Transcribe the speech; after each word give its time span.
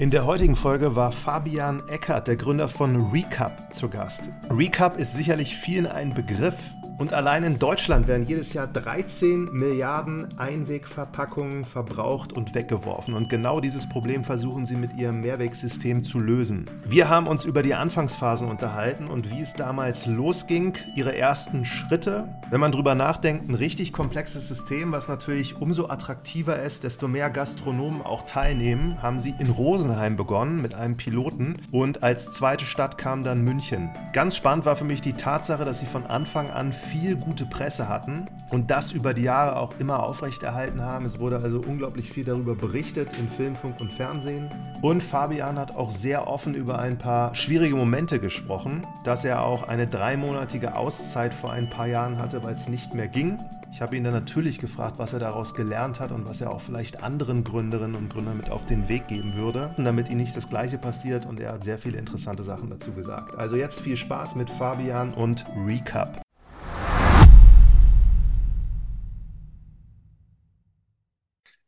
In 0.00 0.12
der 0.12 0.26
heutigen 0.26 0.54
Folge 0.54 0.94
war 0.94 1.10
Fabian 1.10 1.82
Eckert, 1.88 2.28
der 2.28 2.36
Gründer 2.36 2.68
von 2.68 3.10
Recap, 3.10 3.74
zu 3.74 3.88
Gast. 3.88 4.30
Recap 4.48 4.96
ist 4.96 5.16
sicherlich 5.16 5.56
vielen 5.56 5.88
ein 5.88 6.14
Begriff. 6.14 6.54
Und 6.98 7.12
allein 7.12 7.44
in 7.44 7.60
Deutschland 7.60 8.08
werden 8.08 8.26
jedes 8.26 8.52
Jahr 8.52 8.66
13 8.66 9.50
Milliarden 9.52 10.36
Einwegverpackungen 10.36 11.64
verbraucht 11.64 12.32
und 12.32 12.56
weggeworfen. 12.56 13.14
Und 13.14 13.28
genau 13.28 13.60
dieses 13.60 13.88
Problem 13.88 14.24
versuchen 14.24 14.64
sie 14.64 14.74
mit 14.74 14.98
ihrem 14.98 15.20
Mehrwegsystem 15.20 16.02
zu 16.02 16.18
lösen. 16.18 16.68
Wir 16.84 17.08
haben 17.08 17.28
uns 17.28 17.44
über 17.44 17.62
die 17.62 17.74
Anfangsphasen 17.74 18.48
unterhalten 18.48 19.06
und 19.06 19.30
wie 19.30 19.42
es 19.42 19.54
damals 19.54 20.06
losging, 20.06 20.72
ihre 20.96 21.16
ersten 21.16 21.64
Schritte. 21.64 22.28
Wenn 22.50 22.60
man 22.60 22.72
drüber 22.72 22.96
nachdenkt, 22.96 23.48
ein 23.48 23.54
richtig 23.54 23.92
komplexes 23.92 24.48
System, 24.48 24.90
was 24.90 25.06
natürlich 25.06 25.60
umso 25.60 25.88
attraktiver 25.88 26.60
ist, 26.60 26.82
desto 26.82 27.06
mehr 27.06 27.30
Gastronomen 27.30 28.02
auch 28.02 28.24
teilnehmen, 28.24 29.00
haben 29.00 29.20
sie 29.20 29.34
in 29.38 29.50
Rosenheim 29.50 30.16
begonnen 30.16 30.60
mit 30.60 30.74
einem 30.74 30.96
Piloten 30.96 31.54
und 31.70 32.02
als 32.02 32.32
zweite 32.32 32.64
Stadt 32.64 32.98
kam 32.98 33.22
dann 33.22 33.44
München. 33.44 33.90
Ganz 34.12 34.34
spannend 34.34 34.64
war 34.64 34.74
für 34.74 34.84
mich 34.84 35.00
die 35.00 35.12
Tatsache, 35.12 35.64
dass 35.64 35.78
sie 35.78 35.86
von 35.86 36.04
Anfang 36.04 36.50
an 36.50 36.72
viel 36.88 37.16
gute 37.16 37.44
Presse 37.44 37.88
hatten 37.88 38.26
und 38.50 38.70
das 38.70 38.92
über 38.92 39.14
die 39.14 39.22
Jahre 39.22 39.56
auch 39.56 39.74
immer 39.78 40.02
aufrechterhalten 40.02 40.80
haben. 40.82 41.04
Es 41.04 41.18
wurde 41.18 41.36
also 41.36 41.60
unglaublich 41.60 42.10
viel 42.10 42.24
darüber 42.24 42.54
berichtet 42.54 43.10
in 43.18 43.28
Film, 43.28 43.54
Funk 43.54 43.80
und 43.80 43.92
Fernsehen. 43.92 44.50
Und 44.80 45.02
Fabian 45.02 45.58
hat 45.58 45.76
auch 45.76 45.90
sehr 45.90 46.26
offen 46.26 46.54
über 46.54 46.78
ein 46.78 46.98
paar 46.98 47.34
schwierige 47.34 47.76
Momente 47.76 48.18
gesprochen, 48.20 48.86
dass 49.04 49.24
er 49.24 49.42
auch 49.42 49.68
eine 49.68 49.86
dreimonatige 49.86 50.76
Auszeit 50.76 51.34
vor 51.34 51.52
ein 51.52 51.68
paar 51.68 51.86
Jahren 51.86 52.18
hatte, 52.18 52.42
weil 52.42 52.54
es 52.54 52.68
nicht 52.68 52.94
mehr 52.94 53.08
ging. 53.08 53.38
Ich 53.70 53.82
habe 53.82 53.96
ihn 53.96 54.04
dann 54.04 54.14
natürlich 54.14 54.58
gefragt, 54.58 54.94
was 54.98 55.12
er 55.12 55.18
daraus 55.18 55.54
gelernt 55.54 56.00
hat 56.00 56.10
und 56.10 56.26
was 56.26 56.40
er 56.40 56.50
auch 56.50 56.60
vielleicht 56.60 57.02
anderen 57.02 57.44
Gründerinnen 57.44 57.96
und 57.96 58.10
Gründern 58.10 58.38
mit 58.38 58.50
auf 58.50 58.64
den 58.64 58.88
Weg 58.88 59.08
geben 59.08 59.34
würde, 59.34 59.74
damit 59.76 60.08
ihnen 60.08 60.20
nicht 60.20 60.36
das 60.36 60.48
Gleiche 60.48 60.78
passiert. 60.78 61.26
Und 61.26 61.38
er 61.38 61.52
hat 61.52 61.64
sehr 61.64 61.78
viele 61.78 61.98
interessante 61.98 62.44
Sachen 62.44 62.70
dazu 62.70 62.92
gesagt. 62.92 63.36
Also 63.36 63.56
jetzt 63.56 63.80
viel 63.80 63.96
Spaß 63.96 64.36
mit 64.36 64.48
Fabian 64.48 65.12
und 65.12 65.44
Recap. 65.66 66.22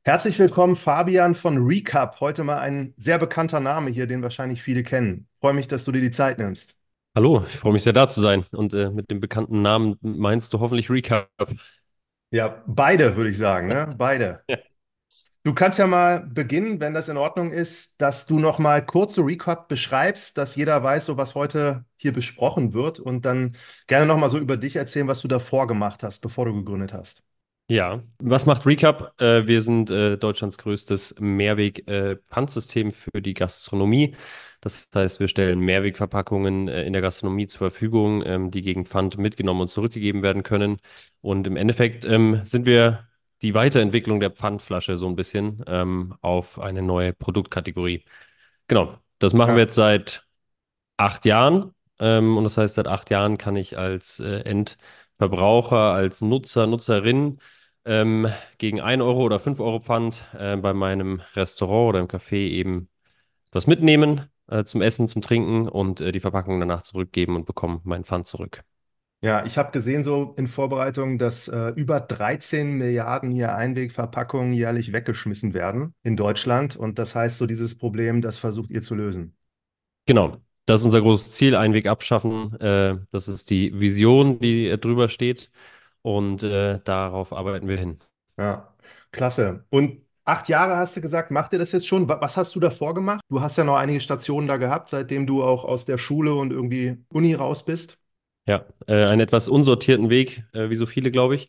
Herzlich 0.03 0.39
willkommen, 0.39 0.77
Fabian 0.77 1.35
von 1.35 1.59
Recap. 1.59 2.21
Heute 2.21 2.43
mal 2.43 2.59
ein 2.59 2.95
sehr 2.97 3.19
bekannter 3.19 3.61
Name 3.61 3.91
hier, 3.91 4.07
den 4.07 4.23
wahrscheinlich 4.23 4.63
viele 4.63 4.83
kennen. 4.83 5.29
Ich 5.35 5.41
freue 5.41 5.53
mich, 5.53 5.69
dass 5.69 5.85
du 5.85 5.93
dir 5.93 6.01
die 6.01 6.11
Zeit 6.11 6.39
nimmst. 6.39 6.79
Hallo, 7.15 7.45
ich 7.47 7.59
freue 7.59 7.75
mich 7.75 7.83
sehr 7.83 7.93
da 7.93 8.09
zu 8.09 8.19
sein. 8.21 8.47
Und 8.53 8.73
äh, 8.73 8.89
mit 8.89 9.11
dem 9.11 9.21
bekannten 9.21 9.61
Namen 9.61 9.99
meinst 10.01 10.55
du 10.55 10.61
hoffentlich 10.61 10.89
Recap. 10.89 11.29
Ja, 12.31 12.63
beide 12.67 13.15
würde 13.15 13.29
ich 13.29 13.37
sagen, 13.37 13.69
ne? 13.69 13.95
Beide. 13.99 14.43
Ja. 14.49 14.57
Du 15.43 15.53
kannst 15.55 15.79
ja 15.79 15.87
mal 15.87 16.27
beginnen, 16.27 16.81
wenn 16.81 16.95
das 16.95 17.11
in 17.11 17.19
Ordnung 17.19 17.51
ist, 17.51 18.01
dass 18.01 18.25
du 18.25 18.39
noch 18.39 18.59
mal 18.59 18.85
kurze 18.85 19.21
Recap 19.23 19.69
beschreibst, 19.69 20.39
dass 20.39 20.57
jeder 20.57 20.83
weiß, 20.83 21.07
so 21.07 21.19
was 21.19 21.35
heute 21.35 21.85
hier 21.97 22.13
besprochen 22.15 22.73
wird 22.73 23.01
und 23.01 23.27
dann 23.27 23.55
gerne 23.87 24.07
noch 24.07 24.17
mal 24.17 24.31
so 24.31 24.39
über 24.39 24.57
dich 24.57 24.77
erzählen, 24.77 25.09
was 25.09 25.21
du 25.21 25.29
davor 25.29 25.67
gemacht 25.67 26.03
hast, 26.03 26.21
bevor 26.21 26.47
du 26.47 26.55
gegründet 26.55 26.95
hast. 26.95 27.23
Ja, 27.71 28.03
was 28.19 28.47
macht 28.47 28.67
Recap? 28.67 29.15
Äh, 29.21 29.47
wir 29.47 29.63
sind 29.63 29.93
äh, 29.93 30.19
Deutschlands 30.19 30.59
größtes 30.59 31.21
Mehrweg-Pfandsystem 31.21 32.89
äh, 32.89 32.91
für 32.91 33.23
die 33.23 33.33
Gastronomie. 33.33 34.17
Das 34.61 34.89
heißt, 34.93 35.21
wir 35.21 35.29
stellen 35.29 35.61
Mehrwegverpackungen 35.61 36.67
in 36.67 36.93
der 36.93 37.01
Gastronomie 37.01 37.47
zur 37.47 37.71
Verfügung, 37.71 38.25
ähm, 38.27 38.51
die 38.51 38.63
gegen 38.63 38.87
Pfand 38.87 39.19
mitgenommen 39.19 39.61
und 39.61 39.69
zurückgegeben 39.69 40.25
werden 40.25 40.43
können. 40.43 40.79
Und 41.21 41.47
im 41.47 41.55
Endeffekt 41.55 42.05
ähm, 42.05 42.43
sind 42.45 42.67
wir 42.67 43.07
die 43.41 43.55
Weiterentwicklung 43.55 44.19
der 44.19 44.33
Pfandflasche 44.33 44.97
so 44.97 45.07
ein 45.07 45.15
bisschen 45.15 45.63
ähm, 45.69 46.17
auf 46.23 46.59
eine 46.59 46.83
neue 46.83 47.13
Produktkategorie. 47.13 48.03
Genau, 48.67 48.99
das 49.21 49.33
machen 49.33 49.51
Ja. 49.51 49.55
wir 49.55 49.63
jetzt 49.63 49.77
seit 49.77 50.27
acht 50.97 51.25
Jahren. 51.25 51.73
Und 51.99 52.45
das 52.45 52.57
heißt, 52.57 52.77
seit 52.77 52.89
acht 52.89 53.11
Jahren 53.11 53.37
kann 53.37 53.57
ich 53.57 53.77
als 53.77 54.21
Endverbraucher, 54.21 55.93
als 55.93 56.23
Nutzer, 56.23 56.67
Nutzerin 56.67 57.39
ähm, 57.85 58.29
gegen 58.59 58.81
1 58.81 59.03
Euro 59.03 59.23
oder 59.23 59.39
5 59.39 59.61
Euro 59.61 59.81
Pfand 59.81 60.25
äh, 60.39 60.57
bei 60.57 60.73
meinem 60.73 61.23
Restaurant 61.35 61.91
oder 61.91 62.01
im 62.01 62.09
Café 62.09 62.49
eben 62.49 62.89
was 63.53 63.67
mitnehmen 63.67 64.29
äh, 64.49 64.65
zum 64.65 64.83
Essen, 64.83 65.09
zum 65.09 65.23
Trinken 65.23 65.69
und 65.69 66.01
äh, 66.01 66.13
die 66.13 66.21
Verpackung 66.21 66.61
danach 66.61 66.83
zurückgeben 66.83 67.37
und 67.37 67.47
bekomme 67.47 67.81
meinen 67.85 68.05
Pfand 68.05 68.27
zurück. 68.27 68.63
Ja, 69.23 69.45
ich 69.45 69.59
habe 69.59 69.71
gesehen 69.71 70.03
so 70.03 70.35
in 70.39 70.49
Vorbereitung, 70.49 71.19
dass 71.19 71.47
äh, 71.47 71.69
über 71.77 72.01
13 72.01 72.79
Milliarden 72.79 73.31
hier 73.31 73.55
Einwegverpackungen 73.55 74.55
jährlich 74.55 74.95
weggeschmissen 74.95 75.53
werden 75.53 75.93
in 76.03 76.17
Deutschland. 76.17 76.75
Und 76.75 76.99
das 76.99 77.15
heißt, 77.15 77.37
so 77.37 77.47
dieses 77.47 77.77
Problem, 77.77 78.23
das 78.23 78.39
versucht 78.39 78.71
ihr 78.71 78.81
zu 78.81 78.95
lösen. 78.95 79.37
Genau, 80.07 80.39
das 80.65 80.81
ist 80.81 80.87
unser 80.87 81.03
großes 81.03 81.33
Ziel, 81.33 81.55
Einweg 81.55 81.87
abschaffen. 81.87 82.59
Äh, 82.61 82.97
das 83.11 83.29
ist 83.29 83.51
die 83.51 83.79
Vision, 83.79 84.39
die 84.39 84.69
äh, 84.69 84.79
drüber 84.79 85.09
steht 85.09 85.51
und 86.03 86.43
äh, 86.43 86.81
darauf 86.85 87.33
arbeiten 87.33 87.69
wir 87.69 87.79
hin. 87.79 88.01
Ja, 88.39 88.75
klasse. 89.13 89.65
Und 89.71 90.03
acht 90.25 90.49
Jahre 90.49 90.77
hast 90.77 90.97
du 90.97 91.01
gesagt, 91.01 91.31
macht 91.31 91.53
ihr 91.53 91.59
das 91.59 91.73
jetzt 91.73 91.87
schon? 91.87 92.09
Wa- 92.09 92.21
Was 92.21 92.37
hast 92.37 92.55
du 92.55 92.61
davor 92.61 92.95
gemacht? 92.95 93.21
Du 93.29 93.41
hast 93.41 93.57
ja 93.57 93.65
noch 93.65 93.77
einige 93.77 94.01
Stationen 94.01 94.49
da 94.49 94.57
gehabt, 94.57 94.89
seitdem 94.89 95.27
du 95.27 95.43
auch 95.43 95.65
aus 95.65 95.85
der 95.85 95.99
Schule 95.99 96.35
und 96.35 96.51
irgendwie 96.53 97.05
Uni 97.13 97.35
raus 97.35 97.65
bist. 97.65 97.99
Ja, 98.47 98.65
äh, 98.87 99.05
einen 99.05 99.21
etwas 99.21 99.49
unsortierten 99.49 100.11
Weg, 100.11 100.45
äh, 100.53 100.71
wie 100.71 100.77
so 100.77 100.87
viele, 100.87 101.11
glaube 101.11 101.35
ich. 101.37 101.49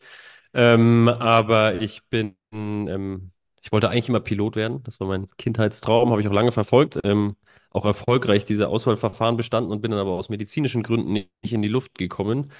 Ähm, 0.53 1.07
aber 1.07 1.81
ich 1.81 2.03
bin, 2.09 2.35
ähm, 2.51 3.31
ich 3.61 3.71
wollte 3.71 3.89
eigentlich 3.89 4.09
immer 4.09 4.19
Pilot 4.19 4.55
werden. 4.55 4.83
Das 4.83 4.99
war 4.99 5.07
mein 5.07 5.29
Kindheitstraum, 5.37 6.11
habe 6.11 6.21
ich 6.21 6.27
auch 6.27 6.33
lange 6.33 6.51
verfolgt. 6.51 6.99
Ähm, 7.03 7.37
auch 7.71 7.85
erfolgreich 7.85 8.45
diese 8.45 8.67
Auswahlverfahren 8.67 9.37
bestanden 9.37 9.71
und 9.71 9.81
bin 9.81 9.91
dann 9.91 9.99
aber 10.01 10.11
aus 10.11 10.29
medizinischen 10.29 10.83
Gründen 10.83 11.13
nicht 11.13 11.53
in 11.53 11.61
die 11.61 11.69
Luft 11.69 11.97
gekommen 11.97 12.51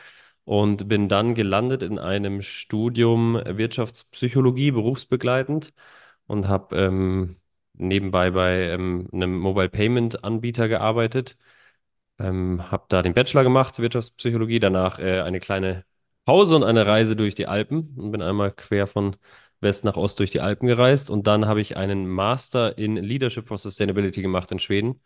und 0.46 0.88
bin 0.88 1.10
dann 1.10 1.36
gelandet 1.36 1.84
in 1.84 2.00
einem 2.00 2.42
Studium 2.42 3.36
Wirtschaftspsychologie, 3.46 4.72
berufsbegleitend 4.72 5.74
und 6.28 6.48
habe 6.48 6.78
ähm, 6.78 7.38
nebenbei 7.74 8.32
bei 8.32 8.70
ähm, 8.72 9.08
einem 9.14 9.38
Mobile 9.38 9.70
Payment 9.70 10.24
Anbieter 10.24 10.68
gearbeitet. 10.68 11.38
Ähm, 12.20 12.72
habe 12.72 12.86
da 12.90 13.02
den 13.02 13.14
Bachelor 13.14 13.44
gemacht, 13.44 13.80
Wirtschaftspsychologie, 13.80 14.60
danach 14.60 15.00
äh, 15.00 15.22
eine 15.22 15.40
kleine 15.40 15.86
Pause 16.26 16.56
und 16.56 16.64
eine 16.64 16.86
Reise 16.86 17.16
durch 17.16 17.36
die 17.36 17.48
Alpen 17.48 17.96
und 17.98 18.12
bin 18.12 18.22
einmal 18.22 18.52
quer 18.52 18.88
von 18.88 19.16
West 19.60 19.86
nach 19.86 19.96
Ost 19.98 20.20
durch 20.20 20.32
die 20.32 20.42
Alpen 20.42 20.68
gereist 20.68 21.10
und 21.10 21.28
dann 21.28 21.48
habe 21.48 21.62
ich 21.62 21.78
einen 21.78 22.08
Master 22.10 22.78
in 22.78 22.96
Leadership 22.96 23.48
for 23.48 23.58
Sustainability 23.58 24.22
gemacht 24.22 24.52
in 24.52 24.60
Schweden 24.60 25.02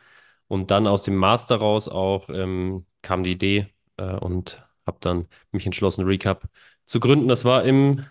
und 0.47 0.71
dann 0.71 0.87
aus 0.87 1.03
dem 1.03 1.15
Master 1.15 1.57
raus 1.57 1.87
auch 1.87 2.29
ähm, 2.29 2.85
kam 3.01 3.23
die 3.23 3.31
Idee 3.31 3.67
äh, 3.97 4.15
und 4.15 4.64
habe 4.85 4.97
dann 5.01 5.27
mich 5.51 5.65
entschlossen, 5.65 6.05
Recap 6.05 6.47
zu 6.85 6.99
gründen. 6.99 7.27
Das 7.27 7.45
war 7.45 7.63
im 7.63 8.05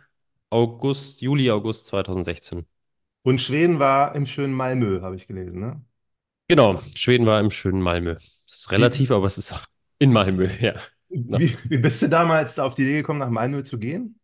August, 0.50 1.20
Juli, 1.20 1.50
August 1.50 1.86
2016. 1.86 2.66
Und 3.22 3.40
Schweden 3.40 3.78
war 3.78 4.14
im 4.14 4.26
schönen 4.26 4.52
Malmö, 4.52 5.00
habe 5.02 5.16
ich 5.16 5.26
gelesen, 5.26 5.60
ne? 5.60 5.80
Genau, 6.48 6.80
Schweden 6.94 7.26
war 7.26 7.40
im 7.40 7.50
schönen 7.50 7.80
Malmö. 7.80 8.14
Das 8.14 8.58
ist 8.58 8.70
relativ, 8.70 9.10
aber 9.10 9.26
es 9.26 9.38
ist 9.38 9.52
auch 9.52 9.64
in 9.98 10.12
Malmö, 10.12 10.48
ja. 10.60 10.74
Genau. 11.08 11.38
wie, 11.38 11.56
wie 11.68 11.78
bist 11.78 12.02
du 12.02 12.08
damals 12.08 12.58
auf 12.58 12.74
die 12.74 12.82
Idee 12.82 12.96
gekommen, 12.96 13.20
nach 13.20 13.30
Malmö 13.30 13.62
zu 13.62 13.78
gehen? 13.78 14.20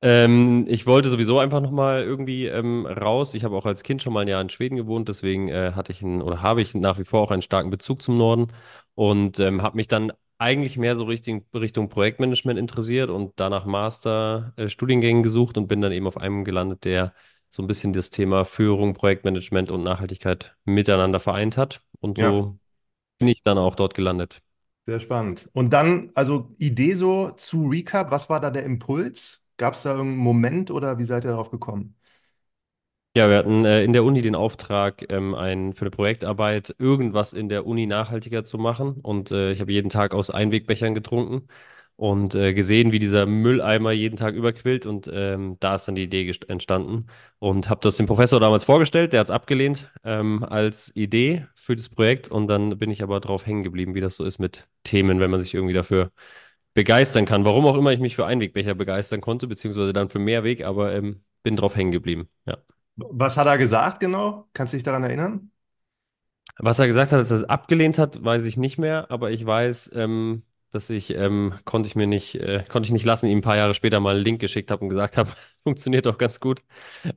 Ähm, 0.00 0.66
ich 0.68 0.86
wollte 0.86 1.10
sowieso 1.10 1.38
einfach 1.38 1.60
nochmal 1.60 2.02
irgendwie 2.02 2.46
ähm, 2.46 2.86
raus. 2.86 3.34
Ich 3.34 3.44
habe 3.44 3.56
auch 3.56 3.66
als 3.66 3.84
Kind 3.84 4.02
schon 4.02 4.12
mal 4.12 4.20
ein 4.20 4.28
Jahr 4.28 4.40
in 4.40 4.48
Schweden 4.48 4.76
gewohnt, 4.76 5.08
deswegen 5.08 5.48
äh, 5.48 5.72
hatte 5.74 5.92
ich 5.92 6.02
einen, 6.02 6.22
oder 6.22 6.42
habe 6.42 6.60
ich 6.60 6.74
nach 6.74 6.98
wie 6.98 7.04
vor 7.04 7.20
auch 7.22 7.30
einen 7.30 7.42
starken 7.42 7.70
Bezug 7.70 8.02
zum 8.02 8.18
Norden 8.18 8.52
und 8.94 9.38
ähm, 9.38 9.62
habe 9.62 9.76
mich 9.76 9.86
dann 9.86 10.12
eigentlich 10.42 10.76
mehr 10.78 10.96
so 10.96 11.04
Richtung, 11.04 11.46
Richtung 11.54 11.88
Projektmanagement 11.88 12.58
interessiert 12.58 13.10
und 13.10 13.32
danach 13.36 13.64
Master-Studiengängen 13.66 15.22
gesucht 15.22 15.56
und 15.58 15.68
bin 15.68 15.80
dann 15.80 15.92
eben 15.92 16.06
auf 16.06 16.16
einem 16.18 16.44
gelandet, 16.44 16.84
der 16.84 17.14
so 17.50 17.62
ein 17.62 17.66
bisschen 17.68 17.92
das 17.92 18.10
Thema 18.10 18.44
Führung, 18.44 18.94
Projektmanagement 18.94 19.70
und 19.70 19.82
Nachhaltigkeit 19.84 20.56
miteinander 20.64 21.20
vereint 21.20 21.56
hat. 21.56 21.82
Und 22.00 22.18
Ja. 22.18 22.42
so 22.42 22.58
bin 23.18 23.28
ich 23.28 23.42
dann 23.42 23.58
auch 23.58 23.76
dort 23.76 23.94
gelandet. 23.94 24.42
Sehr 24.86 24.98
spannend. 25.00 25.48
Und 25.52 25.70
dann, 25.72 26.10
also 26.14 26.54
Idee 26.58 26.94
so 26.94 27.30
zu 27.30 27.68
Recap, 27.68 28.10
was 28.10 28.28
war 28.28 28.40
da 28.40 28.50
der 28.50 28.64
Impuls? 28.64 29.40
Gab 29.56 29.74
es 29.74 29.82
da 29.82 29.90
irgendeinen 29.92 30.18
Moment 30.18 30.70
oder 30.72 30.98
wie 30.98 31.04
seid 31.04 31.24
ihr 31.24 31.30
darauf 31.30 31.50
gekommen? 31.50 31.94
Ja, 33.14 33.28
wir 33.28 33.36
hatten 33.36 33.66
äh, 33.66 33.84
in 33.84 33.92
der 33.92 34.04
Uni 34.04 34.22
den 34.22 34.34
Auftrag, 34.34 35.04
ähm, 35.12 35.34
ein, 35.34 35.74
für 35.74 35.82
eine 35.82 35.90
Projektarbeit 35.90 36.74
irgendwas 36.78 37.34
in 37.34 37.50
der 37.50 37.66
Uni 37.66 37.84
nachhaltiger 37.86 38.42
zu 38.42 38.56
machen. 38.56 39.00
Und 39.02 39.30
äh, 39.30 39.52
ich 39.52 39.60
habe 39.60 39.70
jeden 39.70 39.90
Tag 39.90 40.14
aus 40.14 40.30
Einwegbechern 40.30 40.94
getrunken 40.94 41.46
und 41.96 42.34
äh, 42.34 42.54
gesehen, 42.54 42.90
wie 42.90 42.98
dieser 42.98 43.26
Mülleimer 43.26 43.92
jeden 43.92 44.16
Tag 44.16 44.34
überquillt. 44.34 44.86
Und 44.86 45.10
ähm, 45.12 45.58
da 45.60 45.74
ist 45.74 45.86
dann 45.86 45.94
die 45.94 46.04
Idee 46.04 46.32
entstanden. 46.48 47.06
Und 47.38 47.68
habe 47.68 47.82
das 47.82 47.98
dem 47.98 48.06
Professor 48.06 48.40
damals 48.40 48.64
vorgestellt, 48.64 49.12
der 49.12 49.20
hat 49.20 49.26
es 49.26 49.30
abgelehnt 49.30 49.90
ähm, 50.04 50.42
als 50.42 50.96
Idee 50.96 51.46
für 51.54 51.76
das 51.76 51.90
Projekt. 51.90 52.30
Und 52.30 52.46
dann 52.48 52.78
bin 52.78 52.90
ich 52.90 53.02
aber 53.02 53.20
drauf 53.20 53.44
hängen 53.44 53.62
geblieben, 53.62 53.94
wie 53.94 54.00
das 54.00 54.16
so 54.16 54.24
ist 54.24 54.38
mit 54.38 54.68
Themen, 54.84 55.20
wenn 55.20 55.30
man 55.30 55.40
sich 55.40 55.52
irgendwie 55.52 55.74
dafür 55.74 56.12
begeistern 56.74 57.26
kann. 57.26 57.44
Warum 57.44 57.66
auch 57.66 57.76
immer 57.76 57.92
ich 57.92 58.00
mich 58.00 58.16
für 58.16 58.26
Einwegbecher 58.26 58.74
begeistern 58.74 59.20
konnte, 59.20 59.46
beziehungsweise 59.48 59.92
dann 59.92 60.08
für 60.08 60.18
Mehrweg, 60.18 60.64
aber 60.64 60.94
ähm, 60.94 61.24
bin 61.42 61.56
drauf 61.56 61.76
hängen 61.76 61.92
geblieben. 61.92 62.28
Ja. 62.46 62.56
Was 62.96 63.36
hat 63.36 63.46
er 63.46 63.58
gesagt 63.58 64.00
genau? 64.00 64.48
Kannst 64.54 64.72
du 64.72 64.76
dich 64.76 64.84
daran 64.84 65.04
erinnern? 65.04 65.50
Was 66.58 66.78
er 66.78 66.86
gesagt 66.86 67.12
hat, 67.12 67.20
dass 67.20 67.30
er 67.30 67.38
es 67.38 67.44
abgelehnt 67.44 67.98
hat, 67.98 68.22
weiß 68.22 68.44
ich 68.44 68.56
nicht 68.56 68.78
mehr, 68.78 69.10
aber 69.10 69.30
ich 69.30 69.44
weiß, 69.44 69.92
ähm, 69.94 70.44
dass 70.70 70.90
ich, 70.90 71.10
ähm, 71.10 71.54
konnte 71.64 71.86
ich 71.86 71.96
mir 71.96 72.06
nicht, 72.06 72.34
äh, 72.36 72.64
konnte 72.68 72.86
ich 72.86 72.92
nicht 72.92 73.04
lassen, 73.04 73.26
ihm 73.26 73.38
ein 73.38 73.40
paar 73.42 73.56
Jahre 73.56 73.74
später 73.74 74.00
mal 74.00 74.14
einen 74.16 74.24
Link 74.24 74.40
geschickt 74.40 74.70
habe 74.70 74.82
und 74.84 74.90
gesagt 74.90 75.16
habe, 75.16 75.30
funktioniert 75.64 76.06
doch 76.06 76.18
ganz 76.18 76.40
gut. 76.40 76.62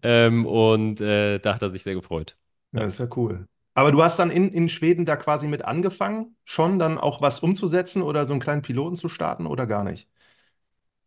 Ähm, 0.04 0.46
und 0.46 1.02
äh, 1.02 1.40
da 1.40 1.56
hat 1.56 1.62
er 1.62 1.70
sich 1.72 1.84
sehr 1.84 1.96
gefreut. 1.96 2.38
Ja, 2.74 2.84
Ja. 2.84 2.88
ist 2.88 3.00
ja 3.00 3.08
cool. 3.16 3.48
Aber 3.74 3.92
du 3.92 4.02
hast 4.04 4.18
dann 4.20 4.32
in, 4.32 4.52
in 4.52 4.70
Schweden 4.70 5.06
da 5.06 5.16
quasi 5.18 5.48
mit 5.48 5.66
angefangen, 5.66 6.38
schon 6.46 6.80
dann 6.80 6.98
auch 6.98 7.22
was 7.22 7.40
umzusetzen 7.42 8.02
oder 8.02 8.26
so 8.26 8.34
einen 8.34 8.42
kleinen 8.42 8.62
Piloten 8.62 8.96
zu 8.96 9.10
starten 9.10 9.46
oder 9.48 9.68
gar 9.68 9.84
nicht? 9.84 10.10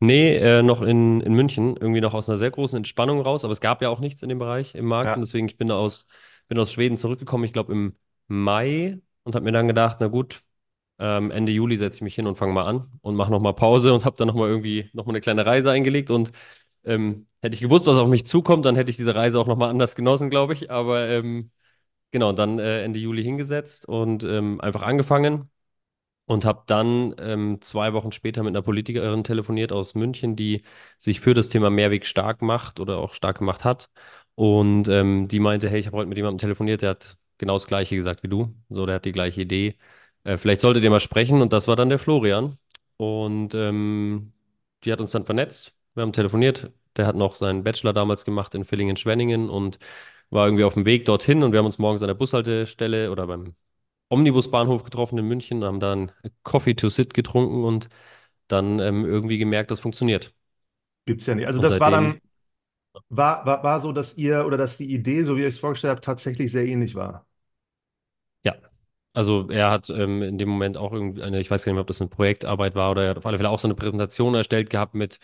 Nee, 0.00 0.36
äh, 0.36 0.62
noch 0.62 0.82
in, 0.82 1.20
in 1.20 1.34
München, 1.34 1.76
irgendwie 1.76 2.00
noch 2.00 2.14
aus 2.14 2.28
einer 2.28 2.38
sehr 2.38 2.50
großen 2.50 2.76
Entspannung 2.76 3.20
raus, 3.20 3.44
aber 3.44 3.52
es 3.52 3.60
gab 3.60 3.82
ja 3.82 3.88
auch 3.88 3.98
nichts 3.98 4.22
in 4.22 4.28
dem 4.28 4.38
Bereich 4.38 4.74
im 4.74 4.86
Markt. 4.86 5.08
Und 5.16 5.22
Ja. 5.22 5.24
deswegen 5.26 5.48
ich 5.48 5.56
bin 5.56 5.70
aus, 5.72 6.08
bin 6.46 6.58
aus 6.58 6.72
Schweden 6.72 6.96
zurückgekommen, 6.96 7.44
ich 7.44 7.52
glaube 7.52 7.72
im 7.72 7.96
Mai 8.28 9.00
und 9.24 9.34
habe 9.34 9.44
mir 9.44 9.52
dann 9.52 9.66
gedacht, 9.66 9.96
na 10.00 10.06
gut, 10.06 10.42
ähm, 11.00 11.30
Ende 11.30 11.52
Juli 11.52 11.76
setze 11.76 11.98
ich 11.98 12.02
mich 12.02 12.14
hin 12.14 12.26
und 12.26 12.36
fange 12.36 12.52
mal 12.52 12.66
an 12.66 12.92
und 13.02 13.16
mache 13.16 13.30
nochmal 13.30 13.54
Pause 13.54 13.94
und 13.94 14.04
habe 14.04 14.16
dann 14.16 14.28
nochmal 14.28 14.48
irgendwie 14.48 14.90
nochmal 14.92 15.12
eine 15.14 15.20
kleine 15.20 15.46
Reise 15.46 15.70
eingelegt. 15.70 16.10
Und 16.10 16.32
ähm, 16.84 17.26
hätte 17.42 17.54
ich 17.54 17.60
gewusst, 17.60 17.86
was 17.86 17.96
auf 17.98 18.08
mich 18.08 18.26
zukommt, 18.26 18.66
dann 18.66 18.76
hätte 18.76 18.90
ich 18.90 18.96
diese 18.96 19.14
Reise 19.14 19.40
auch 19.40 19.46
nochmal 19.46 19.70
anders 19.70 19.96
genossen, 19.96 20.30
glaube 20.30 20.52
ich, 20.54 20.70
aber 20.70 21.08
ähm, 21.08 21.50
genau, 22.12 22.32
dann 22.32 22.58
äh, 22.58 22.82
Ende 22.84 22.98
Juli 23.00 23.22
hingesetzt 23.24 23.88
und 23.88 24.24
ähm, 24.24 24.60
einfach 24.60 24.82
angefangen. 24.82 25.50
Und 26.28 26.44
habe 26.44 26.64
dann 26.66 27.14
ähm, 27.18 27.58
zwei 27.62 27.94
Wochen 27.94 28.12
später 28.12 28.42
mit 28.42 28.50
einer 28.50 28.60
Politikerin 28.62 29.24
telefoniert 29.24 29.72
aus 29.72 29.94
München, 29.94 30.36
die 30.36 30.62
sich 30.98 31.20
für 31.20 31.32
das 31.32 31.48
Thema 31.48 31.70
Mehrweg 31.70 32.04
stark 32.06 32.42
macht 32.42 32.80
oder 32.80 32.98
auch 32.98 33.14
stark 33.14 33.38
gemacht 33.38 33.64
hat. 33.64 33.88
Und 34.34 34.88
ähm, 34.88 35.28
die 35.28 35.40
meinte, 35.40 35.70
hey, 35.70 35.80
ich 35.80 35.86
habe 35.86 35.96
heute 35.96 36.08
mit 36.08 36.18
jemandem 36.18 36.38
telefoniert, 36.38 36.82
der 36.82 36.90
hat 36.90 37.16
genau 37.38 37.54
das 37.54 37.66
Gleiche 37.66 37.96
gesagt 37.96 38.22
wie 38.22 38.28
du. 38.28 38.54
So, 38.68 38.84
der 38.84 38.96
hat 38.96 39.06
die 39.06 39.12
gleiche 39.12 39.40
Idee. 39.40 39.78
Äh, 40.24 40.36
vielleicht 40.36 40.60
solltet 40.60 40.84
ihr 40.84 40.90
mal 40.90 41.00
sprechen. 41.00 41.40
Und 41.42 41.52
das 41.54 41.66
war 41.66 41.76
dann 41.76 41.88
der 41.88 41.98
Florian. 41.98 42.58
Und 42.98 43.54
ähm, 43.54 44.32
die 44.84 44.92
hat 44.92 45.00
uns 45.00 45.12
dann 45.12 45.24
vernetzt. 45.24 45.72
Wir 45.94 46.02
haben 46.02 46.12
telefoniert. 46.12 46.72
Der 46.96 47.06
hat 47.06 47.16
noch 47.16 47.36
seinen 47.36 47.64
Bachelor 47.64 47.94
damals 47.94 48.24
gemacht 48.26 48.54
in 48.54 48.64
Villingen-Schwenningen 48.64 49.48
und 49.50 49.78
war 50.30 50.46
irgendwie 50.46 50.64
auf 50.64 50.74
dem 50.74 50.84
Weg 50.86 51.06
dorthin. 51.06 51.42
Und 51.42 51.52
wir 51.52 51.58
haben 51.60 51.66
uns 51.66 51.78
morgens 51.78 52.02
an 52.02 52.08
der 52.08 52.14
Bushaltestelle 52.14 53.10
oder 53.10 53.26
beim 53.26 53.54
Omnibusbahnhof 54.10 54.84
getroffen 54.84 55.18
in 55.18 55.26
München, 55.26 55.64
haben 55.64 55.80
dann 55.80 56.12
Coffee 56.44 56.74
to 56.74 56.88
Sit 56.88 57.14
getrunken 57.14 57.64
und 57.64 57.88
dann 58.48 58.80
ähm, 58.80 59.04
irgendwie 59.04 59.38
gemerkt, 59.38 59.70
das 59.70 59.80
funktioniert. 59.80 60.34
Gibt's 61.06 61.26
ja 61.26 61.34
nicht. 61.34 61.46
Also 61.46 61.58
Und 61.58 61.62
das 61.62 61.80
war 61.80 61.90
dann, 61.90 62.20
war, 63.10 63.46
war, 63.46 63.62
war 63.64 63.80
so, 63.80 63.92
dass 63.92 64.16
ihr 64.18 64.46
oder 64.46 64.56
dass 64.56 64.76
die 64.78 64.92
Idee, 64.92 65.24
so 65.24 65.36
wie 65.36 65.42
ihr 65.42 65.48
es 65.48 65.58
vorgestellt 65.58 65.92
habt, 65.96 66.04
tatsächlich 66.04 66.52
sehr 66.52 66.66
ähnlich 66.66 66.94
war. 66.94 67.26
ja. 68.44 68.54
Also 69.14 69.48
er 69.50 69.70
hat 69.70 69.90
ähm, 69.90 70.22
in 70.22 70.38
dem 70.38 70.48
Moment 70.48 70.76
auch 70.76 70.92
irgendwie 70.92 71.22
eine, 71.22 71.40
ich 71.40 71.50
weiß 71.50 71.64
gar 71.64 71.72
nicht 71.72 71.76
mehr, 71.76 71.80
ob 71.82 71.88
das 71.88 72.00
eine 72.00 72.10
Projektarbeit 72.10 72.74
war 72.76 72.90
oder 72.92 73.04
er 73.04 73.10
hat 73.10 73.18
auf 73.18 73.26
alle 73.26 73.38
Fälle 73.38 73.50
auch 73.50 73.58
so 73.58 73.66
eine 73.68 73.74
Präsentation 73.74 74.34
erstellt 74.34 74.70
gehabt 74.70 74.94
mit, 74.94 75.18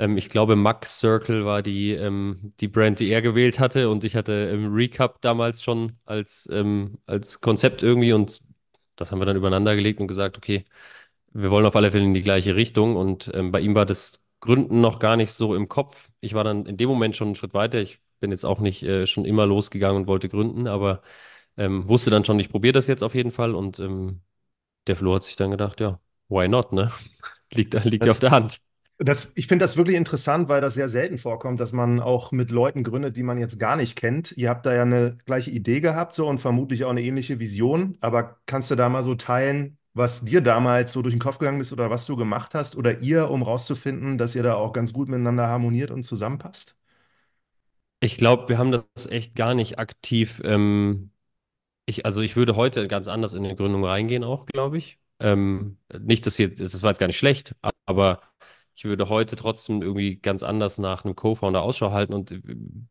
ähm, 0.00 0.18
ich 0.18 0.30
glaube, 0.30 0.56
Max 0.56 1.00
Circle 1.00 1.46
war 1.46 1.62
die, 1.62 1.92
ähm, 1.92 2.54
die 2.60 2.68
Brand, 2.68 3.00
die 3.00 3.10
er 3.10 3.22
gewählt 3.22 3.60
hatte 3.60 3.90
und 3.90 4.04
ich 4.04 4.16
hatte 4.16 4.32
im 4.54 4.74
Recap 4.74 5.20
damals 5.22 5.62
schon 5.64 5.94
als, 6.06 6.48
ähm, 6.52 6.98
als 7.06 7.40
Konzept 7.42 7.82
irgendwie 7.84 8.12
und 8.14 8.40
das 8.96 9.12
haben 9.12 9.20
wir 9.20 9.26
dann 9.26 9.36
übereinander 9.38 9.76
gelegt 9.76 10.00
und 10.00 10.08
gesagt, 10.08 10.38
okay, 10.38 10.64
Wir 11.32 11.50
wollen 11.50 11.66
auf 11.66 11.76
alle 11.76 11.90
Fälle 11.92 12.04
in 12.04 12.14
die 12.14 12.22
gleiche 12.22 12.56
Richtung 12.56 12.96
und 12.96 13.30
ähm, 13.34 13.52
bei 13.52 13.60
ihm 13.60 13.74
war 13.74 13.86
das 13.86 14.20
Gründen 14.40 14.80
noch 14.80 14.98
gar 14.98 15.16
nicht 15.16 15.32
so 15.32 15.54
im 15.54 15.68
Kopf. 15.68 16.10
Ich 16.20 16.34
war 16.34 16.44
dann 16.44 16.66
in 16.66 16.76
dem 16.76 16.88
Moment 16.88 17.16
schon 17.16 17.28
einen 17.28 17.34
Schritt 17.36 17.54
weiter. 17.54 17.80
Ich 17.80 18.00
bin 18.20 18.30
jetzt 18.32 18.44
auch 18.44 18.58
nicht 18.60 18.82
äh, 18.82 19.06
schon 19.06 19.24
immer 19.24 19.46
losgegangen 19.46 20.02
und 20.02 20.06
wollte 20.08 20.28
gründen, 20.28 20.66
aber 20.66 21.02
ähm, 21.56 21.88
wusste 21.88 22.10
dann 22.10 22.24
schon, 22.24 22.40
ich 22.40 22.50
probiere 22.50 22.72
das 22.74 22.86
jetzt 22.88 23.02
auf 23.04 23.14
jeden 23.14 23.30
Fall 23.32 23.54
und 23.54 23.78
ähm, 23.80 24.22
der 24.88 24.96
Flo 24.96 25.14
hat 25.16 25.24
sich 25.24 25.36
dann 25.36 25.50
gedacht, 25.52 25.80
ja, 25.80 26.00
why 26.28 26.48
not, 26.48 26.72
ne? 26.72 26.92
Liegt, 27.52 27.74
liegt 27.84 28.06
ja 28.06 28.12
auf 28.12 28.20
der 28.20 28.30
Hand. 28.32 28.60
Das, 29.00 29.32
ich 29.34 29.46
finde 29.46 29.64
das 29.64 29.76
wirklich 29.76 29.96
interessant, 29.96 30.48
weil 30.48 30.60
das 30.60 30.74
sehr 30.74 30.88
selten 30.88 31.18
vorkommt, 31.18 31.60
dass 31.60 31.72
man 31.72 32.00
auch 32.00 32.32
mit 32.32 32.50
Leuten 32.50 32.84
gründet, 32.84 33.16
die 33.16 33.22
man 33.22 33.38
jetzt 33.38 33.58
gar 33.58 33.76
nicht 33.76 33.96
kennt. 33.96 34.32
Ihr 34.36 34.50
habt 34.50 34.66
da 34.66 34.74
ja 34.74 34.82
eine 34.82 35.18
gleiche 35.26 35.50
Idee 35.50 35.80
gehabt, 35.80 36.14
so 36.14 36.28
und 36.28 36.38
vermutlich 36.38 36.84
auch 36.84 36.90
eine 36.90 37.02
ähnliche 37.02 37.38
Vision. 37.40 37.96
Aber 38.00 38.36
kannst 38.46 38.70
du 38.70 38.76
da 38.76 38.88
mal 38.88 39.02
so 39.02 39.14
teilen, 39.14 39.78
was 39.94 40.24
dir 40.24 40.40
damals 40.42 40.92
so 40.92 41.02
durch 41.02 41.14
den 41.14 41.20
Kopf 41.20 41.38
gegangen 41.38 41.60
ist 41.60 41.72
oder 41.72 41.90
was 41.90 42.06
du 42.06 42.16
gemacht 42.16 42.54
hast 42.54 42.76
oder 42.76 43.00
ihr, 43.00 43.30
um 43.30 43.42
rauszufinden, 43.42 44.18
dass 44.18 44.34
ihr 44.34 44.42
da 44.42 44.54
auch 44.54 44.72
ganz 44.72 44.92
gut 44.92 45.08
miteinander 45.08 45.48
harmoniert 45.48 45.90
und 45.90 46.02
zusammenpasst? 46.04 46.76
Ich 48.00 48.16
glaube, 48.16 48.48
wir 48.48 48.58
haben 48.58 48.72
das 48.72 49.06
echt 49.06 49.34
gar 49.34 49.54
nicht 49.54 49.78
aktiv 49.78 50.40
ähm, 50.44 51.12
Ich, 51.86 52.06
also 52.06 52.22
ich 52.22 52.36
würde 52.36 52.56
heute 52.56 52.88
ganz 52.88 53.08
anders 53.08 53.34
in 53.34 53.44
die 53.44 53.56
Gründung 53.56 53.84
reingehen 53.84 54.24
auch, 54.24 54.46
glaube 54.46 54.78
ich. 54.78 55.00
Ähm, 55.20 55.78
nicht, 55.98 56.26
dass 56.26 56.38
jetzt, 56.38 56.60
das 56.60 56.82
war 56.82 56.90
jetzt 56.90 56.98
gar 57.00 57.08
nicht 57.08 57.18
schlecht, 57.18 57.54
aber 57.86 58.22
ich 58.74 58.84
würde 58.84 59.08
heute 59.08 59.36
trotzdem 59.36 59.82
irgendwie 59.82 60.16
ganz 60.16 60.42
anders 60.42 60.78
nach 60.78 61.04
einem 61.04 61.16
Co-Founder 61.16 61.62
Ausschau 61.62 61.92
halten 61.92 62.14
und 62.14 62.30
äh, 62.32 62.40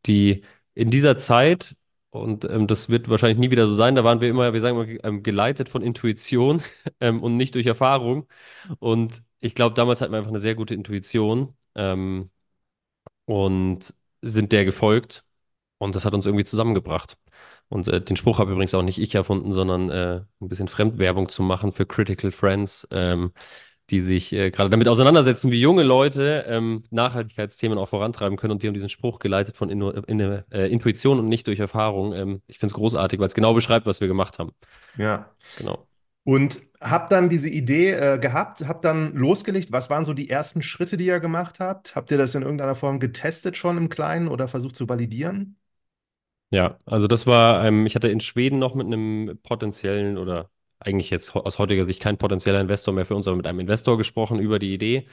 die 0.06 0.44
in 0.76 0.90
dieser 0.92 1.18
Zeit, 1.18 1.76
und 2.12 2.46
ähm, 2.46 2.68
das 2.68 2.90
wird 2.90 3.10
wahrscheinlich 3.10 3.38
nie 3.40 3.52
wieder 3.52 3.68
so 3.68 3.74
sein, 3.74 3.96
da 3.96 4.04
waren 4.04 4.22
wir 4.22 4.30
immer, 4.30 4.54
wir 4.54 4.62
sagen 4.62 4.80
immer, 4.80 5.04
ähm, 5.06 5.24
geleitet 5.24 5.70
von 5.70 5.82
Intuition 5.82 6.62
ähm, 7.00 7.22
und 7.24 7.38
nicht 7.38 7.56
durch 7.56 7.66
Erfahrung. 7.66 8.28
Und 8.80 9.24
ich 9.40 9.56
glaube, 9.56 9.76
damals 9.76 10.02
hatten 10.02 10.14
wir 10.14 10.18
einfach 10.18 10.30
eine 10.32 10.40
sehr 10.40 10.56
gute 10.56 10.74
Intuition 10.74 11.56
ähm, 11.76 12.30
und 13.26 13.94
sind 14.22 14.52
der 14.52 14.66
gefolgt. 14.66 15.24
Und 15.78 15.96
das 15.96 16.06
hat 16.06 16.14
uns 16.14 16.26
irgendwie 16.26 16.46
zusammengebracht. 16.46 17.18
Und 17.70 17.88
äh, 17.88 18.02
den 18.02 18.18
Spruch 18.18 18.40
habe 18.40 18.52
übrigens 18.52 18.74
auch 18.74 18.82
nicht 18.84 19.00
ich 19.00 19.16
erfunden, 19.16 19.54
sondern 19.54 19.90
äh, 19.90 20.22
ein 20.42 20.50
bisschen 20.50 20.68
Fremdwerbung 20.68 21.30
zu 21.30 21.44
machen 21.44 21.72
für 21.72 21.86
Critical 21.86 22.32
Friends, 22.32 22.88
ähm, 22.92 23.34
die 23.90 24.02
sich 24.02 24.34
äh, 24.34 24.52
gerade 24.52 24.70
damit 24.70 24.88
auseinandersetzen, 24.88 25.52
wie 25.52 25.60
junge 25.60 25.84
Leute 25.84 26.46
ähm, 26.48 26.84
Nachhaltigkeitsthemen 26.92 27.78
auch 27.78 27.90
vorantreiben 27.90 28.38
können. 28.38 28.52
Und 28.52 28.64
die 28.64 28.68
haben 28.68 28.74
diesen 28.74 28.90
Spruch 28.90 29.20
geleitet 29.20 29.58
von 29.58 29.70
Inno 29.70 29.92
in, 29.92 30.20
äh, 30.20 30.68
Intuition 30.68 31.20
und 31.20 31.28
nicht 31.28 31.48
durch 31.48 31.60
Erfahrung. 31.60 32.14
Ähm, 32.14 32.42
ich 32.48 32.60
finde 32.60 32.72
es 32.72 32.76
großartig, 32.76 33.20
weil 33.20 33.28
es 33.28 33.34
genau 33.34 33.54
beschreibt, 33.54 33.86
was 33.86 34.02
wir 34.02 34.08
gemacht 34.08 34.40
haben. 34.40 34.52
Ja. 34.98 35.30
Genau. 35.58 35.88
Und 36.24 36.60
habt 36.80 37.12
dann 37.12 37.30
diese 37.30 37.50
Idee 37.50 37.92
äh, 37.92 38.20
gehabt, 38.20 38.68
habt 38.68 38.86
dann 38.86 39.16
losgelegt. 39.16 39.72
Was 39.72 39.90
waren 39.90 40.06
so 40.06 40.14
die 40.14 40.30
ersten 40.30 40.62
Schritte, 40.62 40.98
die 40.98 41.06
ihr 41.06 41.20
gemacht 41.20 41.60
habt? 41.60 41.96
Habt 41.96 42.12
ihr 42.12 42.18
das 42.18 42.36
in 42.36 42.44
irgendeiner 42.44 42.76
Form 42.76 43.00
getestet 43.00 43.58
schon 43.58 43.78
im 43.78 43.90
Kleinen 43.90 44.28
oder 44.28 44.48
versucht 44.48 44.76
zu 44.76 44.88
validieren? 44.88 45.58
Ja, 46.52 46.80
also 46.86 47.08
das 47.08 47.28
war, 47.28 47.66
ähm, 47.66 47.86
ich 47.86 47.96
hatte 47.96 48.10
in 48.10 48.20
Schweden 48.20 48.60
noch 48.60 48.76
mit 48.76 48.88
einem 48.88 49.40
potenziellen 49.44 50.18
oder 50.18 50.50
eigentlich 50.80 51.10
jetzt 51.10 51.36
aus 51.36 51.60
heutiger 51.60 51.86
Sicht 51.86 52.02
kein 52.02 52.18
potenzieller 52.18 52.62
Investor 52.62 52.94
mehr 52.94 53.06
für 53.06 53.16
uns, 53.16 53.28
aber 53.28 53.38
mit 53.38 53.48
einem 53.48 53.60
Investor 53.62 53.98
gesprochen 53.98 54.40
über 54.40 54.60
die 54.60 54.74
Idee. 54.74 55.08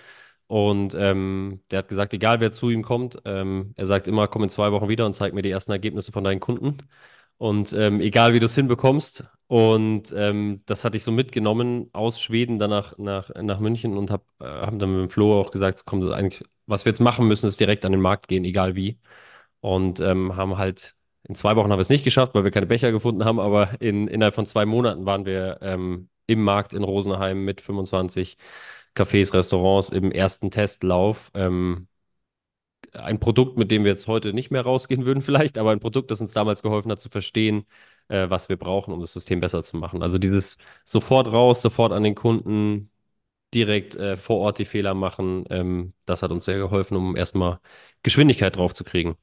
Und 0.49 0.95
ähm, 0.95 1.63
der 1.71 1.81
hat 1.81 1.89
gesagt, 1.89 2.13
egal 2.15 2.41
wer 2.41 2.53
zu 2.53 2.71
ihm 2.71 2.83
kommt, 2.83 3.21
ähm, 3.25 3.73
er 3.77 3.87
sagt 3.89 4.07
immer, 4.07 4.29
komm 4.29 4.45
in 4.45 4.49
zwei 4.51 4.71
Wochen 4.73 4.89
wieder 4.89 5.07
und 5.07 5.15
zeig 5.15 5.35
mir 5.35 5.43
die 5.43 5.51
ersten 5.51 5.73
Ergebnisse 5.73 6.13
von 6.13 6.23
deinen 6.25 6.41
Kunden. 6.41 6.79
Und 7.39 7.73
ähm, 7.75 8.01
egal 8.01 8.33
wie 8.33 8.41
du 8.41 8.47
es 8.47 8.55
hinbekommst. 8.55 9.25
Und 9.49 10.13
ähm, 10.17 10.63
das 10.67 10.85
hatte 10.85 10.97
ich 10.97 11.05
so 11.05 11.13
mitgenommen 11.13 11.91
aus 11.93 12.21
Schweden 12.21 12.59
dann 12.59 12.71
nach, 12.71 12.97
nach, 12.99 13.31
nach 13.35 13.61
München 13.61 13.97
und 13.97 14.11
habe 14.11 14.25
äh, 14.41 14.45
hab 14.45 14.79
dann 14.79 14.91
mit 14.93 15.11
dem 15.11 15.11
Flo 15.11 15.41
auch 15.41 15.51
gesagt, 15.51 15.83
komm, 15.85 16.03
eigentlich, 16.13 16.45
was 16.67 16.85
wir 16.85 16.91
jetzt 16.91 17.01
machen 17.01 17.29
müssen, 17.29 17.47
ist 17.47 17.61
direkt 17.61 17.85
an 17.85 17.93
den 17.93 18.01
Markt 18.01 18.29
gehen, 18.29 18.45
egal 18.45 18.75
wie. 18.77 18.99
Und 19.61 20.01
ähm, 20.01 20.37
haben 20.37 20.59
halt 20.59 20.97
in 21.29 21.35
zwei 21.35 21.57
Wochen 21.57 21.71
haben 21.71 21.79
wir 21.79 21.83
es 21.83 21.89
nicht 21.89 22.05
geschafft, 22.05 22.35
weil 22.35 22.45
wir 22.45 22.51
keine 22.51 22.67
Becher 22.67 22.93
gefunden 22.93 23.25
haben, 23.25 23.41
aber 23.41 23.81
in, 23.81 24.09
innerhalb 24.09 24.35
von 24.35 24.47
zwei 24.47 24.67
Monaten 24.67 25.07
waren 25.07 25.27
wir 25.27 25.59
ähm, 25.63 26.09
im 26.27 26.43
Markt 26.43 26.73
in 26.73 26.85
Rosenheim 26.85 27.45
mit 27.45 27.61
25 27.61 28.37
Cafés, 28.95 29.33
Restaurants 29.35 29.91
im 29.91 30.11
ersten 30.13 30.51
Testlauf. 30.51 31.31
Ähm, 31.35 31.89
ein 32.93 33.21
Produkt, 33.21 33.57
mit 33.59 33.71
dem 33.71 33.85
wir 33.85 33.91
jetzt 33.91 34.07
heute 34.07 34.33
nicht 34.33 34.51
mehr 34.51 34.63
rausgehen 34.63 35.05
würden, 35.05 35.21
vielleicht, 35.23 35.59
aber 35.59 35.71
ein 35.73 35.81
Produkt, 35.81 36.11
das 36.11 36.21
uns 36.21 36.33
damals 36.33 36.63
geholfen 36.63 36.91
hat 36.91 37.01
zu 37.01 37.09
verstehen, 37.09 37.67
äh, 38.09 38.29
was 38.31 38.49
wir 38.49 38.57
brauchen, 38.57 38.93
um 38.93 39.01
das 39.01 39.13
System 39.13 39.41
besser 39.41 39.63
zu 39.63 39.77
machen. 39.77 40.03
Also 40.03 40.19
dieses 40.19 40.59
sofort 40.85 41.29
raus, 41.33 41.63
sofort 41.63 41.93
an 41.93 42.03
den 42.05 42.15
Kunden, 42.15 42.91
direkt 43.55 43.97
äh, 43.97 44.17
vor 44.17 44.39
Ort 44.39 44.59
die 44.59 44.65
Fehler 44.67 44.95
machen, 44.95 45.45
ähm, 45.51 45.95
das 46.07 46.23
hat 46.23 46.33
uns 46.33 46.45
sehr 46.47 46.59
geholfen, 46.59 46.97
um 46.97 47.17
erstmal 47.17 47.61
Geschwindigkeit 48.03 48.57
drauf 48.57 48.75
zu 48.75 48.85
kriegen. 48.85 49.17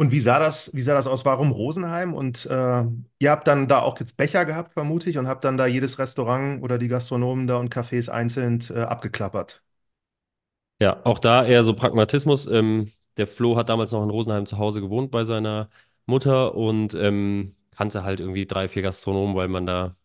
Und 0.00 0.12
wie 0.12 0.20
sah 0.20 0.38
das, 0.38 0.74
wie 0.74 0.80
sah 0.80 0.94
das 0.94 1.06
aus? 1.06 1.26
Warum 1.26 1.52
Rosenheim? 1.52 2.14
Und 2.14 2.46
äh, 2.46 2.84
ihr 3.18 3.30
habt 3.30 3.46
dann 3.46 3.68
da 3.68 3.82
auch 3.82 4.00
jetzt 4.00 4.16
Becher 4.16 4.46
gehabt, 4.46 4.72
vermute 4.72 5.10
ich, 5.10 5.18
und 5.18 5.28
habt 5.28 5.44
dann 5.44 5.58
da 5.58 5.66
jedes 5.66 5.98
Restaurant 5.98 6.62
oder 6.62 6.78
die 6.78 6.88
Gastronomen 6.88 7.46
da 7.46 7.58
und 7.58 7.70
Cafés 7.70 8.08
einzeln 8.08 8.60
äh, 8.70 8.80
abgeklappert. 8.80 9.62
Ja, 10.80 11.04
auch 11.04 11.18
da 11.18 11.44
eher 11.44 11.64
so 11.64 11.74
Pragmatismus. 11.74 12.46
Ähm, 12.46 12.90
der 13.18 13.26
Flo 13.26 13.58
hat 13.58 13.68
damals 13.68 13.92
noch 13.92 14.02
in 14.02 14.08
Rosenheim 14.08 14.46
zu 14.46 14.56
Hause 14.56 14.80
gewohnt 14.80 15.10
bei 15.10 15.24
seiner 15.24 15.68
Mutter 16.06 16.54
und 16.54 16.94
ähm, 16.94 17.54
kannte 17.76 18.02
halt 18.02 18.20
irgendwie 18.20 18.46
drei, 18.46 18.68
vier 18.68 18.80
Gastronomen, 18.80 19.36
weil 19.36 19.48
man 19.48 19.66
da, 19.66 19.96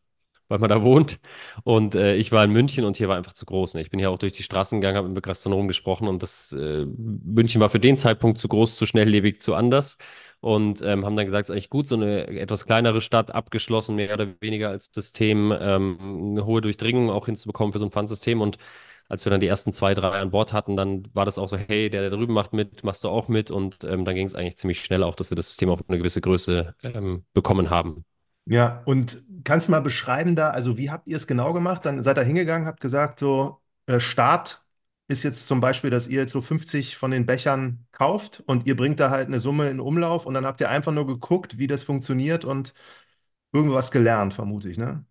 weil 0.47 0.59
man 0.59 0.69
da 0.69 0.81
wohnt. 0.83 1.19
Und 1.63 1.95
äh, 1.95 2.15
ich 2.15 2.31
war 2.31 2.43
in 2.43 2.51
München 2.51 2.85
und 2.85 2.97
hier 2.97 3.07
war 3.09 3.17
einfach 3.17 3.33
zu 3.33 3.45
groß. 3.45 3.73
Ne? 3.75 3.81
Ich 3.81 3.89
bin 3.89 3.99
hier 3.99 4.11
auch 4.11 4.19
durch 4.19 4.33
die 4.33 4.43
Straßen 4.43 4.81
gegangen, 4.81 4.97
habe 4.97 5.09
mit 5.09 5.23
Gastronomen 5.23 5.67
gesprochen 5.67 6.07
und 6.07 6.21
das 6.23 6.51
äh, 6.51 6.85
München 6.85 7.61
war 7.61 7.69
für 7.69 7.79
den 7.79 7.97
Zeitpunkt 7.97 8.37
zu 8.39 8.47
groß, 8.47 8.75
zu 8.75 8.85
schnelllebig, 8.85 9.41
zu 9.41 9.55
anders. 9.55 9.97
und 10.41 10.81
ähm, 10.83 11.05
haben 11.05 11.15
dann 11.15 11.25
gesagt, 11.25 11.45
es 11.45 11.49
ist 11.49 11.53
eigentlich 11.53 11.69
gut, 11.69 11.87
so 11.87 11.95
eine 11.95 12.27
etwas 12.27 12.65
kleinere 12.65 13.01
Stadt 13.01 13.31
abgeschlossen, 13.31 13.95
mehr 13.95 14.13
oder 14.13 14.27
weniger 14.41 14.69
als 14.69 14.89
System, 14.93 15.51
ähm, 15.59 15.97
eine 16.31 16.45
hohe 16.45 16.61
Durchdringung 16.61 17.09
auch 17.09 17.25
hinzubekommen 17.25 17.71
für 17.73 17.79
so 17.79 17.85
ein 17.85 17.91
Pfandsystem. 17.91 18.41
Und 18.41 18.57
als 19.09 19.25
wir 19.25 19.29
dann 19.31 19.39
die 19.39 19.47
ersten 19.47 19.73
zwei, 19.73 19.93
drei 19.93 20.19
an 20.19 20.31
Bord 20.31 20.53
hatten, 20.53 20.75
dann 20.75 21.07
war 21.13 21.25
das 21.25 21.37
auch 21.39 21.49
so, 21.49 21.57
hey, 21.57 21.89
der, 21.89 22.01
der 22.01 22.09
drüben 22.11 22.33
macht 22.33 22.53
mit, 22.53 22.83
machst 22.83 23.03
du 23.03 23.09
auch 23.09 23.27
mit. 23.27 23.51
Und 23.51 23.83
ähm, 23.83 24.05
dann 24.05 24.15
ging 24.15 24.25
es 24.25 24.35
eigentlich 24.35 24.57
ziemlich 24.57 24.81
schnell 24.81 25.03
auch, 25.03 25.15
dass 25.15 25.31
wir 25.31 25.35
das 25.35 25.47
System 25.47 25.69
auf 25.69 25.79
eine 25.87 25.97
gewisse 25.97 26.21
Größe 26.21 26.75
ähm, 26.83 27.25
bekommen 27.33 27.69
haben. 27.69 28.05
Ja, 28.47 28.83
und 28.85 29.23
kannst 29.43 29.67
du 29.67 29.71
mal 29.71 29.79
beschreiben 29.81 30.35
da, 30.35 30.51
also 30.51 30.77
wie 30.77 30.91
habt 30.91 31.07
ihr 31.07 31.17
es 31.17 31.25
genau 31.27 31.53
gemacht? 31.53 31.85
Dann 31.85 32.03
seid 32.03 32.17
ihr 32.17 32.23
hingegangen, 32.23 32.67
habt 32.67 32.79
gesagt, 32.79 33.19
so 33.19 33.59
äh, 33.87 33.99
Start 33.99 34.63
ist 35.07 35.23
jetzt 35.23 35.47
zum 35.47 35.61
Beispiel, 35.61 35.89
dass 35.89 36.07
ihr 36.07 36.21
jetzt 36.21 36.31
so 36.31 36.41
50 36.41 36.95
von 36.97 37.11
den 37.11 37.25
Bechern 37.25 37.85
kauft 37.91 38.41
und 38.45 38.65
ihr 38.67 38.75
bringt 38.75 38.99
da 38.99 39.09
halt 39.09 39.27
eine 39.27 39.39
Summe 39.39 39.69
in 39.69 39.79
Umlauf 39.79 40.25
und 40.25 40.33
dann 40.35 40.45
habt 40.45 40.61
ihr 40.61 40.69
einfach 40.69 40.91
nur 40.91 41.07
geguckt, 41.07 41.57
wie 41.57 41.67
das 41.67 41.83
funktioniert 41.83 42.45
und 42.45 42.73
irgendwas 43.53 43.91
gelernt, 43.91 44.33
vermute 44.33 44.69
ich, 44.69 44.77
ne? 44.77 45.05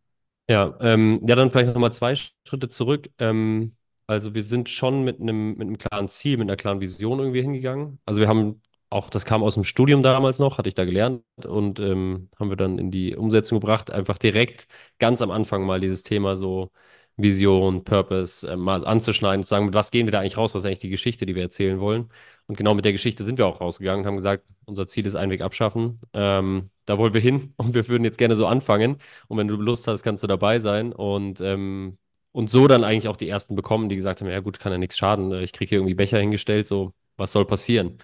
Ja, 0.48 0.76
ähm, 0.80 1.20
ja, 1.26 1.36
dann 1.36 1.50
vielleicht 1.50 1.72
nochmal 1.72 1.92
zwei 1.92 2.14
Schritte 2.16 2.68
zurück. 2.68 3.10
Ähm, 3.18 3.76
also 4.06 4.34
wir 4.34 4.42
sind 4.42 4.68
schon 4.68 5.02
mit 5.04 5.20
einem, 5.20 5.52
mit 5.56 5.62
einem 5.62 5.78
klaren 5.78 6.08
Ziel, 6.08 6.36
mit 6.36 6.48
einer 6.48 6.56
klaren 6.56 6.80
Vision 6.80 7.18
irgendwie 7.18 7.40
hingegangen. 7.40 7.98
Also 8.04 8.20
wir 8.20 8.28
haben 8.28 8.60
auch, 8.90 9.10
das 9.10 9.24
kam 9.24 9.42
aus 9.42 9.54
dem 9.54 9.64
Studium 9.64 10.02
damals 10.02 10.38
noch, 10.38 10.58
hatte 10.58 10.68
ich 10.68 10.74
da 10.74 10.84
gelernt 10.84 11.22
und 11.44 11.78
ähm, 11.80 12.28
haben 12.38 12.50
wir 12.50 12.56
dann 12.56 12.78
in 12.78 12.90
die 12.90 13.16
Umsetzung 13.16 13.60
gebracht, 13.60 13.90
einfach 13.90 14.18
direkt 14.18 14.68
ganz 14.98 15.22
am 15.22 15.30
Anfang 15.30 15.64
mal 15.66 15.80
dieses 15.80 16.02
Thema 16.02 16.36
so 16.36 16.70
Vision, 17.16 17.84
Purpose 17.84 18.48
äh, 18.50 18.56
mal 18.56 18.84
anzuschneiden, 18.86 19.42
zu 19.42 19.48
sagen, 19.48 19.66
mit 19.66 19.74
was 19.74 19.90
gehen 19.90 20.06
wir 20.06 20.12
da 20.12 20.20
eigentlich 20.20 20.36
raus, 20.36 20.54
was 20.54 20.62
ist 20.64 20.66
eigentlich 20.66 20.80
die 20.80 20.90
Geschichte, 20.90 21.26
die 21.26 21.34
wir 21.34 21.42
erzählen 21.42 21.80
wollen. 21.80 22.10
Und 22.46 22.56
genau 22.56 22.74
mit 22.74 22.84
der 22.84 22.92
Geschichte 22.92 23.24
sind 23.24 23.38
wir 23.38 23.46
auch 23.46 23.60
rausgegangen 23.60 24.00
und 24.02 24.06
haben 24.06 24.16
gesagt, 24.16 24.44
unser 24.64 24.88
Ziel 24.88 25.06
ist 25.06 25.14
Einweg 25.14 25.40
abschaffen. 25.40 26.00
Ähm, 26.12 26.70
da 26.86 26.98
wollen 26.98 27.14
wir 27.14 27.20
hin 27.20 27.54
und 27.56 27.74
wir 27.74 27.86
würden 27.88 28.04
jetzt 28.04 28.18
gerne 28.18 28.36
so 28.36 28.46
anfangen. 28.46 28.96
Und 29.28 29.38
wenn 29.38 29.48
du 29.48 29.56
Lust 29.56 29.86
hast, 29.86 30.02
kannst 30.02 30.22
du 30.22 30.26
dabei 30.26 30.60
sein. 30.60 30.92
Und, 30.92 31.40
ähm, 31.40 31.98
und 32.32 32.50
so 32.50 32.66
dann 32.66 32.84
eigentlich 32.84 33.08
auch 33.08 33.16
die 33.16 33.28
ersten 33.28 33.54
bekommen, 33.54 33.88
die 33.88 33.96
gesagt 33.96 34.20
haben, 34.20 34.28
ja 34.28 34.40
gut, 34.40 34.58
kann 34.58 34.72
ja 34.72 34.78
nichts 34.78 34.98
schaden. 34.98 35.32
Ich 35.42 35.52
kriege 35.52 35.68
hier 35.68 35.78
irgendwie 35.78 35.94
Becher 35.94 36.18
hingestellt, 36.18 36.66
so 36.66 36.92
was 37.16 37.30
soll 37.32 37.46
passieren? 37.46 37.98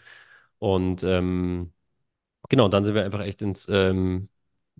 Und 0.61 1.05
ähm, 1.05 1.75
genau, 2.49 2.69
dann 2.69 2.85
sind 2.85 2.95
wir 2.95 3.05
einfach 3.05 3.21
echt 3.23 3.43
ins, 3.43 3.69
ähm, 3.71 4.29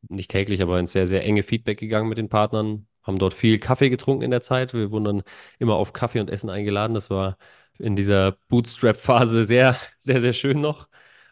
nicht 0.09 0.31
täglich, 0.31 0.63
aber 0.63 0.79
ins 0.81 0.93
sehr, 0.93 1.07
sehr 1.07 1.25
enge 1.25 1.43
Feedback 1.43 1.79
gegangen 1.79 2.09
mit 2.09 2.19
den 2.19 2.29
Partnern, 2.29 2.87
haben 3.03 3.19
dort 3.19 3.35
viel 3.35 3.59
Kaffee 3.59 3.91
getrunken 3.91 4.25
in 4.25 4.31
der 4.31 4.43
Zeit. 4.43 4.75
Wir 4.75 4.91
wurden 4.93 5.05
dann 5.05 5.23
immer 5.59 5.77
auf 5.77 5.93
Kaffee 5.93 6.21
und 6.21 6.31
Essen 6.31 6.51
eingeladen. 6.51 6.95
Das 6.95 7.11
war 7.11 7.39
in 7.79 7.97
dieser 7.97 8.33
Bootstrap-Phase 8.49 9.45
sehr, 9.45 9.77
sehr, 9.99 10.21
sehr 10.21 10.33
schön 10.33 10.61
noch. 10.61 10.89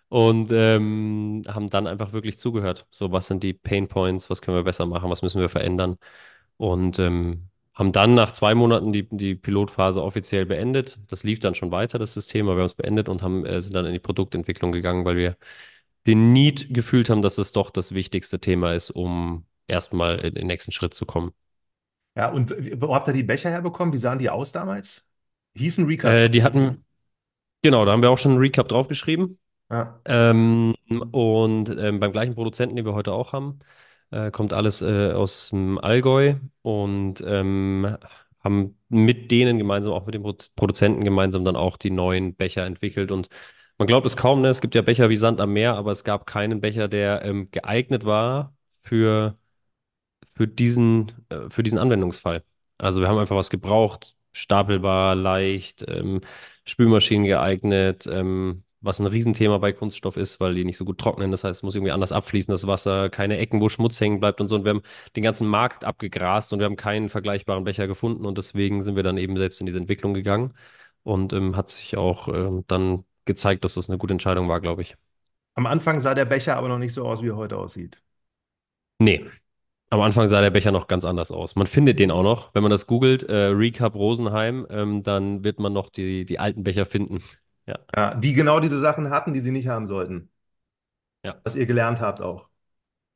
Und 0.09 0.53
ähm, 0.53 1.43
haben 1.49 1.69
dann 1.71 1.87
einfach 1.87 2.13
wirklich 2.13 2.39
zugehört. 2.39 2.87
So, 2.91 3.13
was 3.13 3.27
sind 3.27 3.43
die 3.43 3.53
Pain 3.55 3.89
Points? 3.89 4.31
Was 4.31 4.41
können 4.43 4.57
wir 4.57 4.65
besser 4.65 4.87
machen? 4.87 5.11
Was 5.11 5.23
müssen 5.23 5.41
wir 5.41 5.51
verändern? 5.51 5.99
Und 6.57 6.99
ähm, 6.99 7.48
haben 7.79 7.93
dann 7.93 8.15
nach 8.15 8.33
zwei 8.33 8.57
Monaten 8.57 8.93
die, 8.93 9.09
die 9.09 9.37
Pilotphase 9.37 10.03
offiziell 10.03 10.45
beendet. 10.45 10.99
Das 11.07 11.23
lief 11.23 11.39
dann 11.39 11.55
schon 11.55 11.71
weiter, 11.71 12.01
das 12.01 12.13
System, 12.13 12.49
aber 12.49 12.57
wir 12.57 12.63
haben 12.63 12.67
es 12.67 12.75
beendet 12.75 13.09
und 13.09 13.23
haben, 13.23 13.47
äh, 13.47 13.63
sind 13.63 13.75
dann 13.75 13.87
in 13.87 13.93
die 13.93 14.01
Produktentwicklung 14.01 14.73
gegangen, 14.73 15.05
weil 15.05 15.17
wir 15.17 15.37
den 16.07 16.33
Need 16.33 16.75
gefühlt 16.75 17.09
haben, 17.09 17.23
dass 17.23 17.39
es 17.39 17.53
doch 17.53 17.71
das 17.71 17.95
wichtigste 17.95 18.41
Thema 18.41 18.75
ist, 18.75 18.91
um 18.91 19.47
erstmal 19.69 20.19
in 20.19 20.35
den 20.35 20.49
nächsten 20.49 20.73
Schritt 20.73 20.93
zu 20.93 21.07
kommen. 21.07 21.31
Ja, 22.17 22.31
und 22.31 22.53
wo 22.81 22.95
habt 22.97 23.07
ihr 23.07 23.15
die 23.15 23.23
Becher 23.23 23.51
herbekommen? 23.51 23.95
Wie 23.95 23.99
sahen 23.99 24.19
die 24.19 24.29
aus 24.29 24.51
damals? 24.51 25.05
Hießen 25.57 25.87
Recap 25.87 26.11
Äh, 26.11 26.29
die 26.29 26.43
hatten, 26.43 26.85
genau, 27.63 27.85
da 27.85 27.93
haben 27.93 28.03
wir 28.03 28.11
auch 28.11 28.19
schon 28.19 28.33
einen 28.33 28.41
Recap 28.41 28.69
draufgeschrieben. 28.69 29.39
Ja. 29.71 30.01
Ähm, 30.05 30.75
und 31.13 31.69
ähm, 31.79 32.01
beim 32.01 32.11
gleichen 32.11 32.35
Produzenten, 32.35 32.75
den 32.75 32.87
wir 32.87 32.95
heute 32.95 33.13
auch 33.13 33.33
haben, 33.33 33.61
äh, 34.11 34.31
kommt 34.31 34.53
alles 34.53 34.83
äh, 34.83 35.13
aus 35.13 35.51
dem 35.51 35.79
Allgäu 35.79 36.37
und 36.63 37.23
ähm, 37.27 37.97
haben 38.41 38.79
mit 38.89 39.31
denen 39.31 39.59
gemeinsam, 39.59 39.93
auch 39.93 40.07
mit 40.07 40.21
Pro 40.23 40.35
Produzenten 40.57 41.05
gemeinsam 41.05 41.45
dann 41.45 41.57
auch 41.57 41.77
die 41.77 41.91
neuen 41.91 42.35
Becher 42.35 42.65
entwickelt. 42.67 43.11
Und 43.11 43.29
man 43.79 43.87
glaubt 43.89 44.07
es 44.07 44.17
kaum, 44.17 44.41
ne? 44.43 44.49
Es 44.49 44.61
gibt 44.61 44.75
ja 44.75 44.83
Becher 44.83 45.09
wie 45.11 45.17
Sand 45.17 45.41
am 45.41 45.53
Meer, 45.53 45.75
aber 45.77 45.93
es 45.93 46.05
gab 46.05 46.27
keinen 46.27 46.61
Becher, 46.61 46.89
der 46.89 47.25
ähm, 47.25 47.51
geeignet 47.51 48.05
war 48.05 48.55
für 48.83 49.37
für 50.39 50.49
diesen, 50.49 51.13
äh, 51.31 51.51
für 51.51 51.63
diesen 51.63 51.79
Anwendungsfall. 51.79 52.45
Also 52.79 53.01
wir 53.01 53.09
haben 53.09 53.19
einfach 53.19 53.37
was 53.37 53.51
gebraucht, 53.51 54.17
stapelbar, 54.33 55.15
leicht, 55.15 55.85
ähm, 55.89 56.21
Spülmaschinen 56.65 57.27
geeignet, 57.27 58.07
ähm, 58.11 58.63
was 58.81 59.01
ein 59.01 59.07
Riesenthema 59.07 59.59
bei 59.59 59.73
Kunststoff 59.73 60.17
ist, 60.17 60.41
weil 60.41 60.55
die 60.55 60.65
nicht 60.65 60.77
so 60.77 60.85
gut 60.85 60.99
trocknen. 60.99 61.31
Das 61.31 61.45
heißt, 61.45 61.59
es 61.61 61.63
muss 61.63 61.75
irgendwie 61.75 61.93
anders 61.93 62.13
abfließen, 62.13 62.53
das 62.53 62.67
Wasser, 62.67 63.11
keine 63.11 63.39
Ecken, 63.39 63.61
wo 63.61 63.69
Schmutz 63.69 64.01
hängen 64.01 64.21
bleibt 64.21 64.41
und 64.41 64.49
so. 64.49 64.57
Und 64.57 64.65
wir 64.65 64.71
haben 64.71 64.83
den 65.17 65.23
ganzen 65.25 65.49
Markt 65.49 65.85
abgegrast 65.85 66.53
und 66.53 66.59
wir 66.61 66.67
haben 66.67 66.77
keinen 66.77 67.09
vergleichbaren 67.09 67.65
Becher 67.65 67.87
gefunden 67.89 68.25
und 68.27 68.39
deswegen 68.39 68.83
sind 68.85 68.97
wir 68.97 69.03
dann 69.03 69.19
eben 69.19 69.37
selbst 69.37 69.61
in 69.61 69.67
diese 69.67 69.79
Entwicklung 69.79 70.15
gegangen 70.15 70.55
und 71.03 71.33
ähm, 71.33 71.57
hat 71.57 71.71
sich 71.71 71.97
auch 71.97 72.29
ähm, 72.29 72.65
dann 72.69 73.05
gezeigt, 73.25 73.65
dass 73.65 73.75
das 73.75 73.89
eine 73.89 73.99
gute 73.99 74.13
Entscheidung 74.15 74.49
war, 74.49 74.61
glaube 74.61 74.83
ich. 74.83 74.97
Am 75.57 75.67
Anfang 75.67 76.01
sah 76.01 76.15
der 76.15 76.25
Becher 76.25 76.57
aber 76.57 76.69
noch 76.69 76.79
nicht 76.79 76.95
so 76.95 77.07
aus, 77.07 77.23
wie 77.23 77.29
er 77.29 77.37
heute 77.37 77.59
aussieht. 77.59 78.01
Nee, 78.99 79.25
Am 79.91 80.01
Anfang 80.03 80.27
sah 80.29 80.41
der 80.43 80.51
Becher 80.51 80.73
noch 80.73 80.89
ganz 80.89 81.05
anders 81.05 81.33
aus. 81.33 81.57
Man 81.57 81.67
findet 81.69 81.99
den 82.01 82.11
auch 82.13 82.23
noch. 82.25 82.55
Wenn 82.55 82.63
man 82.63 82.71
das 82.71 82.87
googelt, 82.89 83.25
äh, 83.25 83.49
Recap 83.49 83.95
Rosenheim, 83.95 84.67
ähm, 84.71 85.03
dann 85.05 85.45
wird 85.45 85.61
man 85.61 85.73
noch 85.75 85.91
die, 85.91 86.25
die 86.27 86.39
alten 86.41 86.65
Becher 86.65 86.87
finden. 86.87 87.23
Ja, 87.69 87.79
Ja, 87.97 88.15
die 88.15 88.33
genau 88.35 88.61
diese 88.61 88.81
Sachen 88.81 89.11
hatten, 89.11 89.35
die 89.35 89.41
sie 89.41 89.51
nicht 89.51 89.69
haben 89.69 89.87
sollten. 89.87 90.31
ja. 91.25 91.43
Was 91.43 91.57
ihr 91.57 91.67
gelernt 91.67 92.01
habt 92.01 92.21
auch. 92.21 92.49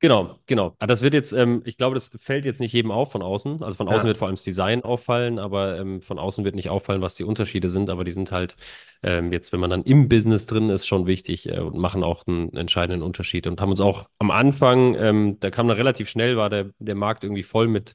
Genau, 0.00 0.40
genau. 0.46 0.74
Aber 0.80 0.88
das 0.88 1.00
wird 1.02 1.14
jetzt, 1.14 1.32
ähm, 1.32 1.62
ich 1.64 1.76
glaube, 1.76 1.94
das 1.94 2.10
fällt 2.18 2.44
jetzt 2.44 2.58
nicht 2.58 2.72
jedem 2.72 2.90
auf 2.90 3.12
von 3.12 3.22
außen. 3.22 3.62
Also 3.62 3.76
von 3.76 3.86
außen 3.86 4.04
Ja. 4.04 4.08
wird 4.08 4.16
vor 4.16 4.26
allem 4.26 4.34
das 4.34 4.42
Design 4.42 4.82
auffallen, 4.82 5.38
aber 5.38 5.78
ähm, 5.78 6.02
von 6.02 6.18
außen 6.18 6.44
wird 6.44 6.56
nicht 6.56 6.70
auffallen, 6.70 7.00
was 7.02 7.14
die 7.14 7.22
Unterschiede 7.22 7.70
sind. 7.70 7.88
Aber 7.88 8.02
die 8.02 8.12
sind 8.12 8.32
halt 8.32 8.56
ähm, 9.04 9.32
jetzt, 9.32 9.52
wenn 9.52 9.60
man 9.60 9.70
dann 9.70 9.84
im 9.84 10.08
Business 10.08 10.46
drin 10.46 10.70
ist, 10.70 10.88
schon 10.88 11.06
wichtig 11.06 11.48
äh, 11.48 11.60
und 11.60 11.76
machen 11.78 12.02
auch 12.02 12.26
einen 12.26 12.52
entscheidenden 12.56 13.02
Unterschied. 13.02 13.46
Und 13.46 13.60
haben 13.60 13.70
uns 13.70 13.80
auch 13.80 14.08
am 14.18 14.32
Anfang, 14.32 14.96
ähm, 14.96 15.38
da 15.38 15.52
kam 15.52 15.68
dann 15.68 15.76
relativ 15.76 16.08
schnell, 16.10 16.36
war 16.36 16.50
der, 16.50 16.70
der 16.80 16.96
Markt 16.96 17.22
irgendwie 17.22 17.44
voll 17.44 17.68
mit 17.68 17.94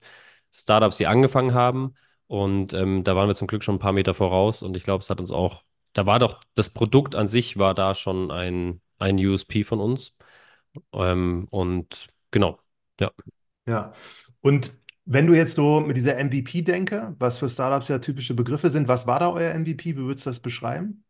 Startups, 0.54 0.96
die 0.98 1.08
angefangen 1.08 1.54
haben. 1.54 1.96
Und 2.28 2.72
ähm, 2.74 3.04
da 3.04 3.18
waren 3.18 3.28
wir 3.28 3.36
zum 3.36 3.48
Glück 3.48 3.64
schon 3.66 3.76
ein 3.76 3.80
paar 3.80 3.92
Meter 3.94 4.14
voraus. 4.14 4.64
Und 4.64 4.78
ich 4.78 4.84
glaube, 4.86 5.02
es 5.02 5.10
hat 5.10 5.20
uns 5.20 5.32
auch, 5.32 5.64
da 5.98 6.06
war 6.06 6.20
doch, 6.20 6.42
das 6.56 6.70
Produkt 6.72 7.16
an 7.16 7.27
sich 7.27 7.58
war 7.58 7.74
da 7.74 7.96
schon 7.96 8.32
ein, 8.32 8.82
ein 9.00 9.18
USP 9.18 9.63
von 9.63 9.80
uns. 9.80 10.16
Ähm, 10.94 11.48
und 11.51 12.08
genau, 12.32 12.60
ja. 13.00 13.12
Ja. 13.68 13.94
Und 14.42 14.75
wenn 15.06 15.27
du 15.27 15.34
jetzt 15.34 15.56
so 15.56 15.80
mit 15.82 15.98
dieser 15.98 16.18
MVP-Denke, 16.18 17.16
was 17.20 17.39
für 17.39 17.50
Startups 17.50 17.88
ja 17.89 18.00
typische 18.00 18.34
Begriffe 18.34 18.70
sind, 18.70 18.88
was 18.88 19.08
war 19.08 19.20
da 19.20 19.30
euer 19.32 19.54
MVP? 19.54 19.96
Wie 19.96 20.01
würdest 20.01 20.25
du 20.25 20.30
das 20.32 20.39
beschreiben? 20.39 21.04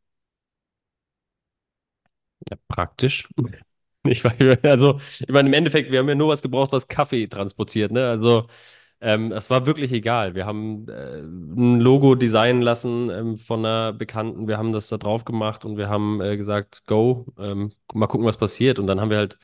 Ja, 2.50 2.58
praktisch. 2.68 3.28
Ich 4.06 4.24
also, 4.66 5.00
ich 5.20 5.28
meine, 5.30 5.50
im 5.50 5.54
Endeffekt, 5.54 5.92
wir 5.92 6.00
haben 6.00 6.08
ja 6.10 6.16
nur 6.16 6.30
was 6.30 6.42
gebraucht, 6.42 6.72
was 6.72 6.88
Kaffee 6.88 7.28
transportiert, 7.28 7.92
ne? 7.92 8.08
Also, 8.10 8.48
ähm, 9.00 9.32
es 9.32 9.50
war 9.50 9.66
wirklich 9.66 9.92
egal. 9.92 10.36
Wir 10.36 10.46
haben 10.46 10.88
äh, 10.90 11.20
ein 11.20 11.80
Logo 11.80 12.16
designen 12.16 12.62
lassen 12.62 13.10
ähm, 13.10 13.38
von 13.38 13.66
einer 13.66 13.94
Bekannten. 13.94 14.48
Wir 14.48 14.58
haben 14.58 14.74
das 14.74 14.88
da 14.90 14.98
drauf 14.98 15.26
gemacht 15.26 15.66
und 15.66 15.78
wir 15.78 15.90
haben 15.90 16.22
äh, 16.22 16.38
gesagt, 16.38 16.86
go, 16.88 17.26
ähm, 17.38 17.72
mal 17.94 18.08
gucken, 18.08 18.26
was 18.26 18.38
passiert. 18.38 18.80
Und 18.80 18.88
dann 18.88 19.00
haben 19.00 19.10
wir 19.10 19.18
halt, 19.18 19.38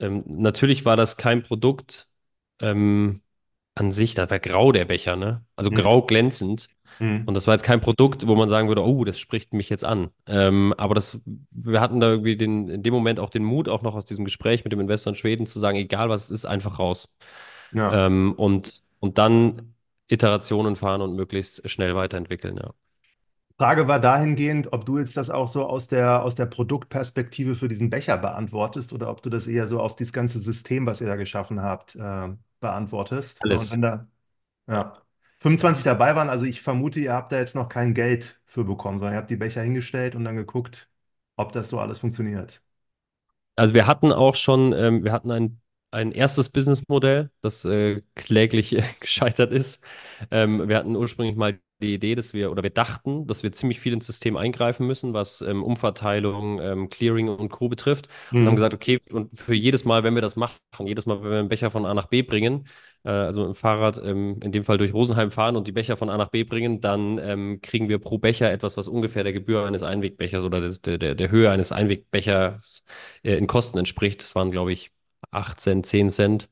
ähm, 0.00 0.24
natürlich 0.26 0.84
war 0.84 0.96
das 0.96 1.16
kein 1.16 1.42
Produkt 1.42 2.08
ähm, 2.60 3.22
an 3.74 3.92
sich, 3.92 4.14
da 4.14 4.28
war 4.30 4.38
grau 4.38 4.72
der 4.72 4.84
Becher, 4.84 5.16
ne? 5.16 5.44
Also 5.56 5.70
Hm. 5.70 5.76
grau 5.76 6.02
glänzend. 6.02 6.68
Hm. 6.98 7.22
Und 7.26 7.34
das 7.34 7.46
war 7.46 7.54
jetzt 7.54 7.62
kein 7.62 7.80
Produkt, 7.80 8.26
wo 8.26 8.34
man 8.34 8.48
sagen 8.48 8.68
würde, 8.68 8.84
oh, 8.84 9.04
das 9.04 9.18
spricht 9.18 9.54
mich 9.54 9.70
jetzt 9.70 9.84
an. 9.84 10.10
Ähm, 10.26 10.74
aber 10.76 10.94
das, 10.94 11.22
wir 11.50 11.80
hatten 11.80 12.00
da 12.00 12.10
irgendwie 12.10 12.36
den, 12.36 12.68
in 12.68 12.82
dem 12.82 12.92
Moment 12.92 13.18
auch 13.18 13.30
den 13.30 13.44
Mut, 13.44 13.68
auch 13.68 13.82
noch 13.82 13.94
aus 13.94 14.04
diesem 14.04 14.24
Gespräch 14.24 14.64
mit 14.64 14.72
dem 14.72 14.80
Investor 14.80 15.12
in 15.12 15.16
Schweden 15.16 15.46
zu 15.46 15.58
sagen, 15.58 15.78
egal 15.78 16.10
was 16.10 16.24
es 16.24 16.30
ist, 16.30 16.44
einfach 16.44 16.78
raus. 16.78 17.16
Ja. 17.72 18.06
Ähm, 18.06 18.34
und, 18.36 18.82
und 19.00 19.18
dann 19.18 19.74
Iterationen 20.08 20.76
fahren 20.76 21.00
und 21.00 21.14
möglichst 21.16 21.68
schnell 21.70 21.94
weiterentwickeln, 21.94 22.56
ja. 22.56 22.72
Frage 23.58 23.86
war 23.86 24.00
dahingehend, 24.00 24.72
ob 24.72 24.86
du 24.86 24.98
jetzt 24.98 25.16
das 25.16 25.30
auch 25.30 25.46
so 25.46 25.66
aus 25.66 25.86
der, 25.86 26.24
aus 26.24 26.34
der 26.34 26.46
Produktperspektive 26.46 27.54
für 27.54 27.68
diesen 27.68 27.90
Becher 27.90 28.18
beantwortest 28.18 28.92
oder 28.92 29.08
ob 29.08 29.22
du 29.22 29.30
das 29.30 29.46
eher 29.46 29.66
so 29.66 29.78
auf 29.80 29.94
dieses 29.94 30.12
ganze 30.12 30.40
System, 30.40 30.86
was 30.86 31.00
ihr 31.00 31.06
da 31.06 31.16
geschaffen 31.16 31.62
habt, 31.62 31.94
äh, 31.94 32.28
beantwortest. 32.60 33.40
Und 33.44 33.50
Alles. 33.50 33.72
wenn 33.72 33.82
da 33.82 34.08
ja, 34.68 34.94
25 35.38 35.84
dabei 35.84 36.16
waren, 36.16 36.28
also 36.28 36.46
ich 36.46 36.62
vermute, 36.62 37.00
ihr 37.00 37.14
habt 37.14 37.32
da 37.32 37.38
jetzt 37.38 37.54
noch 37.54 37.68
kein 37.68 37.94
Geld 37.94 38.40
für 38.46 38.64
bekommen, 38.64 38.98
sondern 38.98 39.14
ihr 39.14 39.18
habt 39.18 39.30
die 39.30 39.36
Becher 39.36 39.62
hingestellt 39.62 40.14
und 40.16 40.24
dann 40.24 40.36
geguckt, 40.36 40.88
ob 41.36 41.52
das 41.52 41.68
so 41.70 41.80
alles 41.80 42.00
funktioniert. 42.00 42.62
Also 43.56 43.74
wir 43.74 43.86
hatten 43.86 44.12
auch 44.12 44.34
schon, 44.34 44.72
ähm, 44.72 45.04
wir 45.04 45.12
hatten 45.12 45.30
ein, 45.30 45.61
ein 45.92 46.12
erstes 46.12 46.48
Businessmodell, 46.50 47.30
das 47.42 47.64
äh, 47.64 48.02
kläglich 48.14 48.74
äh, 48.76 48.82
gescheitert 49.00 49.52
ist. 49.52 49.84
Ähm, 50.30 50.68
wir 50.68 50.76
hatten 50.76 50.96
ursprünglich 50.96 51.36
mal 51.36 51.58
die 51.80 51.94
Idee, 51.94 52.14
dass 52.14 52.32
wir, 52.32 52.50
oder 52.52 52.62
wir 52.62 52.70
dachten, 52.70 53.26
dass 53.26 53.42
wir 53.42 53.52
ziemlich 53.52 53.80
viel 53.80 53.92
ins 53.92 54.06
System 54.06 54.36
eingreifen 54.36 54.86
müssen, 54.86 55.14
was 55.14 55.40
ähm, 55.42 55.62
Umverteilung, 55.64 56.60
ähm, 56.60 56.88
Clearing 56.90 57.28
und 57.28 57.48
Co. 57.50 57.68
betrifft. 57.68 58.08
Und 58.40 58.46
haben 58.46 58.54
Mhm. 58.54 58.56
gesagt, 58.56 58.74
okay, 58.74 59.00
und 59.10 59.36
für 59.38 59.54
jedes 59.54 59.84
Mal, 59.84 60.04
wenn 60.04 60.14
wir 60.14 60.22
das 60.22 60.36
machen, 60.36 60.58
jedes 60.86 61.06
Mal, 61.06 61.22
wenn 61.22 61.30
wir 61.30 61.38
einen 61.40 61.48
Becher 61.48 61.70
von 61.72 61.84
A 61.86 61.94
nach 61.94 62.06
B 62.06 62.22
bringen, 62.22 62.68
äh, 63.04 63.10
also 63.10 63.40
mit 63.42 63.48
dem 63.50 63.54
Fahrrad 63.56 63.98
ähm, 64.04 64.38
in 64.42 64.52
dem 64.52 64.64
Fall 64.64 64.78
durch 64.78 64.94
Rosenheim 64.94 65.30
fahren 65.30 65.56
und 65.56 65.66
die 65.66 65.72
Becher 65.72 65.96
von 65.96 66.08
A 66.10 66.16
nach 66.16 66.30
B 66.30 66.44
bringen, 66.44 66.80
dann 66.80 67.18
ähm, 67.18 67.60
kriegen 67.62 67.88
wir 67.88 67.98
pro 67.98 68.18
Becher 68.18 68.50
etwas, 68.50 68.76
was 68.76 68.88
ungefähr 68.88 69.24
der 69.24 69.32
Gebühr 69.32 69.64
eines 69.66 69.82
Einwegbechers 69.82 70.44
oder 70.44 70.60
des, 70.60 70.82
der, 70.82 70.98
der, 70.98 71.14
der 71.14 71.30
Höhe 71.30 71.50
eines 71.50 71.72
Einwegbechers 71.72 72.84
äh, 73.22 73.34
in 73.36 73.46
Kosten 73.46 73.78
entspricht. 73.78 74.22
Das 74.22 74.34
waren, 74.34 74.50
glaube 74.50 74.72
ich, 74.72 74.91
8 75.32 75.60
Cent, 75.60 75.86
10 75.86 76.10
Cent. 76.10 76.48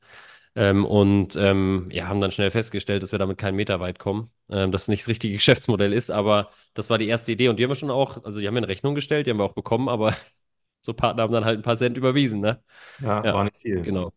Ähm, 0.55 0.85
und 0.85 1.35
ähm, 1.37 1.89
ja, 1.91 2.07
haben 2.07 2.21
dann 2.21 2.31
schnell 2.31 2.51
festgestellt, 2.51 3.03
dass 3.03 3.11
wir 3.13 3.19
damit 3.19 3.37
keinen 3.37 3.55
Meter 3.55 3.79
weit 3.79 3.99
kommen, 3.99 4.31
ähm, 4.49 4.71
dass 4.71 4.83
es 4.83 4.87
nicht 4.89 5.01
das 5.03 5.07
richtige 5.09 5.33
Geschäftsmodell 5.35 5.93
ist, 5.93 6.11
aber 6.11 6.51
das 6.73 6.89
war 6.89 6.97
die 6.97 7.07
erste 7.07 7.31
Idee 7.31 7.49
und 7.49 7.57
die 7.59 7.63
haben 7.63 7.71
wir 7.71 7.75
schon 7.75 7.91
auch, 7.91 8.23
also 8.25 8.39
die 8.41 8.47
haben 8.47 8.55
wir 8.55 8.59
in 8.59 8.65
Rechnung 8.65 8.95
gestellt, 8.95 9.27
die 9.27 9.31
haben 9.31 9.37
wir 9.39 9.45
auch 9.45 9.53
bekommen, 9.53 9.89
aber 9.89 10.15
so 10.81 10.93
Partner 10.93 11.23
haben 11.23 11.33
dann 11.33 11.45
halt 11.45 11.59
ein 11.59 11.63
paar 11.63 11.77
Cent 11.77 11.97
überwiesen, 11.97 12.41
ne? 12.41 12.63
Ja, 12.99 13.29
war 13.31 13.43
Ja, 13.43 13.45
nicht 13.45 13.57
viel. 13.61 13.83
genau. 13.83 14.13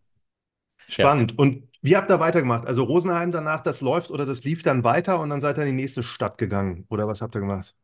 Ja. 0.99 1.15
Spannend. 1.15 1.39
Und 1.39 1.69
wie 1.83 1.97
habt 1.97 2.11
ihr 2.11 2.21
weitergemacht? 2.21 2.67
Also 2.67 2.85
Rosenheim 2.85 3.33
danach, 3.33 3.63
das 3.63 3.81
läuft 3.83 4.11
oder 4.11 4.25
das 4.27 4.45
lief 4.45 4.63
dann 4.63 4.85
weiter 4.85 5.21
und 5.21 5.31
dann 5.31 5.41
seid 5.43 5.59
ihr 5.59 5.65
in 5.65 5.77
die 5.77 5.83
nächste 5.83 6.03
Stadt 6.03 6.39
gegangen. 6.39 6.87
Oder 6.89 7.07
was 7.09 7.21
habt 7.23 7.35
ihr 7.37 7.41
gemacht? 7.41 7.75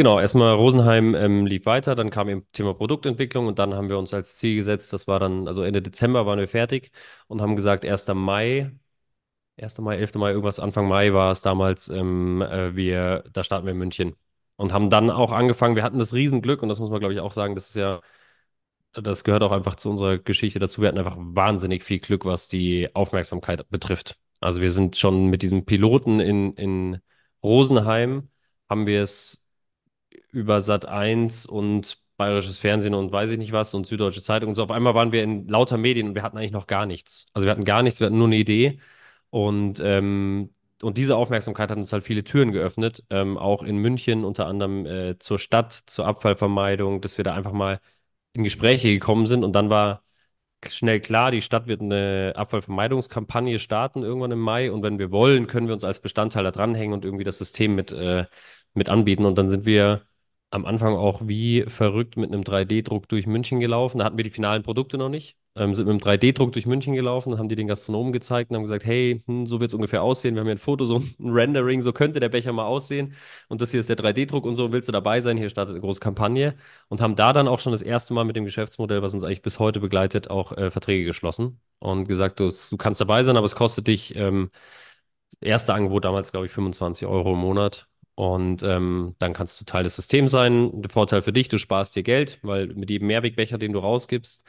Genau, 0.00 0.18
erstmal 0.18 0.54
Rosenheim 0.54 1.14
ähm, 1.14 1.44
lief 1.44 1.66
weiter, 1.66 1.94
dann 1.94 2.08
kam 2.08 2.30
eben 2.30 2.50
Thema 2.52 2.72
Produktentwicklung 2.72 3.46
und 3.48 3.58
dann 3.58 3.74
haben 3.74 3.90
wir 3.90 3.98
uns 3.98 4.14
als 4.14 4.38
Ziel 4.38 4.56
gesetzt, 4.56 4.94
das 4.94 5.06
war 5.06 5.20
dann, 5.20 5.46
also 5.46 5.62
Ende 5.62 5.82
Dezember 5.82 6.24
waren 6.24 6.38
wir 6.38 6.48
fertig 6.48 6.90
und 7.26 7.42
haben 7.42 7.54
gesagt, 7.54 7.84
1. 7.84 8.14
Mai, 8.14 8.72
1. 9.58 9.82
Mai, 9.82 9.96
11. 9.98 10.14
Mai, 10.18 10.30
irgendwas, 10.30 10.58
Anfang 10.58 10.88
Mai 10.88 11.12
war 11.12 11.32
es 11.32 11.42
damals, 11.42 11.88
ähm, 11.88 12.40
äh, 12.40 12.74
wir, 12.74 13.24
da 13.34 13.44
starten 13.44 13.66
wir 13.66 13.72
in 13.72 13.78
München. 13.78 14.16
Und 14.56 14.72
haben 14.72 14.88
dann 14.88 15.10
auch 15.10 15.32
angefangen, 15.32 15.76
wir 15.76 15.82
hatten 15.82 15.98
das 15.98 16.14
Riesenglück 16.14 16.62
und 16.62 16.70
das 16.70 16.80
muss 16.80 16.88
man, 16.90 17.00
glaube 17.00 17.12
ich, 17.12 17.20
auch 17.20 17.34
sagen, 17.34 17.54
das 17.54 17.68
ist 17.68 17.76
ja, 17.76 18.00
das 18.94 19.22
gehört 19.24 19.42
auch 19.42 19.52
einfach 19.52 19.76
zu 19.76 19.90
unserer 19.90 20.18
Geschichte 20.18 20.58
dazu. 20.58 20.80
Wir 20.80 20.88
hatten 20.88 20.98
einfach 20.98 21.18
wahnsinnig 21.18 21.84
viel 21.84 22.00
Glück, 22.00 22.24
was 22.24 22.48
die 22.48 22.88
Aufmerksamkeit 22.94 23.68
betrifft. 23.70 24.18
Also 24.40 24.62
wir 24.62 24.72
sind 24.72 24.96
schon 24.96 25.26
mit 25.26 25.42
diesem 25.42 25.66
Piloten 25.66 26.20
in, 26.20 26.54
in 26.54 27.00
Rosenheim, 27.42 28.30
haben 28.68 28.86
wir 28.86 29.02
es 29.02 29.39
über 30.32 30.60
Sat 30.60 30.86
eins 30.86 31.46
und 31.46 31.98
Bayerisches 32.16 32.58
Fernsehen 32.58 32.94
und 32.94 33.12
weiß 33.12 33.30
ich 33.30 33.38
nicht 33.38 33.52
was 33.52 33.72
und 33.72 33.86
Süddeutsche 33.86 34.22
Zeitung 34.22 34.50
und 34.50 34.54
so. 34.54 34.62
Auf 34.62 34.70
einmal 34.70 34.94
waren 34.94 35.10
wir 35.10 35.22
in 35.22 35.48
lauter 35.48 35.78
Medien 35.78 36.08
und 36.08 36.14
wir 36.14 36.22
hatten 36.22 36.36
eigentlich 36.36 36.50
noch 36.52 36.66
gar 36.66 36.84
nichts. 36.84 37.26
Also 37.32 37.46
wir 37.46 37.50
hatten 37.50 37.64
gar 37.64 37.82
nichts, 37.82 37.98
wir 37.98 38.06
hatten 38.06 38.18
nur 38.18 38.26
eine 38.26 38.36
Idee. 38.36 38.78
Und, 39.30 39.80
ähm, 39.82 40.54
und 40.82 40.98
diese 40.98 41.16
Aufmerksamkeit 41.16 41.70
hat 41.70 41.78
uns 41.78 41.92
halt 41.92 42.04
viele 42.04 42.22
Türen 42.24 42.52
geöffnet, 42.52 43.04
ähm, 43.10 43.38
auch 43.38 43.62
in 43.62 43.78
München 43.78 44.24
unter 44.24 44.46
anderem 44.46 44.84
äh, 44.86 45.18
zur 45.18 45.38
Stadt, 45.38 45.72
zur 45.86 46.06
Abfallvermeidung, 46.06 47.00
dass 47.00 47.16
wir 47.16 47.24
da 47.24 47.34
einfach 47.34 47.52
mal 47.52 47.80
in 48.34 48.44
Gespräche 48.44 48.88
gekommen 48.90 49.26
sind 49.26 49.42
und 49.44 49.52
dann 49.54 49.70
war 49.70 50.02
schnell 50.68 51.00
klar, 51.00 51.30
die 51.30 51.42
Stadt 51.42 51.66
wird 51.66 51.80
eine 51.80 52.34
Abfallvermeidungskampagne 52.36 53.58
starten 53.58 54.02
irgendwann 54.02 54.32
im 54.32 54.40
Mai 54.40 54.70
und 54.70 54.82
wenn 54.82 54.98
wir 54.98 55.10
wollen, 55.10 55.46
können 55.46 55.66
wir 55.68 55.74
uns 55.74 55.84
als 55.84 56.00
Bestandteil 56.00 56.44
da 56.44 56.50
dranhängen 56.50 56.92
und 56.94 57.04
irgendwie 57.04 57.24
das 57.24 57.38
System 57.38 57.74
mit, 57.74 57.92
äh, 57.92 58.26
mit 58.74 58.88
anbieten. 58.88 59.24
Und 59.24 59.38
dann 59.38 59.48
sind 59.48 59.64
wir 59.64 60.02
am 60.50 60.66
Anfang 60.66 60.94
auch 60.96 61.20
wie 61.26 61.64
verrückt 61.68 62.16
mit 62.16 62.32
einem 62.32 62.42
3D-Druck 62.44 63.08
durch 63.08 63.26
München 63.26 63.60
gelaufen. 63.60 63.98
Da 63.98 64.04
hatten 64.04 64.16
wir 64.16 64.24
die 64.24 64.30
finalen 64.30 64.62
Produkte 64.62 64.98
noch 64.98 65.08
nicht. 65.08 65.36
Ähm, 65.56 65.74
sind 65.74 65.86
mit 65.86 65.92
einem 65.92 66.00
3D-Druck 66.00 66.52
durch 66.52 66.66
München 66.66 66.94
gelaufen 66.94 67.32
und 67.32 67.38
haben 67.38 67.48
die 67.48 67.56
den 67.56 67.66
Gastronomen 67.68 68.12
gezeigt 68.12 68.50
und 68.50 68.56
haben 68.56 68.62
gesagt, 68.62 68.84
hey, 68.84 69.22
hm, 69.26 69.46
so 69.46 69.60
wird 69.60 69.70
es 69.70 69.74
ungefähr 69.74 70.02
aussehen. 70.02 70.34
Wir 70.34 70.40
haben 70.40 70.46
hier 70.46 70.54
ein 70.54 70.58
Foto, 70.58 70.84
so 70.84 70.96
ein 70.98 71.14
Rendering, 71.20 71.80
so 71.80 71.92
könnte 71.92 72.20
der 72.20 72.28
Becher 72.28 72.52
mal 72.52 72.64
aussehen. 72.66 73.14
Und 73.48 73.60
das 73.60 73.70
hier 73.70 73.80
ist 73.80 73.88
der 73.88 73.96
3D-Druck 73.96 74.44
und 74.44 74.56
so. 74.56 74.72
Willst 74.72 74.88
du 74.88 74.92
dabei 74.92 75.20
sein? 75.20 75.36
Hier 75.36 75.48
startet 75.48 75.74
eine 75.74 75.80
große 75.80 76.00
Kampagne 76.00 76.54
und 76.88 77.00
haben 77.00 77.16
da 77.16 77.32
dann 77.32 77.48
auch 77.48 77.58
schon 77.58 77.72
das 77.72 77.82
erste 77.82 78.14
Mal 78.14 78.24
mit 78.24 78.36
dem 78.36 78.44
Geschäftsmodell, 78.44 79.02
was 79.02 79.14
uns 79.14 79.24
eigentlich 79.24 79.42
bis 79.42 79.58
heute 79.58 79.80
begleitet, 79.80 80.30
auch 80.30 80.52
äh, 80.56 80.70
Verträge 80.70 81.04
geschlossen 81.04 81.60
und 81.78 82.06
gesagt, 82.08 82.40
du, 82.40 82.48
du 82.48 82.76
kannst 82.76 83.00
dabei 83.00 83.22
sein, 83.24 83.36
aber 83.36 83.46
es 83.46 83.54
kostet 83.56 83.86
dich, 83.88 84.16
ähm, 84.16 84.50
erste 85.40 85.74
Angebot 85.74 86.04
damals, 86.04 86.32
glaube 86.32 86.46
ich, 86.46 86.52
25 86.52 87.06
Euro 87.06 87.34
im 87.34 87.40
Monat. 87.40 87.89
Und 88.20 88.62
ähm, 88.62 89.14
dann 89.18 89.32
kannst 89.32 89.58
du 89.58 89.64
Teil 89.64 89.82
des 89.82 89.96
Systems 89.96 90.30
sein. 90.30 90.82
Der 90.82 90.90
Vorteil 90.90 91.22
für 91.22 91.32
dich, 91.32 91.48
du 91.48 91.56
sparst 91.56 91.96
dir 91.96 92.02
Geld, 92.02 92.38
weil 92.42 92.66
mit 92.66 92.90
jedem 92.90 93.06
Mehrwegbecher, 93.06 93.56
den 93.56 93.72
du 93.72 93.78
rausgibst, 93.78 94.44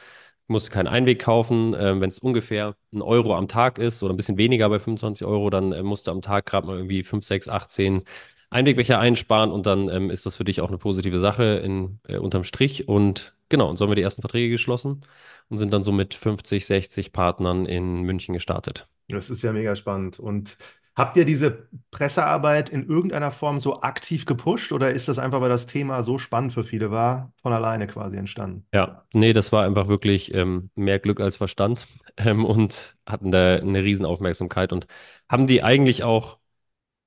musst 0.46 0.68
du 0.68 0.72
keinen 0.72 0.88
Einweg 0.88 1.20
kaufen. 1.20 1.74
Ähm, 1.78 2.02
Wenn 2.02 2.10
es 2.10 2.18
ungefähr 2.18 2.76
ein 2.92 3.00
Euro 3.00 3.34
am 3.34 3.48
Tag 3.48 3.78
ist 3.78 4.02
oder 4.02 4.12
ein 4.12 4.18
bisschen 4.18 4.36
weniger 4.36 4.68
bei 4.68 4.78
25 4.78 5.26
Euro, 5.26 5.48
dann 5.48 5.72
äh, 5.72 5.82
musst 5.82 6.06
du 6.06 6.10
am 6.10 6.20
Tag 6.20 6.44
gerade 6.44 6.66
mal 6.66 6.76
irgendwie 6.76 7.02
5, 7.02 7.24
6, 7.24 7.48
8, 7.48 7.70
10 7.70 8.02
Einwegbecher 8.50 8.98
einsparen 8.98 9.50
und 9.50 9.64
dann 9.64 9.88
ähm, 9.88 10.10
ist 10.10 10.26
das 10.26 10.36
für 10.36 10.44
dich 10.44 10.60
auch 10.60 10.68
eine 10.68 10.76
positive 10.76 11.18
Sache 11.20 11.62
in, 11.64 11.98
äh, 12.06 12.18
unterm 12.18 12.44
Strich. 12.44 12.88
Und 12.88 13.34
genau, 13.48 13.70
und 13.70 13.78
so 13.78 13.86
haben 13.86 13.90
wir 13.90 13.96
die 13.96 14.02
ersten 14.02 14.20
Verträge 14.20 14.50
geschlossen 14.50 15.06
und 15.48 15.56
sind 15.56 15.72
dann 15.72 15.82
so 15.82 15.92
mit 15.92 16.12
50, 16.12 16.66
60 16.66 17.12
Partnern 17.14 17.64
in 17.64 18.02
München 18.02 18.34
gestartet. 18.34 18.86
Das 19.08 19.30
ist 19.30 19.40
ja 19.40 19.54
mega 19.54 19.74
spannend. 19.74 20.20
Und 20.20 20.58
habt 20.94 21.16
ihr 21.16 21.24
diese 21.24 21.68
Pressearbeit 21.90 22.68
in 22.68 22.86
irgendeiner 22.88 23.30
Form 23.30 23.58
so 23.58 23.82
aktiv 23.82 24.26
gepusht 24.26 24.72
oder 24.72 24.92
ist 24.92 25.08
das 25.08 25.18
einfach, 25.18 25.40
weil 25.40 25.48
das 25.48 25.66
Thema 25.66 26.02
so 26.02 26.18
spannend 26.18 26.52
für 26.52 26.64
viele 26.64 26.90
war, 26.90 27.32
von 27.36 27.52
alleine 27.52 27.86
quasi 27.86 28.16
entstanden? 28.16 28.66
Ja, 28.74 29.04
nee, 29.14 29.32
das 29.32 29.52
war 29.52 29.64
einfach 29.64 29.88
wirklich 29.88 30.34
ähm, 30.34 30.70
mehr 30.74 30.98
Glück 30.98 31.20
als 31.20 31.36
Verstand 31.36 31.86
ähm, 32.16 32.44
und 32.44 32.96
hatten 33.06 33.30
da 33.30 33.56
eine 33.56 33.82
Riesenaufmerksamkeit 33.82 34.72
und 34.72 34.86
haben 35.28 35.46
die 35.46 35.62
eigentlich 35.62 36.04
auch 36.04 36.38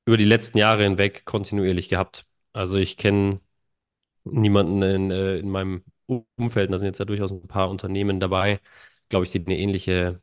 über 0.06 0.18
die 0.18 0.26
letzten 0.26 0.58
Jahre 0.58 0.84
hinweg 0.84 1.26
kontinuierlich 1.26 1.90
gehabt. 1.90 2.26
Also 2.54 2.78
ich 2.78 2.98
kenne 2.98 3.42
niemanden 4.24 4.82
in, 4.82 5.12
äh, 5.12 5.38
in 5.38 5.50
meinem 5.50 5.84
Umfeld, 6.38 6.72
da 6.72 6.78
sind 6.80 6.88
jetzt 6.88 7.00
ja 7.00 7.06
durchaus 7.06 7.32
ein 7.32 7.48
paar 7.48 7.70
Unternehmen 7.70 8.20
dabei, 8.20 8.60
glaube 9.10 9.26
ich, 9.26 9.32
die 9.32 9.46
eine 9.46 9.58
ähnliche 9.58 10.22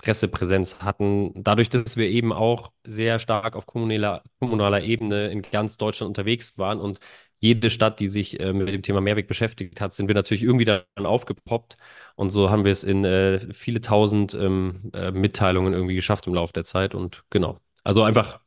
Pressepräsenz 0.00 0.80
hatten. 0.82 1.32
Dadurch, 1.34 1.68
dass 1.68 1.96
wir 1.96 2.08
eben 2.08 2.32
auch 2.32 2.72
sehr 2.84 3.18
stark 3.18 3.54
auf 3.56 3.66
kommunaler, 3.66 4.22
kommunaler 4.40 4.82
Ebene 4.82 5.28
in 5.30 5.42
ganz 5.42 5.76
Deutschland 5.76 6.08
unterwegs 6.08 6.58
waren 6.58 6.80
und 6.80 7.00
jede 7.38 7.70
Stadt, 7.70 8.00
die 8.00 8.08
sich 8.08 8.38
äh, 8.40 8.52
mit 8.52 8.68
dem 8.68 8.82
Thema 8.82 9.00
Mehrweg 9.00 9.26
beschäftigt 9.26 9.80
hat, 9.80 9.92
sind 9.94 10.08
wir 10.08 10.14
natürlich 10.14 10.42
irgendwie 10.42 10.66
dann 10.66 10.84
aufgepoppt. 10.96 11.76
Und 12.14 12.30
so 12.30 12.50
haben 12.50 12.64
wir 12.64 12.72
es 12.72 12.84
in 12.84 13.04
äh, 13.04 13.40
viele 13.52 13.80
tausend 13.80 14.34
ähm, 14.34 14.90
äh, 14.94 15.10
Mitteilungen 15.10 15.72
irgendwie 15.72 15.94
geschafft 15.94 16.26
im 16.26 16.34
Laufe 16.34 16.52
der 16.52 16.64
Zeit. 16.64 16.94
Und 16.94 17.24
genau. 17.30 17.58
Also 17.82 18.02
einfach, 18.02 18.40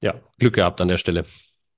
ja, 0.00 0.20
Glück 0.38 0.54
gehabt 0.54 0.80
an 0.80 0.88
der 0.88 0.96
Stelle. 0.98 1.24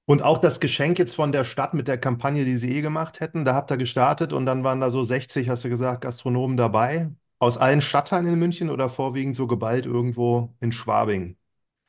Und 0.07 0.23
auch 0.23 0.39
das 0.39 0.61
Geschenk 0.61 0.99
jetzt 0.99 1.15
von 1.15 1.33
der 1.33 1.45
Stadt 1.45 1.75
mit 1.75 1.89
der 1.89 1.99
Kampagne, 1.99 2.45
die 2.45 2.59
sie 2.59 2.77
eh 2.77 2.81
gemacht 2.83 3.21
hätten, 3.21 3.45
da 3.45 3.55
habt 3.55 3.71
ihr 3.71 3.79
gestartet 3.79 4.33
und 4.33 4.47
dann 4.47 4.65
waren 4.65 4.81
da 4.81 4.91
so 4.91 5.03
60, 5.03 5.49
hast 5.49 5.65
du 5.65 5.71
gesagt, 5.71 6.03
Gastronomen 6.03 6.57
dabei. 6.57 7.11
Aus 7.45 7.59
allen 7.59 7.81
Stadtteilen 7.81 8.27
in 8.27 8.39
München 8.41 8.71
oder 8.71 8.91
vorwiegend 8.91 9.37
so 9.37 9.47
geballt 9.47 9.87
irgendwo 9.87 10.57
in 10.61 10.73
Schwabing? 10.73 11.37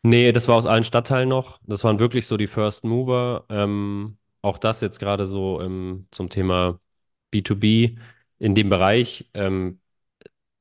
Nee, 0.03 0.31
das 0.31 0.47
war 0.47 0.55
aus 0.57 0.65
allen 0.67 0.83
Stadtteilen 0.83 1.29
noch. 1.29 1.59
Das 1.63 1.83
waren 1.83 1.97
wirklich 1.99 2.27
so 2.27 2.37
die 2.37 2.45
First 2.47 2.83
Mover. 2.83 3.45
Ähm, 3.49 4.17
auch 4.43 4.57
das 4.59 4.81
jetzt 4.81 4.99
gerade 4.99 5.25
so 5.25 5.59
ähm, 5.61 6.07
zum 6.11 6.29
Thema 6.29 6.79
B2B 7.31 7.97
in 8.37 8.53
dem 8.53 8.69
Bereich. 8.69 9.29
Ähm, 9.33 9.81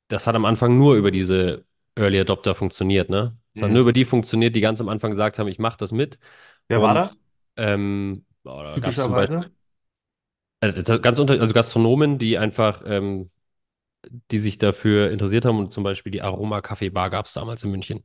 das 0.08 0.26
hat 0.26 0.36
am 0.36 0.44
Anfang 0.46 0.78
nur 0.78 0.96
über 0.96 1.10
diese 1.12 1.66
Early 1.96 2.20
Adopter 2.20 2.54
funktioniert, 2.54 3.10
ne? 3.10 3.38
Es 3.54 3.62
hat 3.62 3.70
Mhm. 3.70 3.72
nur 3.72 3.82
über 3.82 3.92
die 3.94 4.04
funktioniert, 4.06 4.56
die 4.56 4.60
ganz 4.62 4.80
am 4.80 4.88
Anfang 4.90 5.12
gesagt 5.12 5.38
haben, 5.38 5.48
ich 5.48 5.58
mache 5.60 5.78
das 5.78 5.92
mit. 5.92 6.18
Wer 6.68 6.82
war 6.82 6.94
Und 6.94 6.94
das 6.94 7.18
ähm, 7.56 8.26
boah, 8.42 8.64
da 8.64 8.80
typischerweise? 8.80 9.50
äh, 10.60 10.72
das- 10.82 11.02
ganz 11.02 11.18
unter, 11.18 11.40
also 11.40 11.54
Gastronomen, 11.54 12.18
die 12.18 12.38
einfach, 12.38 12.82
ähm, 12.86 13.30
die 14.30 14.38
sich 14.38 14.58
dafür 14.58 15.10
interessiert 15.10 15.44
haben 15.44 15.58
und 15.58 15.72
zum 15.72 15.84
Beispiel 15.84 16.12
die 16.12 16.22
Aroma 16.22 16.60
Kaffee 16.60 16.90
Bar 16.90 17.10
gab 17.10 17.26
es 17.26 17.32
damals 17.34 17.62
in 17.64 17.70
München. 17.70 18.04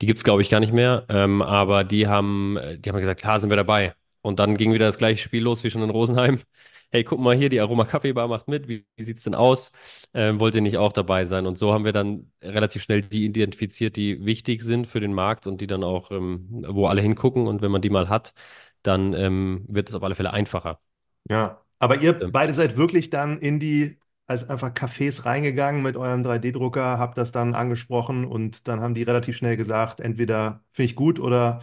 Die 0.00 0.06
gibt 0.06 0.18
es, 0.18 0.24
glaube 0.24 0.42
ich, 0.42 0.50
gar 0.50 0.60
nicht 0.60 0.72
mehr. 0.72 1.06
Ähm, 1.08 1.42
aber 1.42 1.84
die 1.84 2.08
haben, 2.08 2.56
äh, 2.56 2.78
die 2.78 2.90
haben 2.90 2.98
gesagt, 2.98 3.20
klar, 3.20 3.40
sind 3.40 3.50
wir 3.50 3.56
dabei. 3.56 3.94
Und 4.22 4.38
dann 4.38 4.56
ging 4.56 4.72
wieder 4.72 4.86
das 4.86 4.98
gleiche 4.98 5.22
Spiel 5.22 5.42
los 5.42 5.64
wie 5.64 5.70
schon 5.70 5.82
in 5.82 5.90
Rosenheim. 5.90 6.40
Hey, 6.94 7.04
guck 7.04 7.18
mal 7.20 7.34
hier, 7.34 7.48
die 7.48 7.58
Aroma 7.58 7.86
Kaffeebar 7.86 8.28
macht 8.28 8.48
mit. 8.48 8.68
Wie, 8.68 8.84
wie 8.96 9.02
sieht's 9.02 9.24
denn 9.24 9.34
aus? 9.34 9.72
Ähm, 10.12 10.38
wollt 10.40 10.54
ihr 10.54 10.60
nicht 10.60 10.76
auch 10.76 10.92
dabei 10.92 11.24
sein? 11.24 11.46
Und 11.46 11.56
so 11.56 11.72
haben 11.72 11.86
wir 11.86 11.92
dann 11.92 12.30
relativ 12.42 12.82
schnell 12.82 13.00
die 13.00 13.24
identifiziert, 13.24 13.96
die 13.96 14.26
wichtig 14.26 14.60
sind 14.62 14.86
für 14.86 15.00
den 15.00 15.14
Markt 15.14 15.46
und 15.46 15.62
die 15.62 15.66
dann 15.66 15.84
auch, 15.84 16.10
ähm, 16.10 16.48
wo 16.68 16.86
alle 16.88 17.00
hingucken. 17.00 17.46
Und 17.46 17.62
wenn 17.62 17.70
man 17.70 17.80
die 17.80 17.88
mal 17.88 18.10
hat, 18.10 18.34
dann 18.82 19.14
ähm, 19.14 19.64
wird 19.68 19.88
es 19.88 19.94
auf 19.94 20.02
alle 20.02 20.14
Fälle 20.14 20.34
einfacher. 20.34 20.80
Ja. 21.28 21.64
Aber 21.78 21.98
ihr 22.00 22.12
Ähm, 22.20 22.32
beide 22.32 22.54
seid 22.54 22.76
wirklich 22.76 23.10
dann 23.10 23.38
in 23.40 23.58
die, 23.58 23.98
als 24.26 24.48
einfach 24.48 24.70
Cafés 24.70 25.24
reingegangen 25.24 25.82
mit 25.82 25.96
eurem 25.96 26.22
3D-Drucker, 26.22 26.98
habt 26.98 27.18
das 27.18 27.32
dann 27.32 27.54
angesprochen 27.54 28.24
und 28.24 28.68
dann 28.68 28.80
haben 28.80 28.94
die 28.94 29.02
relativ 29.02 29.36
schnell 29.36 29.56
gesagt, 29.56 30.00
entweder 30.00 30.62
finde 30.72 30.86
ich 30.86 30.96
gut 30.96 31.18
oder 31.20 31.62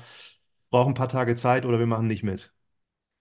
brauchen 0.69 0.91
ein 0.91 0.95
paar 0.95 1.09
Tage 1.09 1.35
Zeit 1.35 1.65
oder 1.65 1.79
wir 1.79 1.87
machen 1.87 2.07
nicht 2.07 2.23
mit. 2.23 2.51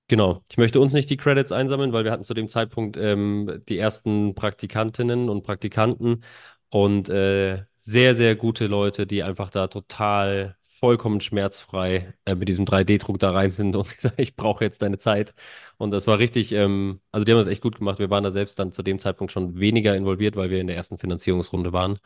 Genau. 0.08 0.42
Ich 0.50 0.56
möchte 0.56 0.80
uns 0.80 0.94
nicht 0.94 1.10
die 1.10 1.18
Credits 1.18 1.52
einsammeln, 1.52 1.92
weil 1.92 2.04
wir 2.04 2.10
hatten 2.12 2.24
zu 2.24 2.32
dem 2.32 2.48
Zeitpunkt 2.48 2.96
ähm, 2.96 3.62
die 3.68 3.76
ersten 3.78 4.34
Praktikantinnen 4.34 5.28
und 5.28 5.42
Praktikanten 5.42 6.24
und 6.70 7.10
äh, 7.10 7.64
sehr, 7.76 8.14
sehr 8.14 8.34
gute 8.34 8.66
Leute, 8.66 9.06
die 9.06 9.22
einfach 9.22 9.50
da 9.50 9.66
total 9.68 10.56
vollkommen 10.64 11.20
schmerzfrei 11.20 12.14
äh, 12.24 12.34
mit 12.34 12.48
diesem 12.48 12.64
3D-Druck 12.64 13.18
da 13.18 13.32
rein 13.32 13.50
sind 13.50 13.76
und 13.76 13.88
gesagt, 13.96 14.18
ich 14.18 14.34
brauche 14.36 14.64
jetzt 14.64 14.80
deine 14.82 14.96
Zeit. 14.98 15.34
Und 15.78 15.92
das 15.92 16.06
war 16.08 16.18
richtig, 16.18 16.52
ähm, 16.52 17.00
also 17.12 17.24
die 17.24 17.32
haben 17.32 17.38
das 17.38 17.46
echt 17.46 17.62
gut 17.62 17.78
gemacht. 17.78 17.98
Wir 18.00 18.10
waren 18.10 18.24
da 18.24 18.30
selbst 18.32 18.58
dann 18.58 18.72
zu 18.72 18.82
dem 18.82 18.98
Zeitpunkt 18.98 19.32
schon 19.32 19.58
weniger 19.60 19.96
involviert, 19.96 20.36
weil 20.36 20.50
wir 20.50 20.60
in 20.60 20.66
der 20.66 20.76
ersten 20.76 20.98
Finanzierungsrunde 20.98 21.72
waren 21.72 21.98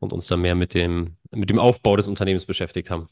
und 0.00 0.12
uns 0.12 0.26
dann 0.26 0.40
mehr 0.40 0.54
mit 0.56 0.74
dem, 0.74 1.16
mit 1.32 1.50
dem 1.50 1.58
Aufbau 1.60 1.96
des 1.96 2.08
Unternehmens 2.08 2.46
beschäftigt 2.46 2.90
haben. 2.90 3.08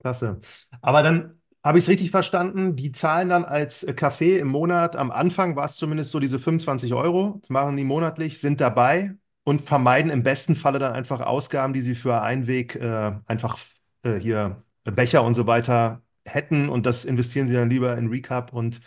Klasse. 0.00 0.40
Aber 0.80 1.02
dann 1.02 1.40
habe 1.62 1.78
ich 1.78 1.84
es 1.84 1.90
richtig 1.90 2.10
verstanden, 2.10 2.74
die 2.76 2.92
zahlen 2.92 3.28
dann 3.28 3.44
als 3.44 3.84
Kaffee 3.96 4.38
im 4.38 4.48
Monat, 4.48 4.96
am 4.96 5.10
Anfang 5.10 5.56
war 5.56 5.66
es 5.66 5.76
zumindest 5.76 6.10
so 6.10 6.18
diese 6.20 6.38
25 6.38 6.94
Euro, 6.94 7.42
machen 7.48 7.76
die 7.76 7.84
monatlich, 7.84 8.40
sind 8.40 8.60
dabei 8.60 9.14
und 9.44 9.60
vermeiden 9.60 10.10
im 10.10 10.22
besten 10.22 10.56
Falle 10.56 10.78
dann 10.78 10.92
einfach 10.94 11.20
Ausgaben, 11.20 11.74
die 11.74 11.82
sie 11.82 11.94
für 11.94 12.22
Einweg 12.22 12.76
äh, 12.76 13.12
einfach 13.26 13.58
äh, 14.02 14.14
hier 14.18 14.62
Becher 14.84 15.22
und 15.22 15.34
so 15.34 15.46
weiter 15.46 16.02
hätten 16.24 16.68
und 16.70 16.86
das 16.86 17.04
investieren 17.04 17.46
sie 17.46 17.52
dann 17.54 17.68
lieber 17.70 17.96
in 17.98 18.08
Recap 18.08 18.52
und 18.54 18.80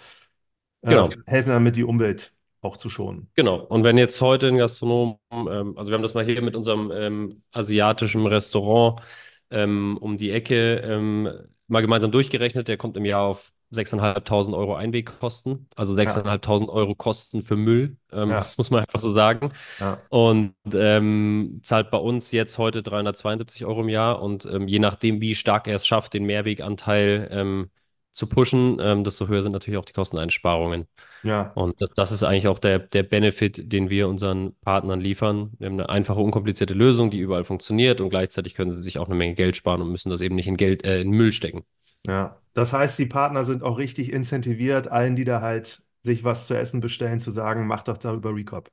äh, 0.83 0.89
Genau. 0.89 1.09
helfen 1.25 1.49
damit, 1.49 1.75
die 1.75 1.83
Umwelt 1.83 2.33
auch 2.61 2.77
zu 2.77 2.89
schonen. 2.89 3.29
Genau. 3.35 3.57
Und 3.61 3.83
wenn 3.83 3.97
jetzt 3.97 4.21
heute 4.21 4.47
ein 4.47 4.57
Gastronom, 4.57 5.19
ähm, 5.31 5.77
also 5.77 5.91
wir 5.91 5.95
haben 5.95 6.01
das 6.03 6.13
mal 6.13 6.23
hier 6.25 6.41
mit 6.41 6.55
unserem 6.55 6.91
ähm, 6.93 7.41
asiatischen 7.51 8.25
Restaurant 8.25 9.01
ähm, 9.49 9.97
um 9.99 10.17
die 10.17 10.31
Ecke 10.31 10.77
ähm, 10.77 11.29
mal 11.67 11.81
gemeinsam 11.81 12.11
durchgerechnet, 12.11 12.67
der 12.67 12.77
kommt 12.77 12.95
im 12.97 13.05
Jahr 13.05 13.23
auf 13.23 13.53
6.500 13.71 14.53
Euro 14.53 14.75
Einwegkosten, 14.75 15.67
also 15.75 15.95
Ja, 15.95 15.95
6.500 15.95 16.69
Euro 16.69 16.93
Kosten 16.95 17.41
für 17.41 17.55
Müll. 17.55 17.97
Ähm, 18.11 18.29
ja, 18.29 18.39
das 18.39 18.57
muss 18.57 18.69
man 18.69 18.81
einfach 18.81 18.99
so 18.99 19.11
sagen. 19.11 19.51
ja, 19.79 20.07
Und 20.09 20.53
ähm, 20.73 21.59
zahlt 21.63 21.89
bei 21.91 21.97
uns 21.97 22.31
jetzt 22.31 22.57
heute 22.59 22.83
372 22.83 23.65
Euro 23.65 23.81
im 23.81 23.89
Jahr. 23.89 24.21
Und 24.21 24.45
ähm, 24.45 24.67
je 24.67 24.79
nachdem, 24.79 25.21
wie 25.21 25.35
stark 25.35 25.67
er 25.67 25.77
es 25.77 25.87
schafft, 25.87 26.13
den 26.13 26.25
Mehrweganteil 26.25 27.27
ähm, 27.31 27.71
zu 28.13 28.27
pushen, 28.27 28.77
ähm, 28.81 29.03
desto 29.03 29.27
höher 29.27 29.43
sind 29.43 29.51
natürlich 29.53 29.77
auch 29.79 29.85
die 29.85 29.93
Kosteneinsparungen. 29.93 30.87
ja. 31.23 31.55
Und 31.55 31.81
das, 31.81 31.89
das 31.95 32.11
ist 32.11 32.23
eigentlich 32.23 32.47
auch 32.47 32.59
der, 32.59 32.79
der 32.79 33.03
Benefit, 33.03 33.71
den 33.71 33.89
wir 33.89 34.07
unseren 34.09 34.55
Partnern 34.61 35.01
liefern. 35.01 35.51
Wir 35.59 35.67
haben 35.67 35.75
eine 35.75 35.89
einfache, 35.89 36.19
unkomplizierte 36.19 36.73
Lösung, 36.73 37.11
die 37.11 37.19
überall 37.19 37.43
funktioniert 37.43 38.01
und 38.01 38.09
gleichzeitig 38.09 38.55
können 38.55 38.71
sie 38.71 38.83
sich 38.83 38.97
auch 38.99 39.07
eine 39.07 39.15
Menge 39.15 39.35
Geld 39.35 39.55
sparen 39.55 39.81
und 39.81 39.91
müssen 39.91 40.09
das 40.09 40.21
eben 40.21 40.35
nicht 40.35 40.47
in 40.47 40.57
Geld, 40.57 40.83
äh, 40.85 41.01
in 41.01 41.11
Müll 41.11 41.31
stecken. 41.31 41.63
Ja, 42.07 42.41
das 42.53 42.71
heißt, 42.73 42.97
die 42.99 43.05
Partner 43.05 43.43
sind 43.45 43.61
auch 43.63 43.77
richtig 43.77 44.11
incentiviert, 44.11 44.87
allen, 44.89 45.15
die 45.17 45.23
da 45.25 45.41
halt 45.41 45.83
sich 46.03 46.23
was 46.23 46.47
zu 46.47 46.53
essen 46.57 46.79
bestellen, 46.81 47.21
zu 47.21 47.31
sagen, 47.31 47.65
mach 47.67 47.83
doch 47.83 47.97
da 47.97 48.13
über 48.13 48.33
Recop. 48.35 48.71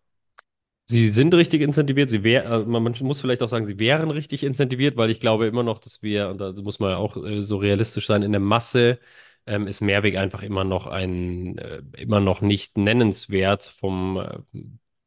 Sie 0.84 1.10
sind 1.10 1.32
richtig 1.34 1.60
incentiviert. 1.62 2.10
Sie 2.10 2.24
wär, 2.24 2.44
äh, 2.46 2.58
man, 2.64 2.82
man 2.82 2.94
muss 3.02 3.20
vielleicht 3.20 3.42
auch 3.42 3.48
sagen, 3.48 3.64
sie 3.64 3.78
wären 3.78 4.10
richtig 4.10 4.42
incentiviert, 4.42 4.96
weil 4.96 5.10
ich 5.10 5.20
glaube 5.20 5.46
immer 5.46 5.62
noch, 5.62 5.78
dass 5.78 6.02
wir, 6.02 6.28
und 6.30 6.38
da 6.38 6.52
muss 6.62 6.80
man 6.80 6.90
ja 6.90 6.96
auch 6.96 7.16
äh, 7.16 7.42
so 7.42 7.58
realistisch 7.58 8.06
sein, 8.06 8.22
in 8.22 8.32
der 8.32 8.40
Masse 8.40 8.98
ähm, 9.50 9.66
ist 9.66 9.80
Mehrweg 9.80 10.16
einfach 10.16 10.42
immer 10.42 10.64
noch 10.64 10.86
ein, 10.86 11.58
äh, 11.58 11.82
immer 11.98 12.20
noch 12.20 12.40
nicht 12.40 12.78
nennenswert 12.78 13.64
vom, 13.64 14.18
äh, 14.18 14.60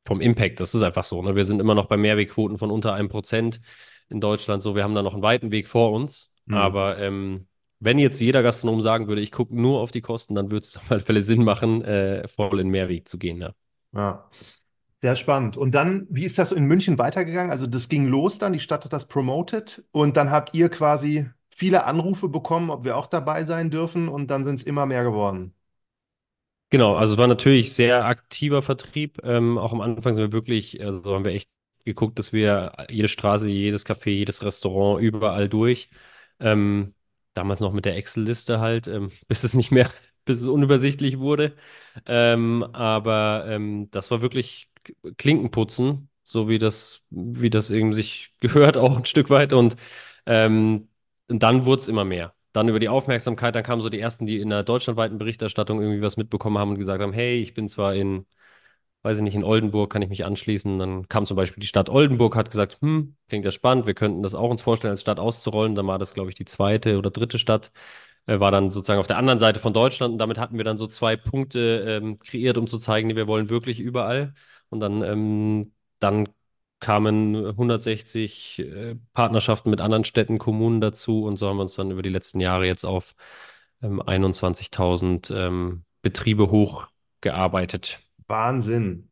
vom 0.06 0.22
Impact. 0.22 0.60
Das 0.60 0.76
ist 0.76 0.84
einfach 0.84 1.06
so. 1.06 1.22
Ne? 1.22 1.36
Wir 1.36 1.46
sind 1.46 1.62
immer 1.62 1.76
noch 1.76 1.86
bei 1.86 1.98
Mehrwegquoten 1.98 2.58
von 2.58 2.70
unter 2.70 2.94
einem 2.94 3.08
Prozent 3.08 3.62
in 4.10 4.20
Deutschland. 4.20 4.62
So, 4.62 4.76
wir 4.76 4.84
haben 4.84 4.96
da 4.96 5.02
noch 5.02 5.14
einen 5.14 5.24
weiten 5.24 5.52
Weg 5.52 5.68
vor 5.68 5.92
uns. 5.92 6.34
Hm. 6.48 6.56
Aber 6.56 7.00
ähm, 7.00 7.48
wenn 7.80 8.00
jetzt 8.00 8.20
jeder 8.20 8.44
Gastronom 8.44 8.82
sagen 8.82 9.08
würde, 9.08 9.22
ich 9.22 9.32
gucke 9.32 9.56
nur 9.56 9.80
auf 9.80 9.92
die 9.92 10.02
Kosten, 10.02 10.36
dann 10.36 10.52
würde 10.52 10.66
es 10.66 10.78
auf 10.78 10.92
alle 10.92 11.00
Fälle 11.00 11.22
Sinn 11.22 11.44
machen, 11.44 11.84
äh, 11.84 12.28
voll 12.28 12.60
in 12.60 12.68
Mehrweg 12.68 13.08
zu 13.08 13.18
gehen. 13.18 13.40
Ja. 13.42 13.54
Ja, 13.96 14.30
sehr 15.02 15.16
spannend. 15.16 15.56
Und 15.56 15.76
dann, 15.76 16.08
wie 16.10 16.26
ist 16.26 16.38
das 16.38 16.52
in 16.52 16.66
München 16.66 16.98
weitergegangen? 16.98 17.52
Also 17.52 17.68
das 17.68 17.90
ging 17.90 18.08
los 18.08 18.40
dann, 18.40 18.54
die 18.54 18.60
Stadt 18.60 18.86
hat 18.86 18.94
das 18.94 19.08
promoted 19.08 19.84
und 19.92 20.18
dann 20.18 20.32
habt 20.32 20.54
ihr 20.54 20.70
quasi 20.70 21.30
viele 21.56 21.86
Anrufe 21.86 22.30
bekommen, 22.30 22.70
ob 22.70 22.84
wir 22.84 22.98
auch 22.98 23.08
dabei 23.08 23.44
sein 23.46 23.70
dürfen 23.72 24.10
und 24.10 24.28
dann 24.30 24.46
sind 24.46 24.56
es 24.56 24.64
immer 24.64 24.86
mehr 24.86 25.04
geworden. 25.04 25.54
Genau, 26.70 26.96
also 26.96 27.14
es 27.14 27.20
war 27.20 27.28
natürlich 27.28 27.74
sehr 27.74 28.06
aktiver 28.06 28.62
Vertrieb. 28.64 29.20
Ähm, 29.24 29.58
auch 29.60 29.72
am 29.74 29.82
Anfang 29.82 30.14
sind 30.16 30.24
wir 30.24 30.32
wirklich, 30.32 30.84
also 30.84 31.14
haben 31.14 31.24
wir 31.24 31.32
echt 31.34 31.50
geguckt, 31.86 32.18
dass 32.18 32.34
wir 32.34 32.74
jede 32.90 33.08
Straße, 33.08 33.48
jedes 33.48 33.86
Café, 33.86 34.10
jedes 34.10 34.42
Restaurant, 34.44 35.00
überall 35.02 35.48
durch. 35.50 35.90
Ähm, 36.40 36.96
damals 37.34 37.60
noch 37.60 37.74
mit 37.74 37.86
der 37.86 37.96
Excel-Liste 37.96 38.60
halt, 38.60 38.88
ähm, 38.88 39.12
bis 39.28 39.44
es 39.44 39.54
nicht 39.54 39.70
mehr, 39.72 39.92
bis 40.26 40.42
es 40.42 40.48
unübersichtlich 40.48 41.20
wurde. 41.20 41.56
Ähm, 42.08 42.64
aber 42.74 43.46
ähm, 43.48 43.90
das 43.92 44.10
war 44.10 44.22
wirklich 44.22 44.70
Klinkenputzen, 45.18 46.10
so 46.24 46.50
wie 46.50 46.58
das, 46.58 47.04
wie 47.12 47.50
das 47.52 47.70
eben 47.70 47.94
sich 47.94 48.34
gehört, 48.40 48.78
auch 48.78 48.98
ein 48.98 49.06
Stück 49.06 49.30
weit. 49.30 49.54
Und, 49.54 49.76
ähm, 50.26 50.88
und 51.30 51.44
dann 51.44 51.66
wurde 51.66 51.82
es 51.82 51.88
immer 51.88 52.06
mehr. 52.06 52.34
Dann 52.54 52.70
über 52.70 52.80
die 52.80 52.90
Aufmerksamkeit, 52.90 53.56
dann 53.56 53.64
kamen 53.64 53.82
so 53.82 53.90
die 53.90 54.00
ersten, 54.00 54.26
die 54.28 54.40
in 54.40 54.50
der 54.50 54.64
deutschlandweiten 54.64 55.18
Berichterstattung 55.18 55.82
irgendwie 55.82 56.02
was 56.02 56.18
mitbekommen 56.18 56.58
haben 56.58 56.72
und 56.72 56.78
gesagt 56.78 57.02
haben, 57.02 57.14
hey, 57.14 57.40
ich 57.40 57.54
bin 57.54 57.68
zwar 57.68 57.96
in, 57.96 58.28
weiß 59.04 59.18
ich 59.18 59.24
nicht, 59.24 59.36
in 59.36 59.44
Oldenburg, 59.44 59.92
kann 59.92 60.02
ich 60.02 60.10
mich 60.10 60.26
anschließen. 60.26 60.80
Dann 60.80 61.08
kam 61.10 61.26
zum 61.26 61.36
Beispiel 61.38 61.62
die 61.62 61.68
Stadt 61.68 61.90
Oldenburg, 61.90 62.36
hat 62.36 62.52
gesagt, 62.52 62.80
hm, 62.82 63.16
klingt 63.30 63.46
ja 63.46 63.52
spannend, 63.52 63.86
wir 63.88 63.94
könnten 63.96 64.24
das 64.24 64.36
auch 64.36 64.50
uns 64.50 64.62
vorstellen, 64.62 64.92
als 64.92 65.02
Stadt 65.02 65.20
auszurollen. 65.20 65.76
Dann 65.76 65.88
war 65.88 66.00
das, 66.00 66.14
glaube 66.14 66.30
ich, 66.30 66.36
die 66.36 66.46
zweite 66.46 66.98
oder 66.98 67.12
dritte 67.12 67.40
Stadt, 67.40 67.72
äh, 68.28 68.40
war 68.40 68.52
dann 68.52 68.72
sozusagen 68.72 69.00
auf 69.00 69.08
der 69.08 69.18
anderen 69.18 69.40
Seite 69.40 69.60
von 69.60 69.74
Deutschland 69.74 70.14
und 70.14 70.18
damit 70.20 70.38
hatten 70.38 70.58
wir 70.58 70.64
dann 70.64 70.78
so 70.78 70.88
zwei 70.88 71.16
Punkte 71.18 71.86
ähm, 71.88 72.20
kreiert, 72.20 72.58
um 72.58 72.68
zu 72.68 72.80
zeigen, 72.80 73.16
wir 73.16 73.28
wollen 73.28 73.50
wirklich 73.50 73.80
überall. 73.80 74.34
Und 74.70 74.80
dann, 74.80 75.04
ähm, 75.04 75.74
dann 76.00 76.30
kamen 76.84 77.36
160 77.36 78.60
äh, 78.60 78.96
Partnerschaften 79.14 79.70
mit 79.70 79.80
anderen 79.80 80.04
Städten, 80.04 80.38
Kommunen 80.38 80.82
dazu 80.82 81.24
und 81.24 81.38
so 81.38 81.48
haben 81.48 81.58
wir 81.58 81.62
uns 81.62 81.76
dann 81.76 81.92
über 81.92 82.02
die 82.02 82.10
letzten 82.10 82.42
Jahre 82.42 82.66
jetzt 82.66 82.84
auf 82.84 83.16
ähm, 83.82 84.02
21.000 84.02 85.34
ähm, 85.34 85.86
Betriebe 86.02 86.52
hochgearbeitet. 86.52 88.02
Wahnsinn. 88.28 89.10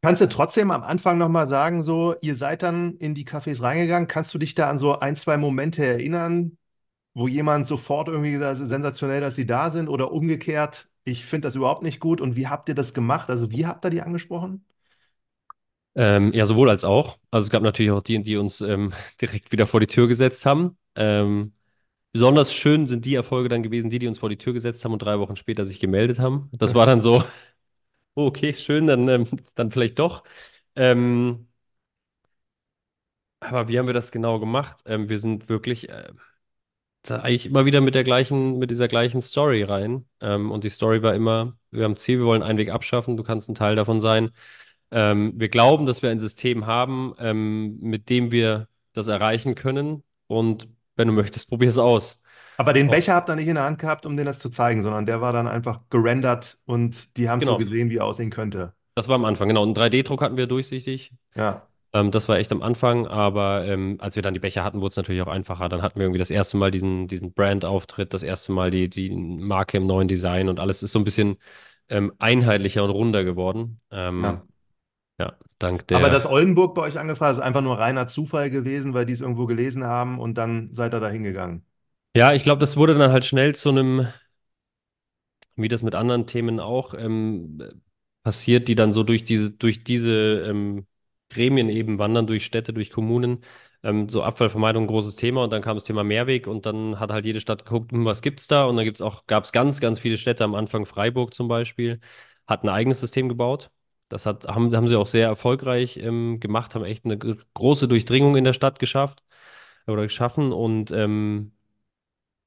Kannst 0.00 0.22
du 0.22 0.28
trotzdem 0.28 0.70
am 0.70 0.82
Anfang 0.82 1.18
nochmal 1.18 1.46
sagen, 1.46 1.82
so, 1.82 2.14
ihr 2.22 2.36
seid 2.36 2.62
dann 2.62 2.96
in 2.96 3.14
die 3.14 3.26
Cafés 3.26 3.62
reingegangen. 3.62 4.08
Kannst 4.08 4.32
du 4.32 4.38
dich 4.38 4.54
da 4.54 4.70
an 4.70 4.78
so 4.78 4.98
ein, 4.98 5.16
zwei 5.16 5.36
Momente 5.36 5.84
erinnern, 5.84 6.56
wo 7.12 7.28
jemand 7.28 7.66
sofort 7.66 8.08
irgendwie 8.08 8.30
gesagt 8.30 8.60
hat, 8.60 8.68
sensationell, 8.68 9.20
dass 9.20 9.34
sie 9.34 9.46
da 9.46 9.68
sind 9.68 9.88
oder 9.88 10.10
umgekehrt, 10.12 10.88
ich 11.04 11.26
finde 11.26 11.48
das 11.48 11.56
überhaupt 11.56 11.82
nicht 11.82 12.00
gut 12.00 12.20
und 12.20 12.36
wie 12.36 12.46
habt 12.46 12.68
ihr 12.68 12.74
das 12.74 12.94
gemacht? 12.94 13.28
Also 13.28 13.50
wie 13.50 13.66
habt 13.66 13.84
ihr 13.84 13.90
die 13.90 14.02
angesprochen? 14.02 14.64
Ähm, 15.98 16.32
ja, 16.32 16.46
sowohl 16.46 16.70
als 16.70 16.84
auch. 16.84 17.18
Also 17.32 17.46
es 17.46 17.50
gab 17.50 17.62
natürlich 17.64 17.90
auch 17.90 18.02
die, 18.02 18.22
die 18.22 18.36
uns 18.36 18.60
ähm, 18.60 18.92
direkt 19.20 19.52
wieder 19.52 19.66
vor 19.66 19.80
die 19.80 19.88
Tür 19.88 20.06
gesetzt 20.08 20.46
haben. 20.46 20.78
Ähm, 20.94 21.54
besonders 22.12 22.54
schön 22.54 22.86
sind 22.86 23.04
die 23.06 23.16
Erfolge 23.16 23.48
dann 23.50 23.62
gewesen, 23.64 23.90
die, 23.90 23.98
die 24.00 24.08
uns 24.08 24.18
vor 24.20 24.30
die 24.30 24.38
Tür 24.38 24.52
gesetzt 24.54 24.84
haben 24.84 24.92
und 24.94 25.00
drei 25.00 25.18
Wochen 25.20 25.36
später 25.36 25.66
sich 25.66 25.80
gemeldet 25.80 26.20
haben. 26.20 26.50
Das 26.52 26.74
war 26.74 26.86
dann 26.86 27.00
so, 27.00 27.24
oh, 28.16 28.26
okay, 28.26 28.54
schön, 28.54 28.86
dann, 28.88 29.08
ähm, 29.08 29.26
dann 29.56 29.70
vielleicht 29.72 29.98
doch. 29.98 30.24
Ähm, 30.76 31.48
aber 33.40 33.68
wie 33.68 33.78
haben 33.78 33.86
wir 33.86 33.94
das 33.94 34.10
genau 34.12 34.40
gemacht? 34.40 34.82
Ähm, 34.86 35.08
wir 35.08 35.18
sind 35.18 35.48
wirklich 35.48 35.88
äh, 35.88 36.12
da 37.02 37.20
eigentlich 37.20 37.46
immer 37.46 37.64
wieder 37.66 37.80
mit 37.80 37.94
der 37.94 38.04
gleichen, 38.04 38.58
mit 38.58 38.70
dieser 38.70 38.88
gleichen 38.88 39.22
Story 39.22 39.62
rein. 39.62 40.06
Und 40.20 40.64
die 40.64 40.70
Story 40.70 41.02
war 41.02 41.14
immer, 41.14 41.56
wir 41.70 41.84
haben 41.84 41.92
ein 41.92 41.96
Ziel, 41.96 42.18
wir 42.18 42.26
wollen 42.26 42.42
einen 42.42 42.58
Weg 42.58 42.70
abschaffen, 42.70 43.16
du 43.16 43.22
kannst 43.22 43.48
ein 43.48 43.54
Teil 43.54 43.76
davon 43.76 44.00
sein. 44.00 44.30
Ähm, 44.90 45.32
wir 45.36 45.48
glauben, 45.48 45.86
dass 45.86 46.02
wir 46.02 46.10
ein 46.10 46.18
System 46.18 46.66
haben, 46.66 47.14
ähm, 47.18 47.78
mit 47.80 48.08
dem 48.10 48.30
wir 48.30 48.68
das 48.92 49.08
erreichen 49.08 49.54
können. 49.54 50.02
Und 50.26 50.68
wenn 50.96 51.08
du 51.08 51.14
möchtest, 51.14 51.48
probier 51.48 51.68
es 51.68 51.78
aus. 51.78 52.22
Aber 52.56 52.72
den 52.72 52.88
Und 52.88 52.90
Becher 52.90 53.14
habt 53.14 53.28
ihr 53.28 53.36
nicht 53.36 53.48
in 53.48 53.54
der 53.54 53.64
Hand 53.64 53.78
gehabt, 53.78 54.04
um 54.04 54.16
denen 54.16 54.26
das 54.26 54.40
zu 54.40 54.50
zeigen, 54.50 54.82
sondern 54.82 55.06
der 55.06 55.20
war 55.20 55.32
dann 55.32 55.46
einfach 55.48 55.80
gerendert 55.90 56.58
und 56.66 57.16
die 57.16 57.28
haben 57.28 57.40
es 57.40 57.46
so 57.46 57.54
genau, 57.54 57.58
gesehen, 57.58 57.88
wie 57.90 57.98
er 57.98 58.04
aussehen 58.04 58.30
könnte. 58.30 58.74
das 58.94 59.08
war 59.08 59.14
am 59.14 59.24
Anfang. 59.24 59.48
Genau, 59.48 59.62
einen 59.62 59.74
3D-Druck 59.74 60.20
hatten 60.22 60.36
wir 60.36 60.46
durchsichtig. 60.46 61.12
Ja, 61.34 61.68
Ähm, 61.94 62.10
das 62.10 62.28
war 62.28 62.38
echt 62.38 62.52
am 62.52 62.62
Anfang, 62.62 63.06
aber 63.06 63.66
ähm, 63.66 63.98
als 64.00 64.16
wir 64.16 64.22
dann 64.22 64.34
die 64.34 64.40
Becher 64.40 64.64
hatten, 64.64 64.80
wurde 64.80 64.90
es 64.92 64.96
natürlich 64.96 65.22
auch 65.22 65.28
einfacher. 65.28 65.68
Dann 65.68 65.82
hatten 65.82 65.96
wir 65.98 66.04
irgendwie 66.06 66.18
das 66.20 66.30
erste 66.30 66.56
Mal 66.58 66.70
diesen, 66.70 67.08
diesen 67.08 67.32
Brand-Auftritt, 67.34 68.14
das 68.14 68.22
erste 68.22 68.52
Mal 68.52 68.70
die, 68.70 68.88
die 68.90 69.10
Marke 69.10 69.78
im 69.78 69.86
neuen 69.86 70.08
Design 70.08 70.48
und 70.48 70.60
alles 70.60 70.82
ist 70.82 70.92
so 70.92 70.98
ein 71.00 71.04
bisschen 71.04 71.38
ähm, 71.88 72.12
einheitlicher 72.18 72.84
und 72.84 72.90
runder 72.90 73.24
geworden. 73.24 73.80
ja. 74.20 74.42
Ja, 75.18 75.36
dank 75.58 75.86
Aber 75.90 76.08
der 76.08 76.10
dass 76.10 76.26
Oldenburg 76.26 76.74
bei 76.74 76.82
euch 76.82 76.98
angefragt 76.98 77.32
ist, 77.32 77.38
ist 77.38 77.44
einfach 77.44 77.60
nur 77.62 77.78
reiner 77.78 78.06
Zufall 78.08 78.50
gewesen, 78.50 78.94
weil 78.94 79.06
die 79.06 79.12
es 79.12 79.20
irgendwo 79.20 79.46
gelesen 79.46 79.84
haben 79.84 80.18
und 80.18 80.34
dann 80.38 80.74
seid 80.74 80.94
ihr 80.94 81.00
da 81.00 81.08
hingegangen. 81.08 81.64
Ja, 82.16 82.32
ich 82.34 82.42
glaube, 82.42 82.60
das 82.60 82.76
wurde 82.76 82.94
dann 82.94 83.12
halt 83.12 83.24
schnell 83.24 83.54
zu 83.54 83.68
einem, 83.70 84.08
wie 85.56 85.68
das 85.68 85.82
mit 85.82 85.94
anderen 85.94 86.26
Themen 86.26 86.60
auch 86.60 86.94
ähm, 86.94 87.60
passiert, 88.22 88.68
die 88.68 88.74
dann 88.74 88.92
so 88.92 89.02
durch 89.02 89.24
diese, 89.24 89.50
durch 89.52 89.84
diese 89.84 90.42
ähm, 90.48 90.86
Gremien 91.30 91.68
eben 91.68 91.98
wandern, 91.98 92.26
durch 92.26 92.44
Städte, 92.44 92.72
durch 92.72 92.90
Kommunen. 92.90 93.44
Ähm, 93.82 94.08
so 94.08 94.22
Abfallvermeidung, 94.22 94.84
ein 94.84 94.86
großes 94.88 95.16
Thema 95.16 95.44
und 95.44 95.50
dann 95.52 95.62
kam 95.62 95.76
das 95.76 95.84
Thema 95.84 96.02
Mehrweg 96.04 96.46
und 96.48 96.66
dann 96.66 96.98
hat 96.98 97.12
halt 97.12 97.24
jede 97.26 97.40
Stadt 97.40 97.64
geguckt, 97.64 97.92
hm, 97.92 98.04
was 98.04 98.22
gibt's 98.22 98.48
da? 98.48 98.64
Und 98.64 98.76
dann 98.76 98.84
gibt's 98.84 99.00
auch, 99.00 99.26
gab 99.26 99.44
es 99.44 99.52
ganz, 99.52 99.80
ganz 99.80 100.00
viele 100.00 100.16
Städte, 100.16 100.44
am 100.44 100.54
Anfang 100.54 100.84
Freiburg 100.86 101.32
zum 101.34 101.46
Beispiel, 101.48 102.00
hat 102.46 102.64
ein 102.64 102.68
eigenes 102.68 103.00
System 103.00 103.28
gebaut. 103.28 103.70
Das 104.08 104.26
hat, 104.26 104.46
haben, 104.48 104.74
haben 104.74 104.88
sie 104.88 104.96
auch 104.96 105.06
sehr 105.06 105.26
erfolgreich 105.28 105.98
ähm, 105.98 106.40
gemacht, 106.40 106.74
haben 106.74 106.84
echt 106.84 107.04
eine 107.04 107.18
gr- 107.18 107.36
große 107.54 107.88
Durchdringung 107.88 108.36
in 108.36 108.44
der 108.44 108.52
Stadt 108.54 108.78
geschafft 108.78 109.22
oder 109.86 110.02
geschaffen 110.04 110.52
und 110.52 110.90
ähm, 110.92 111.52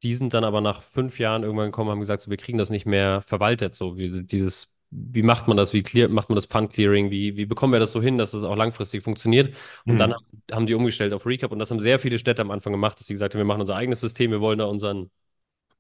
die 0.04 0.14
sind 0.16 0.34
dann 0.34 0.44
aber 0.44 0.62
nach 0.62 0.82
fünf 0.84 1.20
Jahren 1.20 1.44
irgendwann 1.44 1.68
gekommen 1.68 1.90
und 1.90 1.94
haben 1.94 2.00
gesagt, 2.00 2.24
so, 2.24 2.32
wir 2.32 2.38
kriegen 2.38 2.58
das 2.58 2.70
nicht 2.72 2.86
mehr 2.86 3.22
verwaltet. 3.22 3.76
So, 3.76 3.98
wie 3.98 4.10
dieses, 4.24 4.76
wie 4.90 5.22
macht 5.24 5.48
man 5.48 5.58
das? 5.58 5.74
Wie 5.74 5.84
clear, 5.84 6.10
macht 6.10 6.30
man 6.30 6.36
das 6.36 6.46
Fund 6.46 6.74
Clearing? 6.74 7.12
Wie, 7.12 7.38
wie 7.38 7.46
bekommen 7.46 7.74
wir 7.74 7.80
das 7.80 7.92
so 7.92 8.02
hin, 8.02 8.18
dass 8.18 8.32
das 8.32 8.44
auch 8.44 8.56
langfristig 8.56 9.04
funktioniert? 9.04 9.54
Und 9.88 10.00
dann 10.00 10.14
Mhm. 10.14 10.22
haben 10.52 10.66
die 10.68 10.74
umgestellt 10.74 11.14
auf 11.14 11.26
Recap 11.26 11.52
und 11.52 11.60
das 11.60 11.70
haben 11.72 11.80
sehr 11.80 12.00
viele 12.00 12.18
Städte 12.20 12.42
am 12.42 12.52
Anfang 12.52 12.74
gemacht, 12.74 13.00
dass 13.00 13.08
sie 13.08 13.14
gesagt 13.14 13.34
haben, 13.36 13.40
wir 13.40 13.46
machen 13.46 13.62
unser 13.62 13.76
eigenes 13.76 14.02
System, 14.02 14.32
wir 14.32 14.42
wollen 14.42 14.58
da 14.60 14.66
unseren 14.66 15.12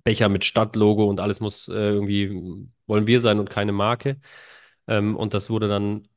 Becher 0.03 0.29
mit 0.29 0.45
Stadtlogo 0.45 1.05
und 1.09 1.19
alles 1.19 1.39
muss 1.41 1.67
äh, 1.67 1.73
irgendwie, 1.73 2.31
wollen 2.87 3.07
wir 3.07 3.19
sein 3.19 3.39
und 3.39 3.49
keine 3.49 3.71
Marke. 3.71 4.19
Ähm, 4.91 5.15
und 5.17 5.33
das 5.33 5.49
wurde 5.49 5.67
dann 5.69 6.07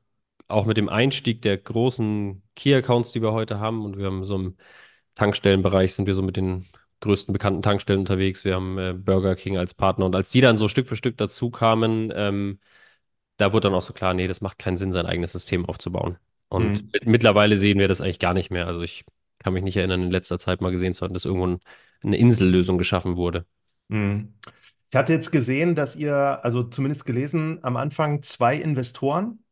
auch 0.48 0.66
mit 0.66 0.76
dem 0.76 0.88
Einstieg 0.88 1.42
der 1.42 1.58
großen 1.58 2.42
Key-Accounts, 2.56 3.12
die 3.12 3.22
wir 3.22 3.32
heute 3.32 3.60
haben, 3.60 3.84
und 3.84 3.98
wir 3.98 4.06
haben 4.06 4.24
so 4.24 4.36
im 4.36 4.56
Tankstellenbereich 5.14 5.94
sind 5.94 6.06
wir 6.06 6.14
so 6.14 6.22
mit 6.22 6.36
den 6.36 6.66
größten 7.00 7.32
bekannten 7.32 7.62
Tankstellen 7.62 8.00
unterwegs. 8.00 8.44
Wir 8.44 8.54
haben 8.56 8.78
äh, 8.78 8.94
Burger 8.94 9.36
King 9.36 9.58
als 9.58 9.74
Partner. 9.74 10.06
Und 10.06 10.14
als 10.16 10.30
die 10.30 10.40
dann 10.40 10.58
so 10.58 10.68
Stück 10.68 10.88
für 10.88 10.96
Stück 10.96 11.16
dazu 11.18 11.50
kamen, 11.50 12.12
ähm, 12.14 12.60
da 13.36 13.52
wurde 13.52 13.68
dann 13.68 13.74
auch 13.74 13.82
so 13.82 13.92
klar, 13.92 14.14
nee, 14.14 14.28
das 14.28 14.40
macht 14.40 14.58
keinen 14.58 14.76
Sinn, 14.76 14.92
sein 14.92 15.06
eigenes 15.06 15.32
System 15.32 15.66
aufzubauen. 15.66 16.18
Und 16.48 16.84
Mhm. 16.84 16.90
mit, 16.92 17.06
mittlerweile 17.06 17.56
sehen 17.56 17.78
wir 17.78 17.88
das 17.88 18.00
eigentlich 18.00 18.18
gar 18.20 18.34
nicht 18.34 18.50
mehr. 18.50 18.66
Also 18.66 18.82
ich 18.82 19.04
kann 19.38 19.54
mich 19.54 19.64
nicht 19.64 19.76
erinnern, 19.76 20.04
in 20.04 20.10
letzter 20.10 20.38
Zeit 20.38 20.60
mal 20.60 20.70
gesehen 20.70 20.94
zu 20.94 21.04
haben, 21.04 21.14
dass 21.14 21.24
irgendwo 21.24 21.46
ein, 21.46 21.60
eine 22.02 22.16
Insellösung 22.16 22.78
geschaffen 22.78 23.16
wurde. 23.16 23.46
Mhm. 23.88 24.34
Ich 24.94 24.96
hatte 24.96 25.12
jetzt 25.12 25.32
gesehen, 25.32 25.74
dass 25.74 25.96
ihr, 25.96 26.14
also 26.44 26.62
zumindest 26.62 27.04
gelesen, 27.04 27.58
am 27.64 27.76
Anfang 27.76 28.22
zwei 28.22 28.54
Investoren, 28.56 29.44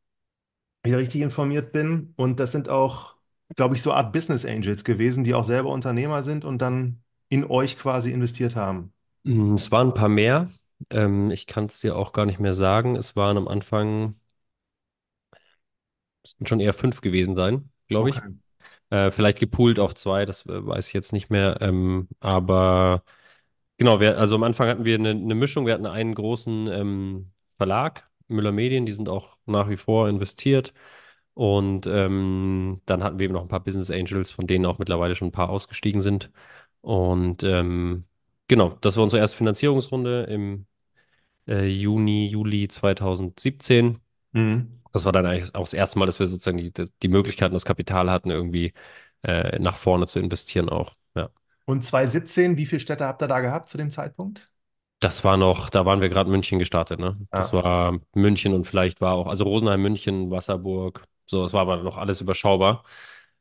wenn 0.82 0.92
ich 0.92 0.98
richtig 0.98 1.22
informiert 1.22 1.72
bin, 1.72 2.14
und 2.16 2.40
das 2.40 2.52
sind 2.52 2.68
auch, 2.68 3.16
glaube 3.56 3.74
ich, 3.76 3.82
so 3.82 3.92
Art 3.92 4.12
Business 4.12 4.44
Angels 4.46 4.84
gewesen, 4.84 5.24
die 5.24 5.34
auch 5.34 5.44
selber 5.44 5.70
Unternehmer 5.70 6.22
sind 6.22 6.44
und 6.44 6.58
dann 6.62 7.02
in 7.28 7.44
euch 7.44 7.78
quasi 7.78 8.12
investiert 8.12 8.56
haben. 8.56 8.94
Mm, 9.24 9.54
Es 9.56 9.70
waren 9.70 9.88
ein 9.88 9.94
paar 9.94 10.08
mehr. 10.08 10.48
Ähm, 10.90 11.30
ich 11.30 11.46
kann 11.46 11.66
es 11.66 11.80
dir 11.80 11.96
auch 11.96 12.12
gar 12.12 12.26
nicht 12.26 12.40
mehr 12.40 12.54
sagen. 12.54 12.96
Es 12.96 13.16
waren 13.16 13.36
am 13.36 13.48
Anfang, 13.48 14.16
schon 16.46 16.60
eher 16.60 16.72
fünf 16.72 17.00
gewesen 17.00 17.34
sein, 17.36 17.70
glaube 17.88 18.10
ich. 18.10 18.22
Okay. 18.22 18.34
Äh, 18.90 19.10
vielleicht 19.12 19.38
gepoolt 19.40 19.78
auf 19.78 19.94
zwei, 19.94 20.26
das 20.26 20.46
äh, 20.46 20.66
weiß 20.66 20.88
ich 20.88 20.94
jetzt 20.94 21.12
nicht 21.12 21.30
mehr. 21.30 21.58
Ähm, 21.62 22.08
aber 22.20 23.04
genau, 23.82 23.98
wir, 23.98 24.16
also 24.16 24.36
am 24.36 24.44
Anfang 24.44 24.68
hatten 24.68 24.84
wir 24.84 24.94
eine, 24.94 25.10
eine 25.10 25.34
Mischung. 25.34 25.66
Wir 25.66 25.74
hatten 25.74 25.86
einen 25.86 26.14
großen 26.14 26.68
ähm, 26.68 27.32
Verlag, 27.56 28.08
Müller 28.28 28.52
Medien, 28.52 28.86
die 28.86 28.92
sind 28.92 29.08
auch 29.08 29.36
nach 29.44 29.68
wie 29.68 29.76
vor 29.76 30.08
investiert. 30.08 30.72
Und 31.34 31.86
ähm, 31.88 32.80
dann 32.86 33.02
hatten 33.02 33.18
wir 33.18 33.24
eben 33.24 33.34
noch 33.34 33.42
ein 33.42 33.48
paar 33.48 33.64
Business 33.64 33.90
Angels, 33.90 34.30
von 34.30 34.46
denen 34.46 34.66
auch 34.66 34.78
mittlerweile 34.78 35.16
schon 35.16 35.28
ein 35.28 35.32
paar 35.32 35.50
ausgestiegen 35.50 36.00
sind. 36.00 36.30
Und 36.80 37.42
ähm, 37.42 38.04
genau, 38.46 38.78
das 38.82 38.96
war 38.96 39.02
unsere 39.02 39.20
erste 39.20 39.38
Finanzierungsrunde 39.38 40.24
im 40.24 40.66
äh, 41.48 41.66
Juni, 41.66 42.28
Juli 42.28 42.68
2017. 42.68 43.98
Mhm. 44.32 44.80
Das 44.92 45.04
war 45.04 45.12
dann 45.12 45.26
eigentlich 45.26 45.54
auch 45.56 45.62
das 45.62 45.74
erste 45.74 45.98
Mal, 45.98 46.06
dass 46.06 46.20
wir 46.20 46.28
sozusagen 46.28 46.58
die, 46.58 46.72
die 46.72 47.08
Möglichkeit 47.08 47.48
und 47.50 47.54
das 47.54 47.64
Kapital 47.64 48.10
hatten, 48.10 48.30
irgendwie 48.30 48.74
äh, 49.22 49.58
nach 49.58 49.76
vorne 49.76 50.06
zu 50.06 50.20
investieren 50.20 50.68
auch. 50.68 50.94
Ja. 51.16 51.30
Und 51.64 51.84
2017, 51.84 52.56
wie 52.56 52.66
viele 52.66 52.80
Städte 52.80 53.06
habt 53.06 53.22
ihr 53.22 53.28
da 53.28 53.40
gehabt 53.40 53.68
zu 53.68 53.76
dem 53.78 53.90
Zeitpunkt? 53.90 54.50
Das 55.00 55.24
war 55.24 55.36
noch, 55.36 55.68
da 55.68 55.84
waren 55.84 56.00
wir 56.00 56.08
gerade 56.08 56.30
München 56.30 56.58
gestartet, 56.60 57.00
ne? 57.00 57.18
Das 57.32 57.52
Ah, 57.52 57.52
war 57.52 57.98
München 58.14 58.54
und 58.54 58.66
vielleicht 58.66 59.00
war 59.00 59.14
auch, 59.14 59.26
also 59.26 59.42
Rosenheim, 59.44 59.82
München, 59.82 60.30
Wasserburg, 60.30 61.04
so, 61.26 61.44
es 61.44 61.52
war 61.52 61.62
aber 61.62 61.82
noch 61.82 61.96
alles 61.96 62.20
überschaubar. 62.20 62.84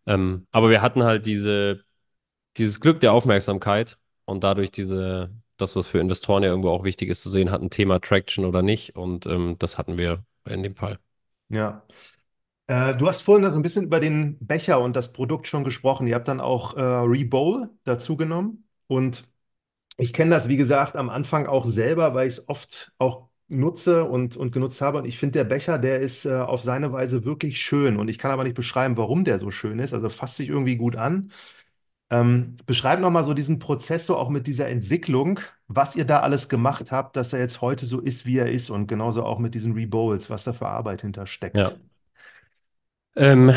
Ähm, 0.08 0.48
aber 0.52 0.70
wir 0.72 0.82
hatten 0.82 1.04
halt 1.04 1.26
diese, 1.28 1.84
dieses 2.58 2.80
Glück 2.82 3.02
der 3.02 3.14
Aufmerksamkeit 3.14 4.00
und 4.26 4.44
dadurch 4.44 4.72
diese, 4.72 5.32
das, 5.58 5.76
was 5.76 5.88
für 5.88 6.00
Investoren 6.00 6.44
ja 6.44 6.50
irgendwo 6.50 6.70
auch 6.72 6.84
wichtig 6.86 7.10
ist 7.10 7.24
zu 7.24 7.30
sehen, 7.32 7.52
hat 7.52 7.62
ein 7.62 7.70
Thema 7.72 8.00
Traction 8.02 8.46
oder 8.46 8.62
nicht. 8.64 8.96
Und 8.96 9.26
ähm, 9.28 9.58
das 9.60 9.78
hatten 9.78 9.98
wir 10.00 10.26
in 10.46 10.64
dem 10.64 10.76
Fall. 10.76 11.00
ja. 11.50 11.86
Äh, 12.72 12.96
du 12.96 13.08
hast 13.08 13.22
vorhin 13.22 13.50
so 13.52 13.60
ein 13.60 13.64
bisschen 13.64 13.84
über 13.84 14.00
den 14.00 14.38
Becher 14.40 14.80
und 14.80 14.96
das 14.96 15.12
Produkt 15.12 15.46
schon 15.48 15.66
gesprochen. 15.66 16.08
Ihr 16.08 16.16
habt 16.16 16.30
dann 16.30 16.40
auch 16.40 16.76
äh, 16.78 16.82
Rebowl 16.82 17.70
dazu 17.84 18.16
genommen. 18.16 18.64
Und 18.88 19.28
ich 19.98 20.14
kenne 20.14 20.32
das, 20.32 20.50
wie 20.50 20.58
gesagt, 20.58 20.96
am 20.96 21.10
Anfang 21.10 21.48
auch 21.48 21.70
selber, 21.70 22.14
weil 22.16 22.28
ich 22.30 22.36
es 22.36 22.50
oft 22.50 22.94
auch 22.98 23.30
nutze 23.50 24.06
und, 24.06 24.38
und 24.38 24.52
genutzt 24.54 24.82
habe. 24.82 25.00
Und 25.00 25.06
ich 25.06 25.20
finde, 25.20 25.40
der 25.40 25.44
Becher, 25.46 25.80
der 25.80 26.00
ist 26.00 26.26
äh, 26.26 26.34
auf 26.40 26.62
seine 26.62 26.94
Weise 26.94 27.26
wirklich 27.26 27.62
schön. 27.62 27.98
Und 27.98 28.08
ich 28.10 28.18
kann 28.18 28.32
aber 28.32 28.44
nicht 28.46 28.56
beschreiben, 28.56 28.98
warum 28.98 29.26
der 29.26 29.40
so 29.40 29.52
schön 29.52 29.80
ist. 29.80 29.94
Also 29.94 30.10
fasst 30.10 30.38
sich 30.38 30.50
irgendwie 30.50 30.78
gut 30.78 30.96
an. 30.96 31.32
Ähm, 32.10 32.58
beschreib 32.66 33.00
nochmal 33.02 33.24
so 33.26 33.34
diesen 33.34 33.60
Prozess, 33.60 34.06
so 34.06 34.18
auch 34.18 34.30
mit 34.30 34.48
dieser 34.48 34.68
Entwicklung, 34.70 35.40
was 35.68 35.96
ihr 35.96 36.06
da 36.06 36.22
alles 36.22 36.50
gemacht 36.50 36.92
habt, 36.92 37.18
dass 37.18 37.34
er 37.34 37.40
jetzt 37.40 37.62
heute 37.62 37.86
so 37.86 38.02
ist, 38.02 38.26
wie 38.26 38.38
er 38.38 38.52
ist. 38.52 38.70
Und 38.70 38.88
genauso 38.88 39.26
auch 39.26 39.40
mit 39.40 39.56
diesen 39.56 39.74
Rebowls, 39.74 40.30
was 40.30 40.46
da 40.46 40.54
für 40.54 40.68
Arbeit 40.68 41.04
Ja. 41.58 41.91
Ähm, 43.16 43.52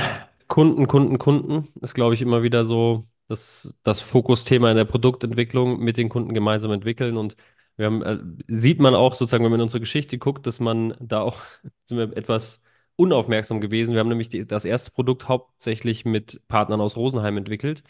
Kunden, 0.48 0.86
Kunden, 0.86 1.18
Kunden 1.18 1.68
ist, 1.80 1.94
glaube 1.94 2.14
ich, 2.14 2.22
immer 2.22 2.42
wieder 2.42 2.64
so 2.64 3.06
das, 3.28 3.76
das 3.82 4.00
Fokusthema 4.00 4.70
in 4.70 4.76
der 4.76 4.84
Produktentwicklung 4.84 5.78
mit 5.80 5.96
den 5.96 6.08
Kunden 6.08 6.34
gemeinsam 6.34 6.72
entwickeln. 6.72 7.16
Und 7.16 7.36
wir 7.76 7.86
haben, 7.86 8.02
äh, 8.02 8.18
sieht 8.48 8.80
man 8.80 8.94
auch 8.94 9.14
sozusagen, 9.14 9.44
wenn 9.44 9.50
man 9.50 9.60
in 9.60 9.64
unsere 9.64 9.80
Geschichte 9.80 10.18
guckt, 10.18 10.46
dass 10.46 10.60
man 10.60 10.94
da 11.00 11.20
auch 11.22 11.40
sind 11.84 11.98
wir 11.98 12.16
etwas 12.16 12.62
unaufmerksam 12.96 13.60
gewesen. 13.60 13.94
Wir 13.94 14.00
haben 14.00 14.08
nämlich 14.08 14.28
die, 14.28 14.46
das 14.46 14.64
erste 14.64 14.90
Produkt 14.92 15.28
hauptsächlich 15.28 16.04
mit 16.04 16.46
Partnern 16.48 16.80
aus 16.80 16.96
Rosenheim 16.96 17.36
entwickelt. 17.36 17.82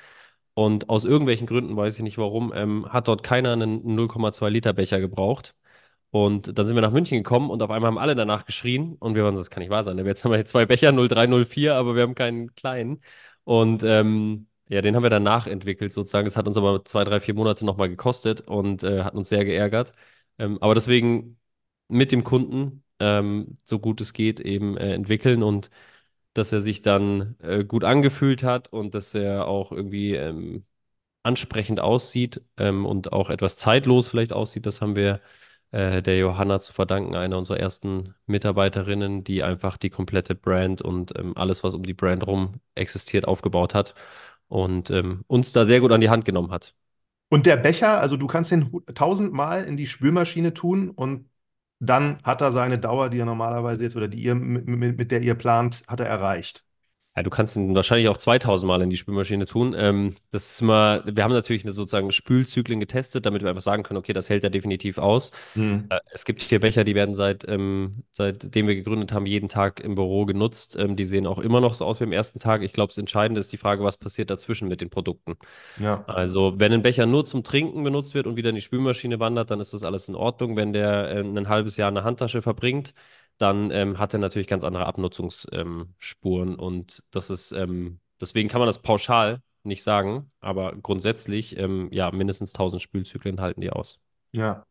Und 0.54 0.88
aus 0.88 1.04
irgendwelchen 1.04 1.46
Gründen, 1.48 1.76
weiß 1.76 1.96
ich 1.96 2.02
nicht 2.04 2.18
warum, 2.18 2.52
ähm, 2.54 2.86
hat 2.88 3.08
dort 3.08 3.22
keiner 3.24 3.52
einen 3.52 3.82
0,2 3.84 4.48
Liter 4.50 4.72
Becher 4.72 5.00
gebraucht. 5.00 5.54
Und 6.14 6.56
dann 6.56 6.64
sind 6.64 6.76
wir 6.76 6.80
nach 6.80 6.92
München 6.92 7.18
gekommen 7.18 7.50
und 7.50 7.60
auf 7.60 7.72
einmal 7.72 7.88
haben 7.88 7.98
alle 7.98 8.14
danach 8.14 8.44
geschrien 8.46 8.94
und 9.00 9.16
wir 9.16 9.24
waren 9.24 9.34
so, 9.34 9.40
das 9.40 9.50
kann 9.50 9.62
nicht 9.62 9.70
wahr 9.70 9.82
sein. 9.82 9.98
Jetzt 9.98 10.24
haben 10.24 10.30
wir 10.30 10.36
hier 10.36 10.44
zwei 10.44 10.64
Becher, 10.64 10.92
03, 10.92 11.26
04, 11.44 11.74
aber 11.74 11.96
wir 11.96 12.02
haben 12.02 12.14
keinen 12.14 12.54
kleinen. 12.54 13.00
Und 13.42 13.82
ähm, 13.82 14.46
ja, 14.68 14.80
den 14.80 14.94
haben 14.94 15.02
wir 15.02 15.10
dann 15.10 15.24
nachentwickelt 15.24 15.92
sozusagen. 15.92 16.28
Es 16.28 16.36
hat 16.36 16.46
uns 16.46 16.56
aber 16.56 16.84
zwei, 16.84 17.02
drei, 17.02 17.18
vier 17.18 17.34
Monate 17.34 17.64
nochmal 17.64 17.88
gekostet 17.88 18.42
und 18.42 18.84
äh, 18.84 19.02
hat 19.02 19.14
uns 19.14 19.28
sehr 19.28 19.44
geärgert. 19.44 19.92
Ähm, 20.38 20.58
aber 20.62 20.74
deswegen 20.76 21.36
mit 21.88 22.12
dem 22.12 22.22
Kunden, 22.22 22.84
ähm, 23.00 23.58
so 23.64 23.80
gut 23.80 24.00
es 24.00 24.12
geht, 24.12 24.38
eben 24.38 24.76
äh, 24.76 24.94
entwickeln 24.94 25.42
und 25.42 25.68
dass 26.34 26.52
er 26.52 26.60
sich 26.60 26.82
dann 26.82 27.36
äh, 27.40 27.64
gut 27.64 27.84
angefühlt 27.84 28.44
hat 28.44 28.72
und 28.72 28.94
dass 28.94 29.14
er 29.14 29.48
auch 29.48 29.72
irgendwie 29.72 30.14
ähm, 30.14 30.64
ansprechend 31.22 31.80
aussieht 31.80 32.42
ähm, 32.58 32.86
und 32.86 33.12
auch 33.12 33.30
etwas 33.30 33.56
zeitlos 33.56 34.08
vielleicht 34.08 34.32
aussieht, 34.32 34.66
das 34.66 34.80
haben 34.80 34.96
wir 34.96 35.20
äh, 35.74 36.02
der 36.02 36.18
Johanna 36.18 36.60
zu 36.60 36.72
verdanken, 36.72 37.14
einer 37.16 37.38
unserer 37.38 37.58
ersten 37.60 38.14
Mitarbeiterinnen, 38.26 39.24
die 39.24 39.42
einfach 39.42 39.76
die 39.76 39.90
komplette 39.90 40.34
Brand 40.34 40.82
und 40.82 41.18
ähm, 41.18 41.36
alles, 41.36 41.64
was 41.64 41.74
um 41.74 41.82
die 41.82 41.94
Brand 41.94 42.26
rum 42.26 42.60
existiert, 42.74 43.26
aufgebaut 43.26 43.74
hat 43.74 43.94
und 44.48 44.90
ähm, 44.90 45.24
uns 45.26 45.52
da 45.52 45.64
sehr 45.64 45.80
gut 45.80 45.92
an 45.92 46.00
die 46.00 46.10
Hand 46.10 46.24
genommen 46.24 46.50
hat. 46.52 46.74
Und 47.28 47.46
der 47.46 47.56
Becher, 47.56 48.00
also 48.00 48.16
du 48.16 48.26
kannst 48.26 48.52
hu- 48.52 48.80
tausendmal 48.94 49.64
in 49.64 49.76
die 49.76 49.86
Spülmaschine 49.86 50.54
tun 50.54 50.90
und 50.90 51.28
dann 51.80 52.22
hat 52.22 52.40
er 52.40 52.52
seine 52.52 52.78
Dauer, 52.78 53.10
die 53.10 53.18
er 53.18 53.24
normalerweise 53.26 53.82
jetzt 53.82 53.96
oder 53.96 54.08
die 54.08 54.22
ihr 54.22 54.34
mit, 54.34 54.66
mit 54.98 55.10
der 55.10 55.22
ihr 55.22 55.34
plant, 55.34 55.82
hat 55.88 56.00
er 56.00 56.06
erreicht. 56.06 56.63
Ja, 57.16 57.22
du 57.22 57.30
kannst 57.30 57.54
ihn 57.54 57.76
wahrscheinlich 57.76 58.08
auch 58.08 58.16
2000 58.16 58.66
Mal 58.66 58.82
in 58.82 58.90
die 58.90 58.96
Spülmaschine 58.96 59.46
tun. 59.46 59.72
Ähm, 59.78 60.16
das 60.32 60.50
ist 60.50 60.62
immer, 60.62 61.04
wir 61.06 61.22
haben 61.22 61.32
natürlich 61.32 61.62
eine 61.64 61.72
sozusagen 61.72 62.10
Spülzyklen 62.10 62.80
getestet, 62.80 63.24
damit 63.24 63.42
wir 63.42 63.50
einfach 63.50 63.62
sagen 63.62 63.84
können, 63.84 63.98
okay, 63.98 64.12
das 64.12 64.28
hält 64.28 64.42
ja 64.42 64.48
definitiv 64.50 64.98
aus. 64.98 65.30
Hm. 65.54 65.86
Äh, 65.90 66.00
es 66.10 66.24
gibt 66.24 66.42
hier 66.42 66.58
Becher, 66.58 66.82
die 66.82 66.96
werden 66.96 67.14
seit, 67.14 67.48
ähm, 67.48 68.02
seitdem 68.10 68.66
wir 68.66 68.74
gegründet 68.74 69.12
haben, 69.12 69.26
jeden 69.26 69.48
Tag 69.48 69.78
im 69.78 69.94
Büro 69.94 70.26
genutzt. 70.26 70.76
Ähm, 70.76 70.96
die 70.96 71.04
sehen 71.04 71.28
auch 71.28 71.38
immer 71.38 71.60
noch 71.60 71.74
so 71.74 71.84
aus 71.84 72.00
wie 72.00 72.04
am 72.04 72.12
ersten 72.12 72.40
Tag. 72.40 72.62
Ich 72.62 72.72
glaube, 72.72 72.88
das 72.88 72.98
Entscheidende 72.98 73.38
ist 73.38 73.52
die 73.52 73.58
Frage, 73.58 73.84
was 73.84 73.96
passiert 73.96 74.30
dazwischen 74.30 74.66
mit 74.66 74.80
den 74.80 74.90
Produkten. 74.90 75.36
Ja, 75.76 76.04
Also, 76.06 76.54
wenn 76.58 76.72
ein 76.72 76.82
Becher 76.82 77.06
nur 77.06 77.24
zum 77.24 77.44
Trinken 77.44 77.84
benutzt 77.84 78.14
wird 78.14 78.26
und 78.26 78.36
wieder 78.36 78.48
in 78.50 78.56
die 78.56 78.60
Spülmaschine 78.60 79.20
wandert, 79.20 79.50
dann 79.52 79.60
ist 79.60 79.72
das 79.72 79.84
alles 79.84 80.08
in 80.08 80.16
Ordnung. 80.16 80.56
Wenn 80.56 80.72
der 80.72 81.10
äh, 81.10 81.20
ein 81.20 81.48
halbes 81.48 81.76
Jahr 81.76 81.88
in 81.88 81.94
der 81.94 82.04
Handtasche 82.04 82.42
verbringt, 82.42 82.92
dann 83.38 83.70
ähm, 83.70 83.98
hat 83.98 84.12
er 84.14 84.20
natürlich 84.20 84.46
ganz 84.46 84.64
andere 84.64 84.86
Abnutzungsspuren. 84.86 86.48
Ähm, 86.50 86.58
und 86.58 87.02
das 87.10 87.30
ist, 87.30 87.52
ähm, 87.52 88.00
deswegen 88.20 88.48
kann 88.48 88.60
man 88.60 88.66
das 88.68 88.82
pauschal 88.82 89.42
nicht 89.64 89.82
sagen, 89.82 90.30
aber 90.40 90.76
grundsätzlich, 90.76 91.58
ähm, 91.58 91.88
ja, 91.92 92.10
mindestens 92.12 92.52
1000 92.52 92.82
Spülzyklen 92.82 93.40
halten 93.40 93.60
die 93.60 93.70
aus. 93.70 93.98
ja. 94.32 94.66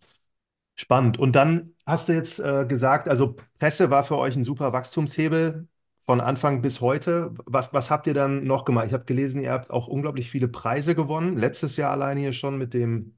Spannend. 0.76 1.20
Und 1.20 1.34
dann 1.36 1.76
hast 1.86 2.10
du 2.10 2.14
jetzt 2.14 2.40
äh, 2.40 2.66
gesagt, 2.66 3.08
also 3.08 3.36
Presse 3.60 3.90
war 3.92 4.04
für 4.04 4.18
euch 4.18 4.36
ein 4.36 4.44
super 4.44 4.74
Wachstumshebel 4.74 5.68
von 6.06 6.20
Anfang 6.22 6.62
bis 6.62 6.82
heute. 6.82 7.34
Was, 7.46 7.74
was 7.74 7.92
habt 7.92 8.08
ihr 8.08 8.14
dann 8.16 8.46
noch 8.46 8.66
gemacht? 8.66 8.88
Ich 8.88 8.94
habe 8.94 9.06
gelesen, 9.06 9.42
ihr 9.42 9.52
habt 9.52 9.70
auch 9.72 9.88
unglaublich 9.88 10.30
viele 10.32 10.48
Preise 10.48 10.96
gewonnen. 10.96 11.38
Letztes 11.38 11.78
Jahr 11.78 11.92
alleine 11.92 12.22
hier 12.22 12.34
schon 12.34 12.58
mit 12.58 12.74
dem 12.74 13.18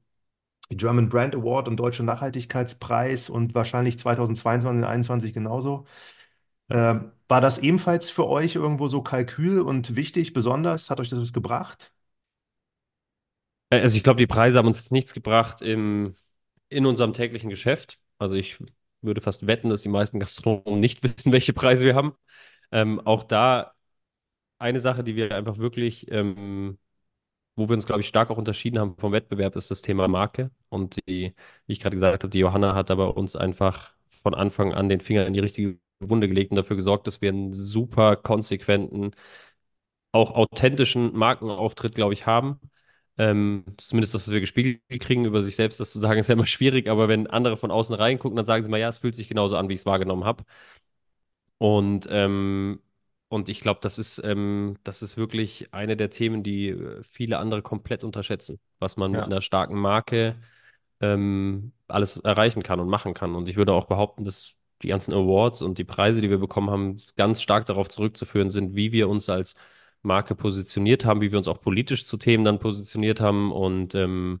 German 0.70 1.08
Brand 1.08 1.34
Award 1.34 1.68
und 1.68 1.76
Deutscher 1.78 2.02
Nachhaltigkeitspreis 2.04 3.30
und 3.30 3.54
wahrscheinlich 3.54 3.98
2022 3.98 4.68
und 4.70 4.82
2021 4.82 5.32
genauso. 5.34 5.86
Ähm, 6.70 7.12
war 7.28 7.40
das 7.40 7.58
ebenfalls 7.58 8.10
für 8.10 8.26
euch 8.28 8.56
irgendwo 8.56 8.88
so 8.88 9.02
Kalkül 9.02 9.60
und 9.62 9.96
wichtig, 9.96 10.32
besonders? 10.34 10.90
Hat 10.90 11.00
euch 11.00 11.10
das 11.10 11.20
was 11.20 11.32
gebracht? 11.32 11.92
Äh, 13.70 13.80
Also 13.80 13.96
ich 13.96 14.02
glaube, 14.02 14.18
die 14.18 14.26
Preise 14.26 14.58
haben 14.58 14.66
uns 14.66 14.78
jetzt 14.78 14.92
nichts 14.92 15.14
gebracht 15.14 15.62
im, 15.62 16.16
in 16.68 16.86
unserem 16.86 17.12
täglichen 17.12 17.50
Geschäft. 17.50 17.98
Also 18.18 18.34
ich 18.34 18.58
würde 19.02 19.20
fast 19.20 19.46
wetten, 19.46 19.68
dass 19.70 19.82
die 19.82 19.88
meisten 19.88 20.20
Gastronomen 20.20 20.80
nicht 20.80 21.02
wissen, 21.02 21.32
welche 21.32 21.52
Preise 21.52 21.84
wir 21.84 21.94
haben. 21.94 22.14
Ähm, 22.72 23.00
auch 23.06 23.24
da 23.24 23.74
eine 24.58 24.80
Sache, 24.80 25.04
die 25.04 25.16
wir 25.16 25.34
einfach 25.36 25.58
wirklich, 25.58 26.10
ähm, 26.12 26.78
wo 27.56 27.68
wir 27.68 27.74
uns, 27.74 27.86
glaube 27.86 28.00
ich, 28.02 28.08
stark 28.08 28.30
auch 28.30 28.38
unterschieden 28.38 28.78
haben 28.78 28.96
vom 28.98 29.12
Wettbewerb, 29.12 29.56
ist 29.56 29.70
das 29.70 29.82
Thema 29.82 30.08
Marke. 30.08 30.50
Und 30.68 30.98
die, 31.08 31.34
wie 31.66 31.72
ich 31.72 31.80
gerade 31.80 31.96
gesagt 31.96 32.22
habe, 32.22 32.30
die 32.30 32.38
Johanna 32.38 32.74
hat 32.74 32.90
aber 32.90 33.16
uns 33.16 33.36
einfach 33.36 33.94
von 34.10 34.34
Anfang 34.34 34.74
an 34.74 34.88
den 34.88 35.00
Finger 35.00 35.26
in 35.26 35.32
die 35.34 35.40
richtige 35.40 35.78
Wunde 36.00 36.28
gelegt 36.28 36.50
und 36.50 36.56
dafür 36.56 36.76
gesorgt, 36.76 37.06
dass 37.06 37.22
wir 37.22 37.30
einen 37.30 37.52
super 37.52 38.16
konsequenten, 38.16 39.12
auch 40.12 40.32
authentischen 40.32 41.14
Markenauftritt, 41.16 41.94
glaube 41.94 42.14
ich, 42.14 42.26
haben. 42.26 42.60
Ähm, 43.18 43.64
zumindest 43.78 44.14
das, 44.14 44.26
was 44.26 44.32
wir 44.34 44.40
gespiegelt 44.40 44.82
kriegen, 45.00 45.24
über 45.24 45.42
sich 45.42 45.56
selbst 45.56 45.80
das 45.80 45.90
zu 45.92 45.98
sagen, 45.98 46.20
ist 46.20 46.28
ja 46.28 46.34
immer 46.34 46.46
schwierig, 46.46 46.88
aber 46.88 47.08
wenn 47.08 47.26
andere 47.26 47.56
von 47.56 47.70
außen 47.70 47.94
reingucken, 47.94 48.36
dann 48.36 48.44
sagen 48.46 48.62
sie 48.62 48.68
mal, 48.70 48.78
ja, 48.80 48.88
es 48.88 48.98
fühlt 48.98 49.14
sich 49.16 49.28
genauso 49.28 49.56
an, 49.56 49.68
wie 49.68 49.74
ich 49.74 49.80
es 49.80 49.86
wahrgenommen 49.86 50.24
habe. 50.24 50.44
Und, 51.58 52.06
ähm, 52.10 52.80
und 53.28 53.48
ich 53.48 53.60
glaube, 53.60 53.80
das 53.82 53.98
ist, 53.98 54.18
ähm, 54.24 54.78
das 54.84 55.02
ist 55.02 55.16
wirklich 55.16 55.72
eine 55.74 55.96
der 55.96 56.10
Themen, 56.10 56.42
die 56.42 56.68
äh, 56.68 57.02
viele 57.04 57.38
andere 57.38 57.62
komplett 57.62 58.04
unterschätzen, 58.04 58.60
was 58.78 58.96
man 58.96 59.12
mit 59.14 59.24
Ja. 59.24 59.26
einer 59.26 59.40
starken 59.42 59.76
Marke 59.78 60.36
ähm, 61.00 61.72
alles 61.88 62.16
erreichen 62.18 62.62
kann 62.62 62.80
und 62.80 62.88
machen 62.88 63.14
kann. 63.14 63.34
Und 63.34 63.48
ich 63.48 63.56
würde 63.56 63.72
auch 63.74 63.86
behaupten, 63.86 64.24
dass 64.24 64.54
die 64.82 64.88
ganzen 64.88 65.12
Awards 65.14 65.62
und 65.62 65.78
die 65.78 65.84
Preise, 65.84 66.20
die 66.20 66.30
wir 66.30 66.38
bekommen 66.38 66.70
haben, 66.70 66.96
ganz 67.16 67.42
stark 67.42 67.66
darauf 67.66 67.88
zurückzuführen 67.88 68.50
sind, 68.50 68.74
wie 68.76 68.92
wir 68.92 69.08
uns 69.08 69.28
als 69.28 69.56
Marke 70.02 70.34
positioniert 70.34 71.04
haben, 71.04 71.20
wie 71.20 71.32
wir 71.32 71.38
uns 71.38 71.48
auch 71.48 71.60
politisch 71.60 72.06
zu 72.06 72.16
Themen 72.18 72.44
dann 72.44 72.58
positioniert 72.60 73.20
haben 73.20 73.52
und 73.52 73.94
ähm, 73.94 74.40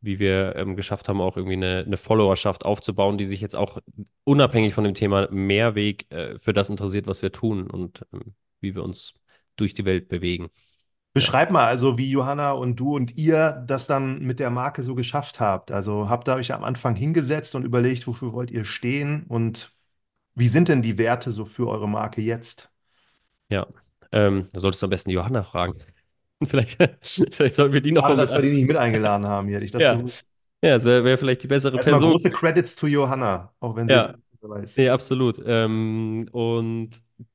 wie 0.00 0.18
wir 0.18 0.56
ähm, 0.56 0.76
geschafft 0.76 1.08
haben, 1.08 1.20
auch 1.20 1.36
irgendwie 1.36 1.56
eine, 1.56 1.84
eine 1.86 1.96
Followerschaft 1.96 2.64
aufzubauen, 2.64 3.18
die 3.18 3.26
sich 3.26 3.40
jetzt 3.40 3.56
auch 3.56 3.78
unabhängig 4.24 4.74
von 4.74 4.84
dem 4.84 4.94
Thema 4.94 5.28
Mehrweg 5.30 6.10
äh, 6.12 6.38
für 6.38 6.52
das 6.52 6.70
interessiert, 6.70 7.06
was 7.06 7.22
wir 7.22 7.32
tun 7.32 7.70
und 7.70 8.06
ähm, 8.12 8.34
wie 8.60 8.74
wir 8.74 8.82
uns 8.82 9.14
durch 9.56 9.74
die 9.74 9.84
Welt 9.84 10.08
bewegen. 10.08 10.44
Ja. 10.44 10.50
Beschreib 11.12 11.50
mal 11.50 11.66
also, 11.66 11.98
wie 11.98 12.08
Johanna 12.08 12.52
und 12.52 12.78
du 12.78 12.94
und 12.94 13.16
ihr 13.16 13.64
das 13.66 13.88
dann 13.88 14.20
mit 14.20 14.38
der 14.38 14.50
Marke 14.50 14.84
so 14.84 14.94
geschafft 14.94 15.40
habt. 15.40 15.72
Also 15.72 16.08
habt 16.08 16.28
ihr 16.28 16.34
euch 16.34 16.52
am 16.52 16.62
Anfang 16.62 16.94
hingesetzt 16.94 17.56
und 17.56 17.64
überlegt, 17.64 18.06
wofür 18.06 18.32
wollt 18.32 18.52
ihr 18.52 18.64
stehen 18.64 19.24
und 19.28 19.72
wie 20.36 20.46
sind 20.46 20.68
denn 20.68 20.82
die 20.82 20.98
Werte 20.98 21.32
so 21.32 21.44
für 21.44 21.68
eure 21.68 21.88
Marke 21.88 22.20
jetzt? 22.20 22.70
Ja. 23.48 23.66
Ähm, 24.12 24.48
da 24.52 24.60
solltest 24.60 24.82
du 24.82 24.86
am 24.86 24.90
besten 24.90 25.10
Johanna 25.10 25.42
fragen. 25.42 25.74
Vielleicht, 26.46 26.78
vielleicht 27.34 27.54
sollten 27.54 27.74
wir 27.74 27.80
die 27.82 27.92
nochmal 27.92 28.16
mit 28.16 28.30
dass 28.30 28.34
wir 28.34 28.42
die 28.42 28.50
nicht 28.50 28.66
mit 28.68 28.76
eingeladen 28.76 29.26
haben 29.26 29.48
hier. 29.48 29.56
Hätte 29.56 29.64
ich 29.66 29.72
das 29.72 29.86
Ja, 29.86 29.88
gewusst. 29.88 30.26
ja, 30.62 30.76
das 30.76 30.84
wäre 30.84 31.04
wär 31.04 31.18
vielleicht 31.18 31.42
die 31.42 31.46
bessere 31.48 31.78
Erstmal 31.78 32.00
Person. 32.00 32.02
große 32.02 32.30
Credits 32.30 32.76
to 32.76 32.86
Johanna, 32.86 33.52
auch 33.60 33.76
wenn 33.76 33.88
sie 33.88 33.96
Ja, 33.96 34.14
nicht 34.30 34.42
dabei 34.42 34.62
ist. 34.62 34.78
nee, 34.78 34.88
absolut. 34.90 35.40
Ähm, 35.44 36.28
und 36.32 36.90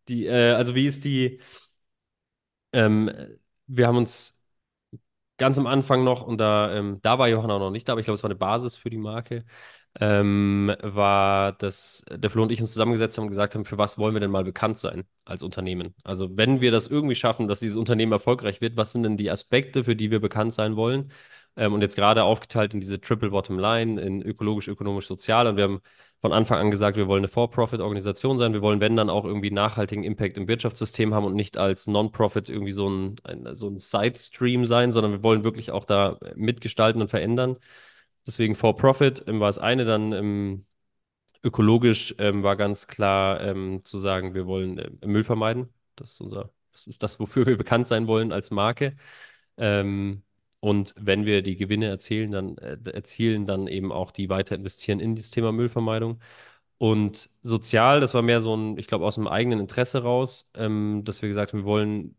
die, 0.09 0.25
äh, 0.27 0.53
also 0.53 0.75
wie 0.75 0.87
ist 0.87 1.05
die, 1.05 1.41
ähm, 2.73 3.11
wir 3.67 3.87
haben 3.87 3.97
uns 3.97 4.41
ganz 5.37 5.57
am 5.59 5.67
Anfang 5.67 6.03
noch, 6.03 6.23
und 6.27 6.39
da, 6.39 6.73
ähm, 6.75 6.99
da 7.01 7.19
war 7.19 7.27
Johanna 7.29 7.59
noch 7.59 7.71
nicht 7.71 7.87
da, 7.87 7.93
aber 7.93 8.01
ich 8.01 8.05
glaube, 8.05 8.15
es 8.15 8.23
war 8.23 8.29
eine 8.29 8.37
Basis 8.37 8.75
für 8.75 8.89
die 8.89 8.97
Marke, 8.97 9.45
ähm, 9.99 10.75
war, 10.81 11.53
dass 11.53 12.03
der 12.11 12.29
Flo 12.29 12.43
und 12.43 12.51
ich 12.51 12.61
uns 12.61 12.71
zusammengesetzt 12.71 13.17
haben 13.17 13.25
und 13.25 13.29
gesagt 13.29 13.55
haben, 13.55 13.65
für 13.65 13.77
was 13.77 13.97
wollen 13.97 14.13
wir 14.13 14.19
denn 14.19 14.31
mal 14.31 14.43
bekannt 14.43 14.77
sein 14.77 15.05
als 15.23 15.41
Unternehmen? 15.43 15.95
Also 16.03 16.35
wenn 16.35 16.61
wir 16.61 16.71
das 16.71 16.87
irgendwie 16.87 17.15
schaffen, 17.15 17.47
dass 17.47 17.61
dieses 17.61 17.77
Unternehmen 17.77 18.11
erfolgreich 18.11 18.61
wird, 18.61 18.77
was 18.77 18.91
sind 18.91 19.03
denn 19.03 19.17
die 19.17 19.31
Aspekte, 19.31 19.83
für 19.85 19.95
die 19.95 20.11
wir 20.11 20.19
bekannt 20.19 20.53
sein 20.53 20.75
wollen? 20.75 21.11
Ähm, 21.57 21.73
und 21.73 21.81
jetzt 21.81 21.95
gerade 21.95 22.23
aufgeteilt 22.23 22.73
in 22.73 22.79
diese 22.81 22.99
Triple 22.99 23.29
Bottom 23.29 23.57
Line, 23.59 24.01
in 24.01 24.21
ökologisch, 24.21 24.67
ökonomisch, 24.67 25.07
sozial. 25.07 25.47
Und 25.47 25.55
wir 25.57 25.63
haben 25.63 25.81
von 26.21 26.33
Anfang 26.33 26.59
an 26.59 26.71
gesagt, 26.71 26.97
wir 26.97 27.07
wollen 27.07 27.21
eine 27.21 27.27
For-Profit-Organisation 27.29 28.37
sein. 28.37 28.53
Wir 28.53 28.61
wollen, 28.61 28.81
wenn 28.81 28.95
dann 28.97 29.09
auch 29.09 29.25
irgendwie 29.25 29.51
nachhaltigen 29.51 30.03
Impact 30.03 30.37
im 30.37 30.47
Wirtschaftssystem 30.47 31.13
haben 31.13 31.25
und 31.25 31.35
nicht 31.35 31.57
als 31.57 31.87
Non-Profit 31.87 32.49
irgendwie 32.49 32.71
so 32.73 32.89
ein, 32.89 33.15
ein, 33.23 33.55
so 33.55 33.69
ein 33.69 33.77
Side-Stream 33.77 34.65
sein, 34.65 34.91
sondern 34.91 35.13
wir 35.13 35.23
wollen 35.23 35.43
wirklich 35.43 35.71
auch 35.71 35.85
da 35.85 36.17
mitgestalten 36.35 37.01
und 37.01 37.09
verändern. 37.09 37.57
Deswegen 38.27 38.55
For-Profit 38.55 39.25
ähm, 39.27 39.39
war 39.39 39.47
das 39.49 39.59
eine, 39.59 39.85
dann 39.85 40.11
ähm, 40.13 40.65
ökologisch 41.43 42.15
ähm, 42.19 42.43
war 42.43 42.55
ganz 42.57 42.87
klar 42.87 43.41
ähm, 43.41 43.81
zu 43.85 43.97
sagen, 43.97 44.33
wir 44.33 44.47
wollen 44.47 44.77
äh, 44.79 45.07
Müll 45.07 45.23
vermeiden. 45.23 45.69
Das 45.95 46.13
ist 46.13 46.21
unser, 46.21 46.51
das 46.71 46.87
ist 46.87 47.03
das, 47.03 47.19
wofür 47.19 47.45
wir 47.45 47.57
bekannt 47.57 47.87
sein 47.87 48.07
wollen 48.07 48.31
als 48.31 48.51
Marke. 48.51 48.95
Ähm, 49.57 50.23
und 50.59 50.95
wenn 50.97 51.25
wir 51.25 51.43
die 51.43 51.55
Gewinne 51.57 51.87
erzielen, 51.87 52.31
dann 52.31 52.57
äh, 52.57 52.77
erzielen, 52.91 53.45
dann 53.45 53.67
eben 53.67 53.91
auch 53.91 54.11
die 54.11 54.29
weiter 54.29 54.55
investieren 54.55 54.99
in 54.99 55.15
das 55.15 55.29
Thema 55.31 55.51
Müllvermeidung. 55.51 56.19
Und 56.77 57.29
sozial, 57.41 58.01
das 58.01 58.13
war 58.13 58.21
mehr 58.21 58.41
so 58.41 58.55
ein, 58.55 58.77
ich 58.77 58.87
glaube, 58.87 59.05
aus 59.05 59.15
dem 59.15 59.27
eigenen 59.27 59.59
Interesse 59.59 60.03
raus, 60.03 60.51
ähm, 60.55 61.03
dass 61.05 61.21
wir 61.21 61.29
gesagt 61.29 61.53
haben, 61.53 61.59
wir 61.61 61.65
wollen 61.65 62.17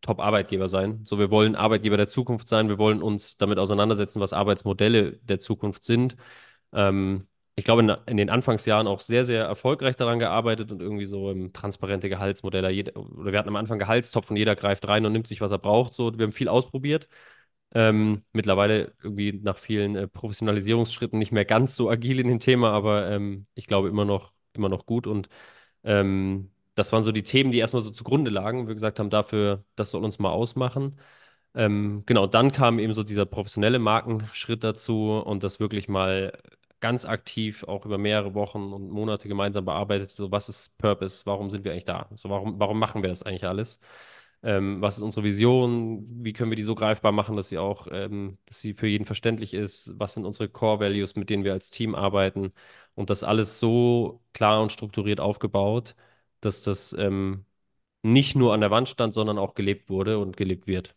Top-Arbeitgeber 0.00 0.68
sein. 0.68 1.04
So, 1.04 1.18
wir 1.18 1.30
wollen 1.30 1.56
Arbeitgeber 1.56 1.96
der 1.96 2.08
Zukunft 2.08 2.48
sein. 2.48 2.68
Wir 2.68 2.78
wollen 2.78 3.02
uns 3.02 3.36
damit 3.36 3.58
auseinandersetzen, 3.58 4.20
was 4.20 4.32
Arbeitsmodelle 4.32 5.18
der 5.18 5.38
Zukunft 5.40 5.84
sind. 5.84 6.16
Ähm, 6.72 7.26
ich 7.56 7.64
glaube, 7.64 7.82
in, 7.82 7.90
in 8.06 8.16
den 8.16 8.30
Anfangsjahren 8.30 8.86
auch 8.86 9.00
sehr, 9.00 9.24
sehr 9.24 9.44
erfolgreich 9.44 9.96
daran 9.96 10.18
gearbeitet 10.18 10.72
und 10.72 10.80
irgendwie 10.80 11.04
so 11.06 11.30
im 11.30 11.52
transparente 11.52 12.08
Gehaltsmodelle. 12.08 12.70
Jeder, 12.70 12.96
oder 12.96 13.32
wir 13.32 13.38
hatten 13.38 13.48
am 13.50 13.56
Anfang 13.56 13.78
Gehaltstopf 13.78 14.30
und 14.30 14.36
jeder 14.36 14.56
greift 14.56 14.88
rein 14.88 15.04
und 15.06 15.12
nimmt 15.12 15.26
sich, 15.26 15.40
was 15.40 15.50
er 15.50 15.58
braucht. 15.58 15.92
So, 15.92 16.16
wir 16.18 16.24
haben 16.24 16.32
viel 16.32 16.48
ausprobiert. 16.48 17.08
Ähm, 17.72 18.24
mittlerweile 18.32 18.94
irgendwie 19.02 19.32
nach 19.32 19.58
vielen 19.58 19.94
äh, 19.96 20.08
Professionalisierungsschritten 20.08 21.18
nicht 21.18 21.32
mehr 21.32 21.44
ganz 21.44 21.76
so 21.76 21.88
agil 21.88 22.18
in 22.20 22.28
dem 22.28 22.40
Thema, 22.40 22.72
aber 22.72 23.08
ähm, 23.10 23.46
ich 23.54 23.66
glaube 23.66 23.88
immer 23.88 24.04
noch, 24.04 24.32
immer 24.54 24.68
noch 24.68 24.86
gut. 24.86 25.06
Und 25.06 25.28
ähm, 25.84 26.50
das 26.80 26.92
waren 26.92 27.02
so 27.04 27.12
die 27.12 27.22
Themen, 27.22 27.52
die 27.52 27.58
erstmal 27.58 27.82
so 27.82 27.90
zugrunde 27.90 28.30
lagen. 28.30 28.66
Wir 28.66 28.74
gesagt 28.74 28.98
haben, 28.98 29.10
dafür, 29.10 29.64
das 29.76 29.90
soll 29.90 30.04
uns 30.04 30.18
mal 30.18 30.30
ausmachen. 30.30 30.98
Ähm, 31.54 32.04
genau, 32.06 32.26
dann 32.26 32.52
kam 32.52 32.78
eben 32.78 32.92
so 32.92 33.02
dieser 33.04 33.26
professionelle 33.26 33.78
Markenschritt 33.78 34.64
dazu 34.64 35.12
und 35.24 35.42
das 35.42 35.60
wirklich 35.60 35.88
mal 35.88 36.32
ganz 36.80 37.04
aktiv 37.04 37.64
auch 37.64 37.84
über 37.86 37.98
mehrere 37.98 38.34
Wochen 38.34 38.72
und 38.72 38.90
Monate 38.90 39.28
gemeinsam 39.28 39.64
bearbeitet. 39.64 40.12
So, 40.16 40.30
was 40.32 40.48
ist 40.48 40.78
Purpose? 40.78 41.22
Warum 41.26 41.50
sind 41.50 41.64
wir 41.64 41.72
eigentlich 41.72 41.84
da? 41.84 42.08
So, 42.16 42.30
warum, 42.30 42.58
warum 42.58 42.78
machen 42.78 43.02
wir 43.02 43.08
das 43.10 43.22
eigentlich 43.22 43.44
alles? 43.44 43.80
Ähm, 44.42 44.80
was 44.80 44.96
ist 44.96 45.02
unsere 45.02 45.24
Vision? 45.24 46.06
Wie 46.24 46.32
können 46.32 46.50
wir 46.50 46.56
die 46.56 46.62
so 46.62 46.74
greifbar 46.74 47.12
machen, 47.12 47.36
dass 47.36 47.48
sie 47.48 47.58
auch, 47.58 47.86
ähm, 47.90 48.38
dass 48.46 48.60
sie 48.60 48.72
für 48.74 48.86
jeden 48.86 49.04
verständlich 49.04 49.52
ist? 49.52 49.92
Was 49.98 50.14
sind 50.14 50.24
unsere 50.24 50.48
Core 50.48 50.80
Values, 50.80 51.14
mit 51.16 51.28
denen 51.28 51.44
wir 51.44 51.52
als 51.52 51.70
Team 51.70 51.94
arbeiten? 51.94 52.52
Und 52.94 53.10
das 53.10 53.22
alles 53.24 53.60
so 53.60 54.22
klar 54.32 54.62
und 54.62 54.72
strukturiert 54.72 55.20
aufgebaut, 55.20 55.94
dass 56.40 56.62
das 56.62 56.92
ähm, 56.94 57.44
nicht 58.02 58.36
nur 58.36 58.54
an 58.54 58.60
der 58.62 58.70
Wand 58.72 58.88
stand, 58.88 59.14
sondern 59.14 59.38
auch 59.38 59.54
gelebt 59.54 59.90
wurde 59.90 60.18
und 60.20 60.36
gelebt 60.36 60.66
wird. 60.68 60.96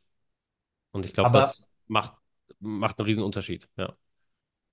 Und 0.92 1.06
ich 1.06 1.14
glaube, 1.14 1.32
das 1.32 1.70
macht, 1.88 2.16
macht 2.60 3.00
einen 3.00 3.08
riesen 3.08 3.24
Unterschied. 3.24 3.70
Ja, 3.78 3.96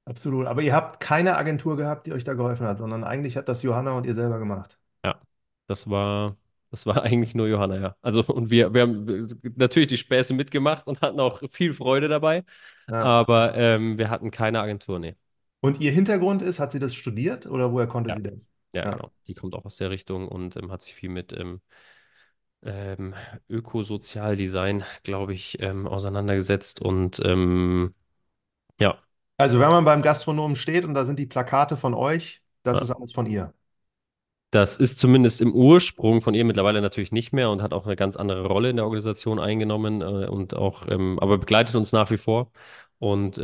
absolut. 0.05 0.47
Aber 0.47 0.61
ihr 0.63 0.75
habt 0.75 1.01
keine 1.01 1.37
Agentur 1.39 1.77
gehabt, 1.79 2.07
die 2.07 2.13
euch 2.13 2.25
da 2.25 2.35
geholfen 2.35 2.67
hat, 2.67 2.79
sondern 2.79 3.03
eigentlich 3.05 3.37
hat 3.39 3.49
das 3.49 3.63
Johanna 3.63 3.93
und 3.97 4.05
ihr 4.07 4.15
selber 4.15 4.39
gemacht. 4.39 4.79
ja. 5.05 5.21
Das 5.67 5.89
war, 5.89 6.37
das 6.71 6.87
war 6.87 7.03
eigentlich 7.03 7.35
nur 7.35 7.49
Johanna, 7.49 7.77
ja. 7.81 7.97
Also, 8.03 8.25
und 8.25 8.51
wir, 8.51 8.75
wir 8.75 8.83
haben 8.83 9.07
natürlich 9.57 9.89
die 9.89 9.97
Späße 9.99 10.35
mitgemacht 10.35 10.87
und 10.87 11.01
hatten 11.01 11.21
auch 11.21 11.43
viel 11.51 11.75
Freude 11.75 12.09
dabei, 12.09 12.45
Ja. 12.87 13.15
aber 13.15 13.55
ähm, 13.57 13.99
wir 13.99 14.11
hatten 14.11 14.31
keine 14.31 14.61
Agentur, 14.61 14.99
nee. 14.99 15.17
Und 15.61 15.81
ihr 15.81 15.91
Hintergrund 15.93 16.43
ist, 16.43 16.61
hat 16.61 16.71
sie 16.73 16.79
das 16.79 16.95
studiert 16.95 17.47
oder 17.47 17.73
woher 17.73 17.87
konnte 17.87 18.11
Ja, 18.11 18.15
sie 18.15 18.23
das? 18.23 18.51
Ja, 18.73 18.85
Ja. 18.85 18.91
genau. 18.91 19.13
Die 19.27 19.35
kommt 19.35 19.55
auch 19.55 19.65
aus 19.65 19.77
der 19.77 19.91
Richtung 19.91 20.29
und 20.29 20.57
ähm, 20.57 20.71
hat 20.73 20.83
sich 20.83 20.95
viel 20.95 21.11
mit 21.11 21.33
ähm, 21.33 21.61
ähm, 22.63 23.15
Ökosozialdesign, 23.49 24.85
glaube 25.03 25.33
ich, 25.35 25.61
ähm, 25.63 25.87
auseinandergesetzt 25.87 26.81
und 26.83 27.21
ähm, 27.25 27.95
ja, 28.81 28.99
Also 29.37 29.59
wenn 29.61 29.71
man 29.71 29.85
beim 29.85 30.03
Gastronomen 30.03 30.55
steht 30.57 30.85
und 30.85 30.95
da 30.95 31.05
sind 31.05 31.19
die 31.19 31.27
Plakate 31.27 31.77
von 31.77 31.95
euch, 31.95 32.43
das 32.63 32.81
ja. 32.81 32.83
ist 32.83 32.91
alles 32.91 33.13
von 33.13 33.27
ihr. 33.27 33.55
Das 34.53 34.77
ist 34.79 34.99
zumindest 34.99 35.41
im 35.41 35.55
Ursprung 35.55 36.21
von 36.23 36.35
ihr 36.35 36.45
mittlerweile 36.45 36.81
natürlich 36.81 37.13
nicht 37.13 37.33
mehr 37.33 37.51
und 37.51 37.63
hat 37.63 37.73
auch 37.73 37.87
eine 37.87 37.95
ganz 37.95 38.17
andere 38.17 38.47
Rolle 38.47 38.71
in 38.71 38.77
der 38.77 38.85
Organisation 38.85 39.39
eingenommen 39.39 40.01
äh, 40.03 40.27
und 40.27 40.55
auch, 40.55 40.89
ähm, 40.89 41.19
aber 41.21 41.39
begleitet 41.39 41.77
uns 41.77 41.93
nach 41.93 42.11
wie 42.11 42.17
vor. 42.19 42.51
Und 42.99 43.39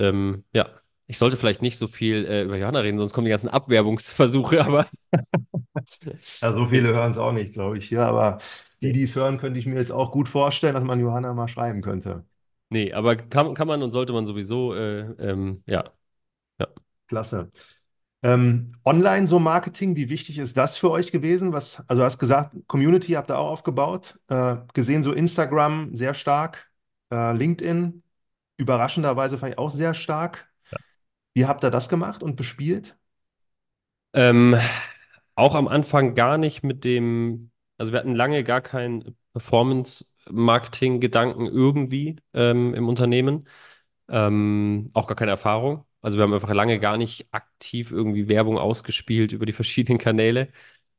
ja, 0.53 0.69
ich 1.07 1.19
sollte 1.19 1.37
vielleicht 1.37 1.63
nicht 1.63 1.79
so 1.79 1.87
viel 1.89 2.25
äh, 2.27 2.43
über 2.45 2.57
Johanna 2.57 2.81
reden, 2.81 2.99
sonst 2.99 3.13
kommen 3.15 3.25
die 3.27 3.31
ganzen 3.31 3.49
Abwerbungsversuche, 3.49 4.65
aber 4.65 4.87
Ja, 6.43 6.53
so 6.53 6.69
viele 6.69 6.89
hören 6.95 7.11
es 7.13 7.19
auch 7.19 7.33
nicht, 7.33 7.53
glaube 7.55 7.79
ich. 7.79 7.91
Ja, 7.91 8.09
aber 8.09 8.39
die, 8.83 8.93
die 8.93 9.03
es 9.05 9.15
hören, 9.15 9.39
könnte 9.39 9.59
ich 9.59 9.67
mir 9.67 9.77
jetzt 9.77 9.93
auch 9.93 10.13
gut 10.13 10.29
vorstellen, 10.29 10.75
dass 10.75 10.85
man 10.85 11.01
Johanna 11.01 11.33
mal 11.35 11.49
schreiben 11.49 11.83
könnte. 11.83 12.25
Nee, 12.69 12.93
aber 12.93 13.17
kann, 13.17 13.55
kann 13.55 13.69
man 13.69 13.83
und 13.83 13.93
sollte 13.93 14.13
man 14.13 14.27
sowieso, 14.27 14.75
äh, 14.75 15.01
ähm, 15.21 15.63
ja, 15.67 15.85
ja. 16.61 16.69
Klasse. 17.09 17.51
Ähm, 18.23 18.73
online 18.85 19.27
so 19.27 19.39
Marketing, 19.41 19.97
wie 19.97 20.11
wichtig 20.11 20.39
ist 20.39 20.57
das 20.57 20.79
für 20.79 20.91
euch 20.91 21.13
gewesen? 21.13 21.53
Was, 21.53 21.81
also 21.89 22.01
du 22.03 22.05
hast 22.07 22.19
gesagt, 22.19 22.57
Community 22.69 23.13
habt 23.15 23.31
ihr 23.31 23.39
auch 23.39 23.51
aufgebaut. 23.53 24.19
Äh, 24.29 24.57
gesehen 24.75 25.03
so 25.03 25.13
Instagram 25.13 25.95
sehr 25.97 26.15
stark, 26.15 26.71
äh, 27.13 27.33
LinkedIn. 27.35 28.03
Überraschenderweise 28.59 29.39
fand 29.39 29.53
ich 29.55 29.59
auch 29.59 29.71
sehr 29.71 29.95
stark. 29.95 30.49
Wie 31.37 31.45
habt 31.45 31.63
ihr 31.65 31.71
das 31.71 31.91
gemacht 31.91 32.23
und 32.23 32.37
bespielt? 32.37 32.97
Ähm, 34.15 34.57
auch 35.35 35.55
am 35.55 35.69
Anfang 35.69 36.15
gar 36.15 36.39
nicht 36.39 36.63
mit 36.63 36.83
dem, 36.83 37.51
also 37.77 37.93
wir 37.93 37.99
hatten 37.99 38.15
lange 38.15 38.43
gar 38.43 38.63
keinen 38.63 39.19
Performance-Marketing-Gedanken 39.35 41.45
irgendwie 41.45 42.17
ähm, 42.33 42.73
im 42.73 42.89
Unternehmen, 42.89 43.47
ähm, 44.09 44.89
auch 44.95 45.07
gar 45.07 45.17
keine 45.17 45.33
Erfahrung. 45.33 45.85
Also 46.01 46.17
wir 46.17 46.23
haben 46.23 46.33
einfach 46.33 46.55
lange 46.55 46.79
gar 46.79 46.97
nicht 46.97 47.29
aktiv 47.33 47.91
irgendwie 47.91 48.31
Werbung 48.31 48.57
ausgespielt 48.57 49.35
über 49.35 49.45
die 49.45 49.53
verschiedenen 49.53 49.99
Kanäle, 49.99 50.49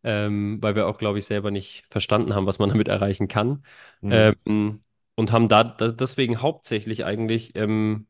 ähm, 0.04 0.60
weil 0.62 0.76
wir 0.76 0.86
auch, 0.86 1.00
glaube 1.00 1.18
ich, 1.18 1.26
selber 1.26 1.50
nicht 1.50 1.86
verstanden 1.90 2.36
haben, 2.36 2.46
was 2.46 2.60
man 2.60 2.70
damit 2.70 2.90
erreichen 2.90 3.28
kann. 3.28 3.64
Mhm. 4.02 4.36
Ähm, 4.46 4.84
und 5.16 5.32
haben 5.32 5.50
da, 5.50 5.64
da 5.64 5.88
deswegen 5.88 6.44
hauptsächlich 6.44 7.06
eigentlich 7.06 7.56
ähm, 7.56 8.06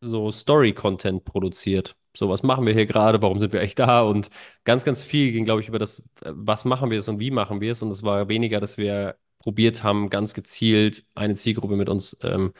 so 0.00 0.30
Story-Content 0.32 1.24
produziert. 1.24 1.96
So, 2.16 2.28
was 2.28 2.42
machen 2.42 2.66
wir 2.66 2.72
hier 2.74 2.86
gerade? 2.86 3.22
Warum 3.22 3.38
sind 3.38 3.52
wir 3.52 3.60
echt 3.60 3.78
da? 3.78 4.02
Und 4.02 4.30
ganz, 4.64 4.84
ganz 4.84 5.02
viel 5.02 5.32
ging, 5.32 5.44
glaube 5.44 5.60
ich, 5.60 5.68
über 5.68 5.78
das, 5.78 6.02
was 6.22 6.64
machen 6.64 6.90
wir 6.90 6.98
es 6.98 7.08
und 7.08 7.20
wie 7.20 7.30
machen 7.30 7.60
wir 7.60 7.72
es. 7.72 7.82
Und 7.82 7.88
es 7.90 8.02
war 8.02 8.28
weniger, 8.28 8.60
dass 8.60 8.78
wir 8.78 9.16
probiert 9.38 9.82
haben, 9.84 10.10
ganz 10.10 10.34
gezielt 10.34 11.04
eine 11.14 11.34
Zielgruppe 11.34 11.76
mit 11.76 11.88
uns, 11.88 12.18
ähm, 12.22 12.52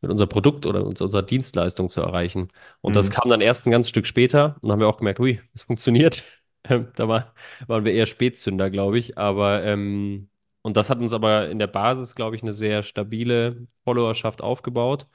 mit 0.00 0.10
unser 0.10 0.26
Produkt 0.26 0.66
oder 0.66 0.84
uns, 0.86 1.00
unserer 1.00 1.22
Dienstleistung 1.22 1.88
zu 1.88 2.00
erreichen. 2.00 2.48
Und 2.80 2.96
das 2.96 3.10
Mhm. 3.10 3.14
kam 3.14 3.28
dann 3.30 3.40
erst 3.40 3.66
ein 3.66 3.70
ganzes 3.70 3.90
Stück 3.90 4.06
später. 4.06 4.56
Und 4.60 4.64
dann 4.68 4.72
haben 4.72 4.80
wir 4.80 4.88
auch 4.88 4.98
gemerkt, 4.98 5.20
ui, 5.20 5.40
es 5.54 5.62
funktioniert. 5.62 6.24
Ähm, 6.68 6.88
da 6.94 7.08
war, 7.08 7.32
waren 7.68 7.86
wir 7.86 7.94
eher 7.94 8.04
Spätzünder, 8.04 8.68
glaube 8.68 8.98
ich. 8.98 9.16
Aber, 9.16 9.64
ähm, 9.64 10.28
und 10.60 10.76
das 10.76 10.90
hat 10.90 10.98
uns 10.98 11.14
aber 11.14 11.48
in 11.48 11.58
der 11.58 11.68
Basis, 11.68 12.14
glaube 12.14 12.36
ich, 12.36 12.42
eine 12.42 12.52
sehr 12.52 12.82
stabile 12.82 13.66
Followerschaft 13.84 14.42
aufgebaut. 14.42 15.06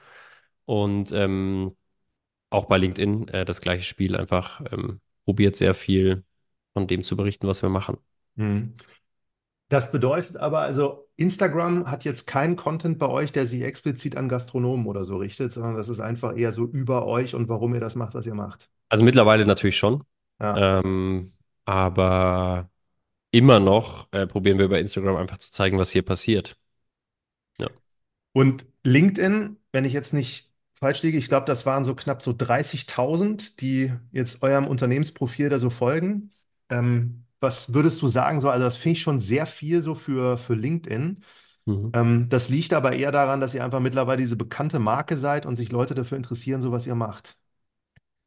Und 0.66 1.12
ähm, 1.12 1.76
auch 2.50 2.66
bei 2.66 2.78
LinkedIn 2.78 3.28
äh, 3.30 3.46
das 3.46 3.62
gleiche 3.62 3.84
Spiel, 3.84 4.16
einfach 4.16 4.62
ähm, 4.72 5.00
probiert 5.26 5.56
sehr 5.56 5.74
viel 5.74 6.24
von 6.74 6.88
dem 6.88 7.04
zu 7.04 7.16
berichten, 7.16 7.48
was 7.48 7.62
wir 7.62 7.70
machen. 7.70 7.98
Mhm. 8.36 8.74
Das 9.70 9.92
bedeutet 9.92 10.38
aber, 10.38 10.60
also 10.60 11.08
Instagram 11.16 11.90
hat 11.90 12.04
jetzt 12.04 12.28
keinen 12.28 12.56
Content 12.56 13.00
bei 13.00 13.08
euch, 13.08 13.32
der 13.32 13.46
sich 13.46 13.64
explizit 13.64 14.16
an 14.16 14.30
Gastronomen 14.30 14.86
oder 14.86 15.06
so 15.06 15.18
richtet, 15.18 15.52
sondern 15.52 15.76
das 15.76 15.90
ist 15.90 16.00
einfach 16.00 16.38
eher 16.38 16.54
so 16.54 16.66
über 16.66 17.08
euch 17.08 17.34
und 17.34 17.50
warum 17.50 17.74
ihr 17.74 17.80
das 17.80 17.96
macht, 17.96 18.14
was 18.14 18.28
ihr 18.28 18.36
macht. 18.36 18.70
Also 18.90 19.04
mittlerweile 19.04 19.46
natürlich 19.46 19.78
schon, 19.78 20.04
Ja. 20.40 20.80
ähm, 20.80 21.34
aber 21.66 22.70
immer 23.32 23.60
noch 23.60 24.08
äh, 24.12 24.28
probieren 24.28 24.60
wir 24.60 24.66
über 24.66 24.80
Instagram 24.80 25.16
einfach 25.16 25.40
zu 25.40 25.52
zeigen, 25.52 25.80
was 25.80 25.90
hier 25.90 26.04
passiert. 26.04 26.58
Ja. 27.58 27.70
Und 28.34 28.68
LinkedIn, 28.84 29.58
wenn 29.72 29.86
ich 29.86 29.94
jetzt 29.94 30.14
nicht 30.14 30.52
falsch 30.86 31.04
liege, 31.04 31.18
ich 31.18 31.28
glaube, 31.28 31.46
das 31.48 31.66
waren 31.66 31.84
so 31.86 31.96
knapp 31.96 32.22
so 32.22 32.34
30.000, 32.38 33.62
die 33.62 33.94
jetzt 34.12 34.44
eurem 34.44 34.68
Unternehmensprofil 34.68 35.50
da 35.50 35.60
so 35.60 35.70
folgen. 35.70 36.32
Ähm, 36.70 37.26
was 37.40 37.74
würdest 37.74 38.02
du 38.02 38.08
sagen, 38.08 38.40
so, 38.40 38.50
also 38.50 38.64
das 38.66 38.78
finde 38.78 38.94
ich 38.98 39.02
schon 39.02 39.20
sehr 39.20 39.46
viel 39.46 39.82
so 39.82 39.96
für, 39.96 40.38
für 40.38 40.56
LinkedIn. 40.56 41.22
Mhm. 41.68 41.94
Ähm, 41.94 42.30
das 42.30 42.50
liegt 42.50 42.74
aber 42.74 42.94
eher 42.94 43.12
daran, 43.12 43.40
dass 43.42 43.54
ihr 43.54 43.64
einfach 43.66 43.80
mittlerweile 43.82 44.22
diese 44.22 44.38
bekannte 44.38 44.80
Marke 44.80 45.18
seid 45.18 45.46
und 45.46 45.56
sich 45.56 45.72
Leute 45.72 45.96
dafür 45.96 46.18
interessieren, 46.18 46.62
so 46.62 46.72
was 46.72 46.88
ihr 46.88 46.96
macht. 46.96 47.38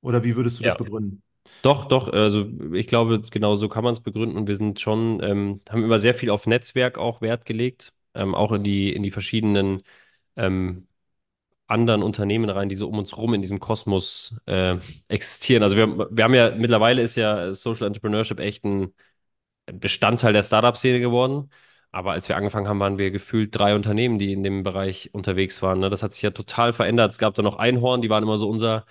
Oder 0.03 0.25
wie 0.25 0.37
würdest 0.37 0.61
du 0.61 0.65
das 0.65 0.77
Ja. 0.77 0.79
begründen? 0.79 1.23
Doch, 1.63 1.87
doch, 1.87 2.09
also 2.09 2.47
ich 2.75 2.87
glaube, 2.89 3.23
genau 3.31 3.57
so 3.57 3.69
kann 3.69 3.85
man 3.85 3.93
es 3.95 4.01
begründen 4.01 4.37
und 4.37 4.49
wir 4.49 4.57
sind 4.57 4.81
schon, 4.81 5.21
ähm, 5.23 5.61
haben 5.71 5.85
immer 5.85 5.99
sehr 6.01 6.15
viel 6.15 6.31
auf 6.31 6.47
Netzwerk 6.47 6.99
auch 6.99 7.21
Wert 7.23 7.47
gelegt, 7.47 7.93
ähm, 8.15 8.35
auch 8.35 8.53
in 8.53 8.65
die, 8.65 8.93
in 8.95 9.03
die 9.05 9.11
verschiedenen 9.13 9.83
ähm, 10.37 10.88
anderen 11.69 12.03
Unternehmen 12.03 12.51
rein, 12.51 12.69
die 12.69 12.75
so 12.75 12.89
um 12.89 12.99
uns 12.99 13.17
rum 13.17 13.35
in 13.35 13.43
diesem 13.43 13.61
Kosmos 13.61 14.41
äh, 14.47 14.77
existieren. 15.09 15.63
Also 15.63 15.77
wir, 15.77 16.09
wir 16.11 16.25
haben 16.25 16.35
ja, 16.35 16.51
mittlerweile 16.51 17.03
ist 17.03 17.17
ja 17.17 17.53
Social 17.53 17.87
Entrepreneurship 17.87 18.41
echt 18.41 18.65
ein 18.65 18.95
Bestandteil 19.73 20.33
der 20.33 20.43
Startup-Szene 20.43 21.01
geworden. 21.01 21.51
Aber 21.91 22.13
als 22.13 22.29
wir 22.29 22.37
angefangen 22.37 22.69
haben, 22.69 22.81
waren 22.81 22.99
wir 22.99 23.11
gefühlt 23.11 23.57
drei 23.59 23.75
Unternehmen, 23.75 24.19
die 24.19 24.33
in 24.33 24.43
dem 24.43 24.63
Bereich 24.63 25.11
unterwegs 25.15 25.63
waren. 25.63 25.81
Ne? 25.81 25.91
Das 25.91 26.03
hat 26.03 26.13
sich 26.13 26.23
ja 26.23 26.31
total 26.31 26.73
verändert. 26.73 27.13
Es 27.13 27.19
gab 27.19 27.35
da 27.35 27.43
noch 27.43 27.57
Einhorn, 27.57 28.03
die 28.03 28.11
waren 28.11 28.23
immer 28.23 28.39
so 28.39 28.49
unser, 28.49 28.85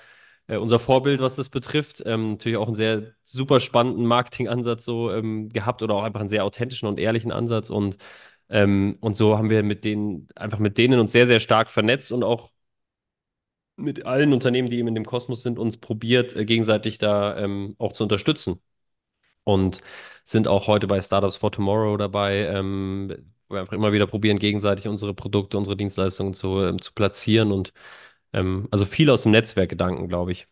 äh, 0.48 0.58
unser 0.58 0.80
Vorbild, 0.80 1.20
was 1.22 1.36
das 1.36 1.50
betrifft. 1.50 2.04
Ähm, 2.06 2.32
natürlich 2.34 2.58
auch 2.58 2.68
einen 2.68 2.76
sehr 2.76 3.14
super 3.24 3.60
spannenden 3.60 4.06
Marketingansatz 4.08 4.86
so 4.86 5.12
ähm, 5.12 5.50
gehabt 5.50 5.84
oder 5.84 5.96
auch 5.96 6.04
einfach 6.04 6.20
einen 6.22 6.30
sehr 6.30 6.46
authentischen 6.46 6.88
und 6.88 7.00
ehrlichen 7.00 7.32
Ansatz. 7.32 7.70
Und, 7.70 7.98
ähm, 8.50 8.98
und 9.02 9.16
so 9.18 9.38
haben 9.38 9.50
wir 9.50 9.64
mit 9.64 9.84
denen, 9.84 10.28
einfach 10.36 10.60
mit 10.60 10.78
denen 10.78 11.00
uns 11.00 11.12
sehr, 11.12 11.28
sehr 11.28 11.40
stark 11.40 11.70
vernetzt 11.72 12.12
und 12.12 12.24
auch 12.24 12.52
mit 13.78 14.06
allen 14.06 14.34
Unternehmen, 14.34 14.70
die 14.70 14.78
eben 14.80 14.88
in 14.90 14.96
dem 14.96 15.06
Kosmos 15.06 15.44
sind, 15.44 15.60
uns 15.60 15.78
probiert, 15.78 16.36
äh, 16.36 16.46
gegenseitig 16.46 16.98
da 16.98 17.38
ähm, 17.38 17.76
auch 17.80 17.94
zu 17.94 18.04
unterstützen. 18.04 18.60
Und 19.44 19.82
sind 20.24 20.48
auch 20.48 20.68
heute 20.68 20.88
bei 20.88 21.02
Startups 21.02 21.38
for 21.38 21.52
Tomorrow 21.52 21.98
dabei, 21.98 22.48
ähm, 22.48 23.14
wo 23.50 23.56
wir 23.56 23.62
einfach 23.62 23.74
immer 23.74 23.94
wieder 23.94 24.08
probieren, 24.08 24.40
gegenseitig 24.40 24.88
unsere 24.88 25.14
Produkte, 25.14 25.58
unsere 25.58 25.78
Dienstleistungen 25.78 26.34
zu, 26.34 26.62
ähm, 26.62 26.82
zu 26.82 26.94
platzieren 26.94 27.52
und 27.52 27.74
ähm, 28.34 28.68
also 28.72 28.86
viel 28.86 29.10
aus 29.10 29.24
dem 29.24 29.32
Netzwerkgedanken, 29.32 30.10
glaube 30.10 30.34
ich. 30.34 30.48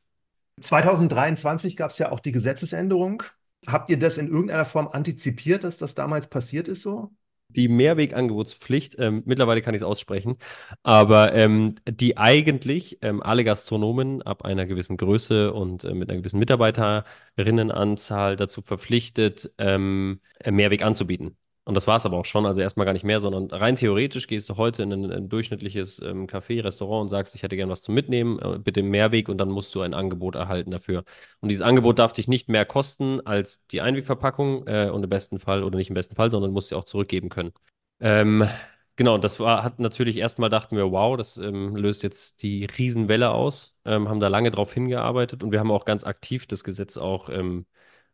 2023 0.62 1.76
gab 1.76 1.92
es 1.92 1.98
ja 1.98 2.12
auch 2.12 2.22
die 2.22 2.32
Gesetzesänderung. 2.32 3.24
Habt 3.68 3.90
ihr 3.90 4.00
das 4.00 4.18
in 4.18 4.30
irgendeiner 4.30 4.66
Form 4.66 4.88
antizipiert, 4.88 5.64
dass 5.64 5.78
das 5.78 5.96
damals 5.96 6.30
passiert 6.30 6.68
ist 6.68 6.82
so? 6.82 7.12
Die 7.56 7.68
Mehrwegangebotspflicht, 7.70 8.96
ähm, 9.00 9.24
mittlerweile 9.26 9.62
kann 9.62 9.74
ich 9.74 9.80
es 9.82 9.88
aussprechen, 9.88 10.38
aber 10.84 11.34
ähm, 11.34 11.76
die 11.90 12.18
eigentlich 12.18 13.00
ähm, 13.02 13.24
alle 13.24 13.44
Gastronomen 13.44 14.22
ab 14.22 14.44
einer 14.46 14.66
gewissen 14.66 14.98
Größe 14.98 15.54
und 15.54 15.84
äh, 15.84 15.94
mit 15.94 16.10
einer 16.10 16.20
gewissen 16.20 16.40
Mitarbeiterinnenanzahl 16.40 18.36
dazu 18.36 18.62
verpflichtet, 18.62 19.52
ähm, 19.58 20.20
Mehrweg 20.46 20.84
anzubieten. 20.84 21.38
Und 21.68 21.74
das 21.74 21.88
war 21.88 21.98
es 21.98 22.06
aber 22.06 22.18
auch 22.18 22.26
schon, 22.26 22.46
also 22.46 22.62
erstmal 22.62 22.86
gar 22.86 22.94
nicht 22.94 23.04
mehr, 23.04 23.20
sondern 23.20 23.50
rein 23.50 23.76
theoretisch 23.76 24.28
gehst 24.28 24.48
du 24.50 24.58
heute 24.58 24.84
in 24.84 24.94
ein, 24.94 25.12
ein 25.12 25.30
durchschnittliches 25.30 26.00
ähm, 26.00 26.28
Café, 26.28 26.64
Restaurant 26.64 27.02
und 27.02 27.10
sagst, 27.10 27.34
ich 27.34 27.42
hätte 27.42 27.56
gern 27.56 27.70
was 27.70 27.82
zum 27.82 27.96
Mitnehmen, 27.96 28.38
äh, 28.38 28.60
bitte 28.60 28.84
Mehrweg 28.84 29.30
und 29.30 29.40
dann 29.40 29.50
musst 29.50 29.74
du 29.74 29.82
ein 29.82 29.96
Angebot 29.96 30.36
erhalten 30.36 30.70
dafür. 30.70 31.04
Und 31.42 31.50
dieses 31.50 31.66
Angebot 31.66 31.98
darf 31.98 32.14
dich 32.14 32.28
nicht 32.28 32.50
mehr 32.50 32.66
kosten 32.66 33.20
als 33.26 33.66
die 33.68 33.82
Einwegverpackung 33.82 34.68
äh, 34.68 34.92
und 34.92 35.04
im 35.04 35.10
besten 35.10 35.40
Fall, 35.40 35.64
oder 35.64 35.78
nicht 35.78 35.90
im 35.90 35.96
besten 35.96 36.16
Fall, 36.16 36.30
sondern 36.30 36.52
musst 36.52 36.68
sie 36.68 36.76
auch 36.76 36.84
zurückgeben 36.84 37.30
können. 37.30 37.52
Ähm, 38.00 38.48
genau, 38.96 39.18
das 39.18 39.40
war, 39.40 39.64
hat 39.64 39.80
natürlich 39.80 40.18
erstmal 40.18 40.52
dachten 40.52 40.78
wir, 40.78 40.92
wow, 40.92 41.18
das 41.18 41.38
ähm, 41.38 41.76
löst 41.76 42.04
jetzt 42.04 42.44
die 42.44 42.66
Riesenwelle 42.66 43.32
aus, 43.32 43.80
ähm, 43.86 44.08
haben 44.08 44.20
da 44.20 44.28
lange 44.28 44.52
drauf 44.52 44.72
hingearbeitet 44.72 45.42
und 45.42 45.52
wir 45.52 45.60
haben 45.60 45.72
auch 45.72 45.86
ganz 45.86 46.04
aktiv 46.04 46.46
das 46.46 46.64
Gesetz 46.64 46.98
auch, 46.98 47.30
ähm, 47.30 47.66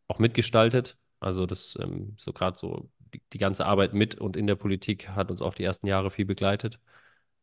auch 0.07 0.19
mitgestaltet. 0.19 0.97
Also 1.19 1.45
das, 1.45 1.77
ähm, 1.81 2.13
so 2.17 2.31
gerade 2.33 2.57
so 2.57 2.89
die, 3.33 3.37
ganze 3.37 3.65
Arbeit 3.65 3.93
mit 3.93 4.15
und 4.15 4.37
in 4.37 4.47
der 4.47 4.55
Politik 4.55 5.09
hat 5.09 5.31
uns 5.31 5.41
auch 5.41 5.53
die 5.55 5.63
ersten 5.63 5.87
Jahre 5.87 6.11
viel 6.11 6.25
begleitet. 6.25 6.79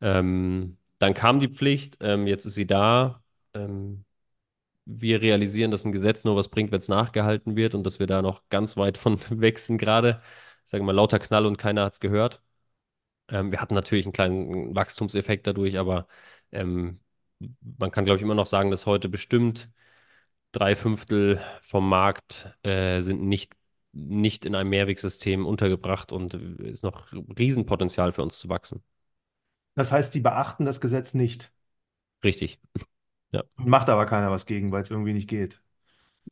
Ähm, 0.01 0.79
dann 0.99 1.15
kam 1.15 1.41
die 1.41 1.49
Pflicht, 1.49 1.99
ähm, 2.01 2.27
jetzt 2.27 2.47
ist 2.47 2.55
sie 2.55 2.67
da. 2.67 3.23
Ähm, 3.55 4.05
wir 4.87 5.23
realisieren, 5.23 5.71
dass 5.71 5.85
ein 5.85 5.93
Gesetz 5.93 6.25
nur 6.25 6.37
was 6.37 6.49
bringt, 6.51 6.73
wenn 6.73 6.79
es 6.79 6.89
nachgehalten 6.89 7.57
wird 7.57 7.75
und 7.75 7.85
dass 7.85 8.01
wir 8.01 8.07
da 8.07 8.23
noch 8.23 8.43
ganz 8.51 8.77
weit 8.77 8.99
von 8.99 9.19
sind 9.57 9.79
gerade. 9.79 10.23
Sagen 10.65 10.83
wir 10.85 10.87
mal 10.89 10.97
lauter 10.97 11.19
Knall 11.19 11.47
und 11.47 11.59
keiner 11.59 11.85
hat 11.85 11.95
es 11.95 12.01
gehört. 12.01 12.43
Ähm, 13.29 13.51
wir 13.53 13.61
hatten 13.61 13.75
natürlich 13.75 14.07
einen 14.07 14.13
kleinen 14.13 14.75
Wachstumseffekt 14.75 15.47
dadurch, 15.47 15.79
aber 15.79 16.09
ähm, 16.53 17.01
man 17.79 17.91
kann, 17.91 18.05
glaube 18.05 18.19
ich, 18.19 18.23
immer 18.23 18.35
noch 18.35 18.47
sagen, 18.47 18.71
dass 18.71 18.87
heute 18.87 19.09
bestimmt 19.09 19.71
drei 20.53 20.77
Fünftel 20.77 21.41
vom 21.63 21.89
Markt 21.89 22.49
äh, 22.63 23.03
sind 23.03 23.23
nicht, 23.23 23.55
nicht 23.93 24.45
in 24.45 24.55
einem 24.55 24.71
Mehrwegsystem 24.71 25.47
untergebracht 25.47 26.13
und 26.13 26.35
ist 26.35 26.83
noch 26.83 27.13
Riesenpotenzial 27.39 28.13
für 28.13 28.23
uns 28.23 28.39
zu 28.39 28.49
wachsen. 28.49 28.83
Das 29.75 29.93
heißt, 29.93 30.15
die 30.15 30.21
beachten 30.21 30.65
das 30.65 30.81
Gesetz 30.81 31.15
nicht. 31.15 31.53
Richtig. 32.25 32.61
Ja. 33.31 33.45
Macht 33.57 33.91
aber 33.91 34.07
keiner 34.07 34.31
was 34.31 34.47
gegen, 34.47 34.73
weil 34.73 34.83
es 34.83 34.91
irgendwie 34.91 35.13
nicht 35.13 35.29
geht. 35.29 35.61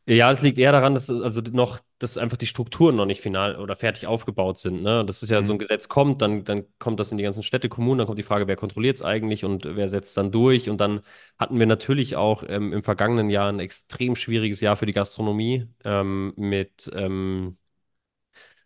Ja, 0.09 0.31
es 0.31 0.43
liegt 0.43 0.59
eher 0.59 0.71
daran, 0.73 0.95
dass 0.95 1.11
also 1.11 1.41
noch, 1.41 1.81
dass 1.99 2.17
einfach 2.17 2.37
die 2.37 2.47
Strukturen 2.47 2.95
noch 2.95 3.07
nicht 3.07 3.21
final 3.21 3.57
oder 3.57 3.75
fertig 3.77 4.07
aufgebaut 4.07 4.59
sind. 4.59 4.83
Ne? 4.83 5.05
Das 5.05 5.23
ist 5.23 5.31
ja 5.31 5.43
so 5.43 5.53
ein 5.55 5.57
Mhm. 5.57 5.61
Gesetz 5.61 5.89
kommt, 5.89 6.23
dann, 6.23 6.45
dann 6.45 6.65
kommt 6.79 7.01
das 7.01 7.11
in 7.11 7.19
die 7.19 7.25
ganzen 7.25 7.43
Städte, 7.43 7.69
Kommunen, 7.69 7.99
dann 7.99 8.07
kommt 8.07 8.19
die 8.19 8.23
Frage, 8.23 8.47
wer 8.47 8.57
kontrolliert 8.57 8.97
es 8.97 9.03
eigentlich 9.03 9.45
und 9.45 9.65
wer 9.65 9.89
setzt 9.89 10.17
dann 10.17 10.31
durch. 10.31 10.69
Und 10.71 10.81
dann 10.81 11.01
hatten 11.39 11.59
wir 11.59 11.67
natürlich 11.67 12.15
auch 12.15 12.45
ähm, 12.47 12.73
im 12.73 12.83
vergangenen 12.85 13.31
Jahr 13.31 13.49
ein 13.51 13.59
extrem 13.59 14.15
schwieriges 14.17 14.61
Jahr 14.61 14.77
für 14.77 14.87
die 14.87 14.93
Gastronomie 14.93 15.67
ähm, 15.85 16.33
mit 16.37 16.89
ähm, 16.95 17.57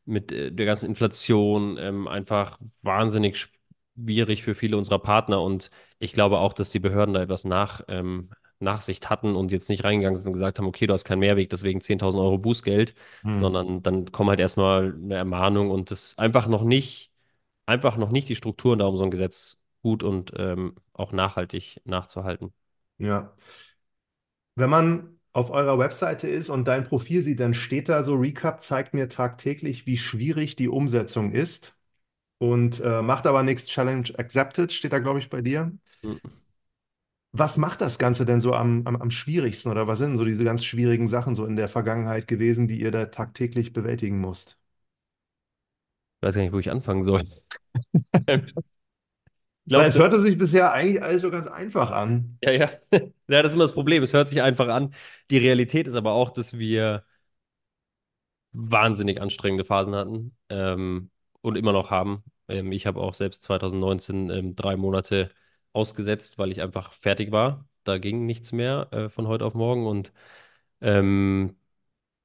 mit 0.04 0.32
äh, 0.32 0.52
der 0.52 0.66
ganzen 0.66 0.86
Inflation 0.86 1.76
ähm, 1.78 2.08
einfach 2.08 2.58
wahnsinnig 2.82 3.48
schwierig 3.96 4.42
für 4.42 4.54
viele 4.54 4.76
unserer 4.76 4.98
Partner. 4.98 5.42
Und 5.42 5.70
ich 5.98 6.12
glaube 6.12 6.38
auch, 6.38 6.52
dass 6.52 6.70
die 6.70 6.78
Behörden 6.80 7.14
da 7.14 7.22
etwas 7.22 7.44
nach, 7.44 7.82
ähm, 7.88 8.30
Nachsicht 8.60 9.10
hatten 9.10 9.34
und 9.36 9.52
jetzt 9.52 9.68
nicht 9.68 9.84
reingegangen 9.84 10.16
sind 10.20 10.28
und 10.28 10.34
gesagt 10.34 10.58
haben, 10.58 10.66
okay, 10.66 10.86
du 10.86 10.92
hast 10.94 11.04
keinen 11.04 11.20
Mehrweg, 11.20 11.50
deswegen 11.50 11.80
10.000 11.80 12.22
Euro 12.22 12.38
Bußgeld, 12.38 12.94
Mhm. 13.24 13.50
sondern 13.50 13.82
dann 13.82 14.12
kommen 14.12 14.30
halt 14.30 14.40
erstmal 14.40 14.94
eine 14.94 15.14
Ermahnung 15.16 15.70
und 15.70 15.90
das 15.90 16.18
einfach 16.18 16.46
noch 16.46 16.62
nicht, 16.64 17.10
einfach 17.66 17.96
noch 17.96 18.10
nicht 18.10 18.28
die 18.28 18.36
Strukturen 18.36 18.78
da, 18.80 18.86
um 18.86 18.96
so 18.98 19.04
ein 19.04 19.10
Gesetz 19.10 19.62
gut 19.82 20.02
und 20.04 20.32
ähm, 20.36 20.76
auch 20.94 21.12
nachhaltig 21.12 21.80
nachzuhalten. 21.84 22.52
Ja. 22.98 23.34
Wenn 24.54 24.70
man 24.70 25.18
auf 25.32 25.50
eurer 25.50 25.78
Webseite 25.78 26.28
ist 26.28 26.50
und 26.50 26.66
dein 26.68 26.84
Profil 26.84 27.22
sieht, 27.22 27.40
dann 27.40 27.54
steht 27.54 27.88
da 27.88 28.02
so, 28.02 28.14
Recap 28.14 28.62
zeigt 28.62 28.94
mir 28.94 29.08
tagtäglich, 29.08 29.86
wie 29.86 29.96
schwierig 29.96 30.56
die 30.56 30.68
Umsetzung 30.68 31.32
ist 31.32 31.74
und 32.38 32.80
äh, 32.80 33.02
macht 33.02 33.26
aber 33.26 33.42
nichts 33.42 33.66
Challenge 33.68 34.08
accepted, 34.18 34.72
steht 34.72 34.92
da, 34.94 34.98
glaube 35.00 35.20
ich, 35.20 35.30
bei 35.30 35.42
dir. 35.42 35.72
Hm. 36.02 36.39
Was 37.32 37.56
macht 37.56 37.80
das 37.80 37.98
Ganze 37.98 38.24
denn 38.24 38.40
so 38.40 38.54
am, 38.54 38.86
am, 38.86 38.94
am 38.96 39.10
schwierigsten 39.10 39.68
oder 39.70 39.86
was 39.88 39.98
sind 39.98 40.16
so 40.16 40.24
diese 40.24 40.44
ganz 40.44 40.64
schwierigen 40.64 41.08
Sachen 41.08 41.34
so 41.34 41.44
in 41.44 41.56
der 41.56 41.68
Vergangenheit 41.68 42.26
gewesen, 42.28 42.66
die 42.68 42.80
ihr 42.80 42.90
da 42.92 43.06
tagtäglich 43.06 43.72
bewältigen 43.72 44.20
musst? 44.20 44.58
Ich 46.18 46.22
weiß 46.26 46.34
gar 46.34 46.42
nicht, 46.42 46.52
wo 46.52 46.58
ich 46.58 46.70
anfangen 46.70 47.04
soll. 47.04 47.22
Ich 47.22 47.30
Weil 49.68 49.88
glaube, 49.88 49.88
es 49.88 49.98
das, 49.98 49.98
hörte 49.98 50.20
sich 50.20 50.36
bisher 50.38 50.72
eigentlich 50.72 51.02
alles 51.02 51.22
so 51.22 51.30
ganz 51.30 51.46
einfach 51.46 51.90
an. 51.92 52.38
ja, 52.42 52.50
ja. 52.52 52.70
Ja, 53.28 53.42
das 53.42 53.52
ist 53.52 53.54
immer 53.54 53.64
das 53.64 53.72
Problem. 53.74 54.02
Es 54.02 54.12
hört 54.12 54.28
sich 54.28 54.42
einfach 54.42 54.68
an. 54.68 54.92
Die 55.30 55.38
Realität 55.38 55.86
ist 55.86 55.94
aber 55.94 56.12
auch, 56.12 56.30
dass 56.30 56.58
wir 56.58 57.04
wahnsinnig 58.52 59.20
anstrengende 59.20 59.64
Phasen 59.64 59.94
hatten 59.94 60.36
ähm, 60.48 61.10
und 61.42 61.56
immer 61.56 61.72
noch 61.72 61.90
haben. 61.90 62.24
Ähm, 62.48 62.72
ich 62.72 62.86
habe 62.86 63.00
auch 63.00 63.14
selbst 63.14 63.42
2019 63.44 64.30
ähm, 64.30 64.56
drei 64.56 64.76
Monate 64.76 65.30
ausgesetzt, 65.72 66.38
weil 66.38 66.50
ich 66.52 66.60
einfach 66.62 66.92
fertig 66.92 67.32
war. 67.32 67.66
Da 67.84 67.98
ging 67.98 68.26
nichts 68.26 68.52
mehr 68.52 68.88
äh, 68.92 69.08
von 69.08 69.26
heute 69.28 69.44
auf 69.44 69.54
morgen 69.54 69.86
und 69.86 70.12
ähm, 70.80 71.56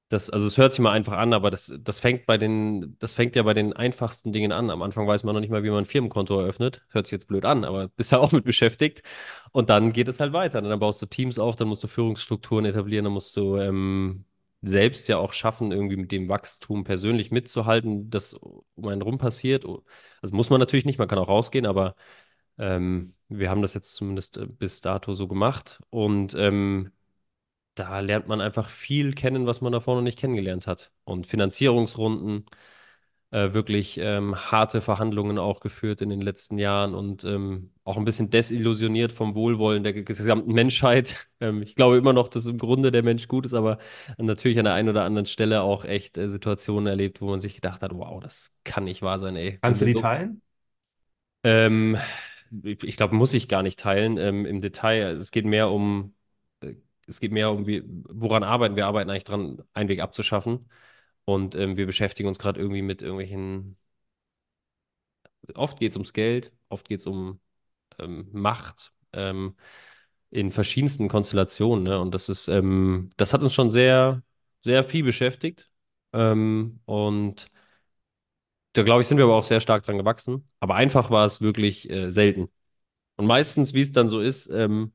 das, 0.09 0.29
also 0.29 0.45
es 0.45 0.57
hört 0.57 0.71
sich 0.71 0.79
mal 0.81 0.91
einfach 0.91 1.13
an, 1.17 1.33
aber 1.33 1.49
das, 1.49 1.73
das 1.79 1.99
fängt 1.99 2.25
bei 2.27 2.37
den, 2.37 2.95
das 2.99 3.13
fängt 3.13 3.35
ja 3.35 3.43
bei 3.43 3.53
den 3.55 3.73
einfachsten 3.73 4.31
Dingen 4.31 4.51
an. 4.51 4.69
Am 4.69 4.81
Anfang 4.83 5.07
weiß 5.07 5.23
man 5.23 5.33
noch 5.33 5.41
nicht 5.41 5.49
mal, 5.49 5.63
wie 5.63 5.69
man 5.71 5.79
ein 5.79 5.85
Firmenkonto 5.85 6.39
eröffnet. 6.39 6.83
Hört 6.89 7.07
sich 7.07 7.11
jetzt 7.13 7.27
blöd 7.27 7.43
an, 7.45 7.63
aber 7.65 7.87
bist 7.89 8.11
ja 8.11 8.19
auch 8.21 8.31
mit 8.31 8.43
beschäftigt. 8.45 9.01
Und 9.51 9.69
dann 9.69 9.93
geht 9.93 10.07
es 10.07 10.19
halt 10.19 10.31
weiter. 10.33 10.59
Und 10.59 10.65
dann 10.69 10.79
baust 10.79 11.01
du 11.01 11.07
Teams 11.07 11.39
auf, 11.39 11.55
dann 11.55 11.67
musst 11.67 11.83
du 11.83 11.87
Führungsstrukturen 11.87 12.65
etablieren, 12.65 13.05
dann 13.05 13.13
musst 13.13 13.35
du 13.35 13.57
ähm, 13.57 14.25
selbst 14.61 15.07
ja 15.07 15.17
auch 15.17 15.33
schaffen, 15.33 15.71
irgendwie 15.71 15.97
mit 15.97 16.11
dem 16.11 16.29
Wachstum 16.29 16.83
persönlich 16.83 17.31
mitzuhalten, 17.31 18.09
das 18.09 18.33
um 18.33 18.87
einen 18.87 19.01
rum 19.01 19.17
passiert. 19.17 19.65
Also 20.21 20.35
muss 20.35 20.49
man 20.51 20.59
natürlich 20.59 20.85
nicht, 20.85 20.99
man 20.99 21.07
kann 21.07 21.19
auch 21.19 21.27
rausgehen, 21.27 21.65
aber 21.65 21.95
ähm, 22.57 23.15
wir 23.29 23.49
haben 23.49 23.61
das 23.61 23.73
jetzt 23.73 23.95
zumindest 23.95 24.37
äh, 24.37 24.45
bis 24.45 24.81
dato 24.81 25.13
so 25.15 25.27
gemacht. 25.27 25.79
Und 25.89 26.33
ähm, 26.35 26.91
da 27.75 27.99
lernt 27.99 28.27
man 28.27 28.41
einfach 28.41 28.69
viel 28.69 29.13
kennen, 29.13 29.45
was 29.47 29.61
man 29.61 29.73
davor 29.73 29.95
noch 29.95 30.01
nicht 30.03 30.19
kennengelernt 30.19 30.67
hat. 30.67 30.91
Und 31.03 31.27
Finanzierungsrunden, 31.27 32.45
äh, 33.31 33.53
wirklich 33.53 33.97
ähm, 33.97 34.35
harte 34.35 34.81
Verhandlungen 34.81 35.37
auch 35.37 35.59
geführt 35.59 36.01
in 36.01 36.09
den 36.09 36.21
letzten 36.21 36.57
Jahren 36.57 36.95
und 36.95 37.23
ähm, 37.25 37.71
auch 37.83 37.97
ein 37.97 38.05
bisschen 38.05 38.29
desillusioniert 38.29 39.11
vom 39.11 39.35
Wohlwollen 39.35 39.83
der 39.83 39.93
gesamten 39.93 40.53
Menschheit. 40.53 41.27
Ähm, 41.41 41.61
ich 41.61 41.75
glaube 41.75 41.97
immer 41.97 42.13
noch, 42.13 42.29
dass 42.29 42.45
im 42.45 42.57
Grunde 42.57 42.93
der 42.93 43.03
Mensch 43.03 43.27
gut 43.27 43.45
ist, 43.45 43.53
aber 43.53 43.77
natürlich 44.17 44.57
an 44.57 44.63
der 44.63 44.73
einen 44.73 44.87
oder 44.87 45.03
anderen 45.03 45.25
Stelle 45.25 45.63
auch 45.63 45.83
echt 45.83 46.17
äh, 46.17 46.29
Situationen 46.29 46.87
erlebt, 46.87 47.19
wo 47.19 47.27
man 47.29 47.41
sich 47.41 47.55
gedacht 47.55 47.81
hat, 47.81 47.93
wow, 47.93 48.21
das 48.23 48.57
kann 48.63 48.85
nicht 48.85 49.01
wahr 49.01 49.19
sein, 49.19 49.35
ey. 49.35 49.59
Kannst 49.61 49.81
du 49.81 49.85
die 49.85 49.93
so 49.95 49.99
teilen? 49.99 50.41
ähm, 51.43 51.97
ich 52.63 52.97
glaube, 52.97 53.15
muss 53.15 53.33
ich 53.33 53.47
gar 53.47 53.63
nicht 53.63 53.79
teilen 53.79 54.17
ähm, 54.17 54.45
im 54.45 54.61
Detail. 54.61 55.17
Es 55.17 55.31
geht 55.31 55.45
mehr 55.45 55.69
um, 55.69 56.15
äh, 56.61 56.75
es 57.07 57.19
geht 57.19 57.31
mehr 57.31 57.51
um, 57.51 57.67
wie, 57.67 57.83
woran 57.85 58.43
arbeiten 58.43 58.75
wir? 58.75 58.85
arbeiten 58.87 59.09
eigentlich 59.09 59.23
dran, 59.23 59.63
einen 59.73 59.89
Weg 59.89 59.99
abzuschaffen. 60.01 60.69
Und 61.25 61.55
ähm, 61.55 61.77
wir 61.77 61.85
beschäftigen 61.87 62.27
uns 62.29 62.39
gerade 62.39 62.59
irgendwie 62.59 62.81
mit 62.83 63.01
irgendwelchen, 63.01 63.77
oft 65.55 65.79
geht 65.79 65.91
es 65.91 65.97
ums 65.97 66.13
Geld, 66.13 66.51
oft 66.69 66.87
geht 66.87 66.99
es 66.99 67.07
um 67.07 67.39
ähm, 67.99 68.29
Macht 68.31 68.93
ähm, 69.13 69.55
in 70.31 70.51
verschiedensten 70.51 71.07
Konstellationen. 71.07 71.83
Ne? 71.83 71.99
Und 71.99 72.13
das 72.13 72.29
ist, 72.29 72.47
ähm, 72.47 73.11
das 73.17 73.33
hat 73.33 73.41
uns 73.41 73.53
schon 73.53 73.71
sehr, 73.71 74.23
sehr 74.61 74.83
viel 74.83 75.03
beschäftigt. 75.03 75.71
Ähm, 76.13 76.81
und 76.85 77.47
da 78.75 78.83
glaube 78.83 79.01
ich, 79.01 79.07
sind 79.07 79.17
wir 79.17 79.25
aber 79.25 79.35
auch 79.35 79.43
sehr 79.43 79.61
stark 79.61 79.83
dran 79.85 79.97
gewachsen. 79.97 80.47
Aber 80.59 80.75
einfach 80.75 81.09
war 81.11 81.25
es 81.25 81.41
wirklich 81.41 81.89
äh, 81.89 82.11
selten. 82.11 82.49
Und 83.17 83.27
meistens, 83.27 83.73
wie 83.73 83.81
es 83.81 83.91
dann 83.93 84.09
so 84.09 84.21
ist, 84.21 84.49
ähm, 84.51 84.93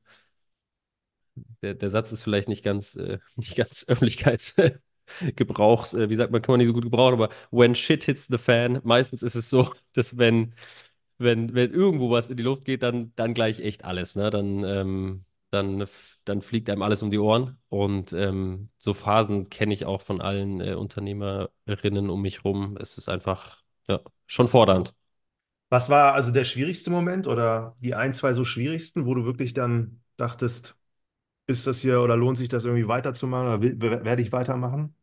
der, 1.61 1.73
der 1.75 1.89
Satz 1.89 2.11
ist 2.11 2.21
vielleicht 2.23 2.47
nicht 2.49 2.63
ganz, 2.63 2.95
äh, 2.95 3.19
nicht 3.35 3.55
ganz 3.55 3.85
Öffentlichkeitsgebrauchs, 3.87 5.93
äh, 5.93 6.09
wie 6.09 6.15
sagt 6.15 6.31
man, 6.31 6.41
kann 6.41 6.53
man 6.53 6.59
nicht 6.59 6.67
so 6.67 6.73
gut 6.73 6.83
gebrauchen, 6.83 7.13
aber 7.13 7.29
when 7.51 7.75
shit 7.75 8.03
hits 8.03 8.27
the 8.27 8.37
fan, 8.37 8.79
meistens 8.83 9.23
ist 9.23 9.35
es 9.35 9.49
so, 9.49 9.69
dass 9.93 10.17
wenn, 10.17 10.53
wenn, 11.17 11.53
wenn 11.53 11.71
irgendwo 11.73 12.11
was 12.11 12.29
in 12.29 12.37
die 12.37 12.43
Luft 12.43 12.65
geht, 12.65 12.83
dann, 12.83 13.13
dann 13.15 13.33
gleich 13.33 13.59
echt 13.59 13.85
alles, 13.85 14.15
ne? 14.15 14.29
Dann, 14.29 14.63
ähm, 14.63 15.25
dann, 15.51 15.85
dann 16.25 16.41
fliegt 16.41 16.69
einem 16.69 16.81
alles 16.81 17.03
um 17.03 17.11
die 17.11 17.19
Ohren. 17.19 17.57
Und 17.69 18.13
ähm, 18.13 18.69
so 18.77 18.93
Phasen 18.93 19.49
kenne 19.49 19.73
ich 19.73 19.85
auch 19.85 20.01
von 20.01 20.21
allen 20.21 20.61
äh, 20.61 20.73
Unternehmerinnen 20.75 22.09
um 22.09 22.21
mich 22.21 22.45
rum. 22.45 22.77
Es 22.79 22.97
ist 22.97 23.09
einfach, 23.09 23.60
ja, 23.87 23.99
schon 24.27 24.47
fordernd. 24.47 24.93
Was 25.69 25.89
war 25.89 26.13
also 26.13 26.31
der 26.31 26.43
schwierigste 26.45 26.91
Moment 26.91 27.27
oder 27.27 27.75
die 27.79 27.95
ein, 27.95 28.13
zwei 28.13 28.33
so 28.33 28.43
schwierigsten, 28.45 29.05
wo 29.05 29.15
du 29.15 29.23
wirklich 29.25 29.53
dann 29.53 30.01
dachtest, 30.17 30.75
ist 31.47 31.67
das 31.67 31.79
hier 31.79 32.01
oder 32.01 32.17
lohnt 32.17 32.37
sich 32.37 32.49
das 32.49 32.65
irgendwie 32.65 32.87
weiterzumachen 32.87 33.47
oder 33.47 33.61
will, 33.61 33.81
werde 33.81 34.21
ich 34.23 34.31
weitermachen? 34.31 34.95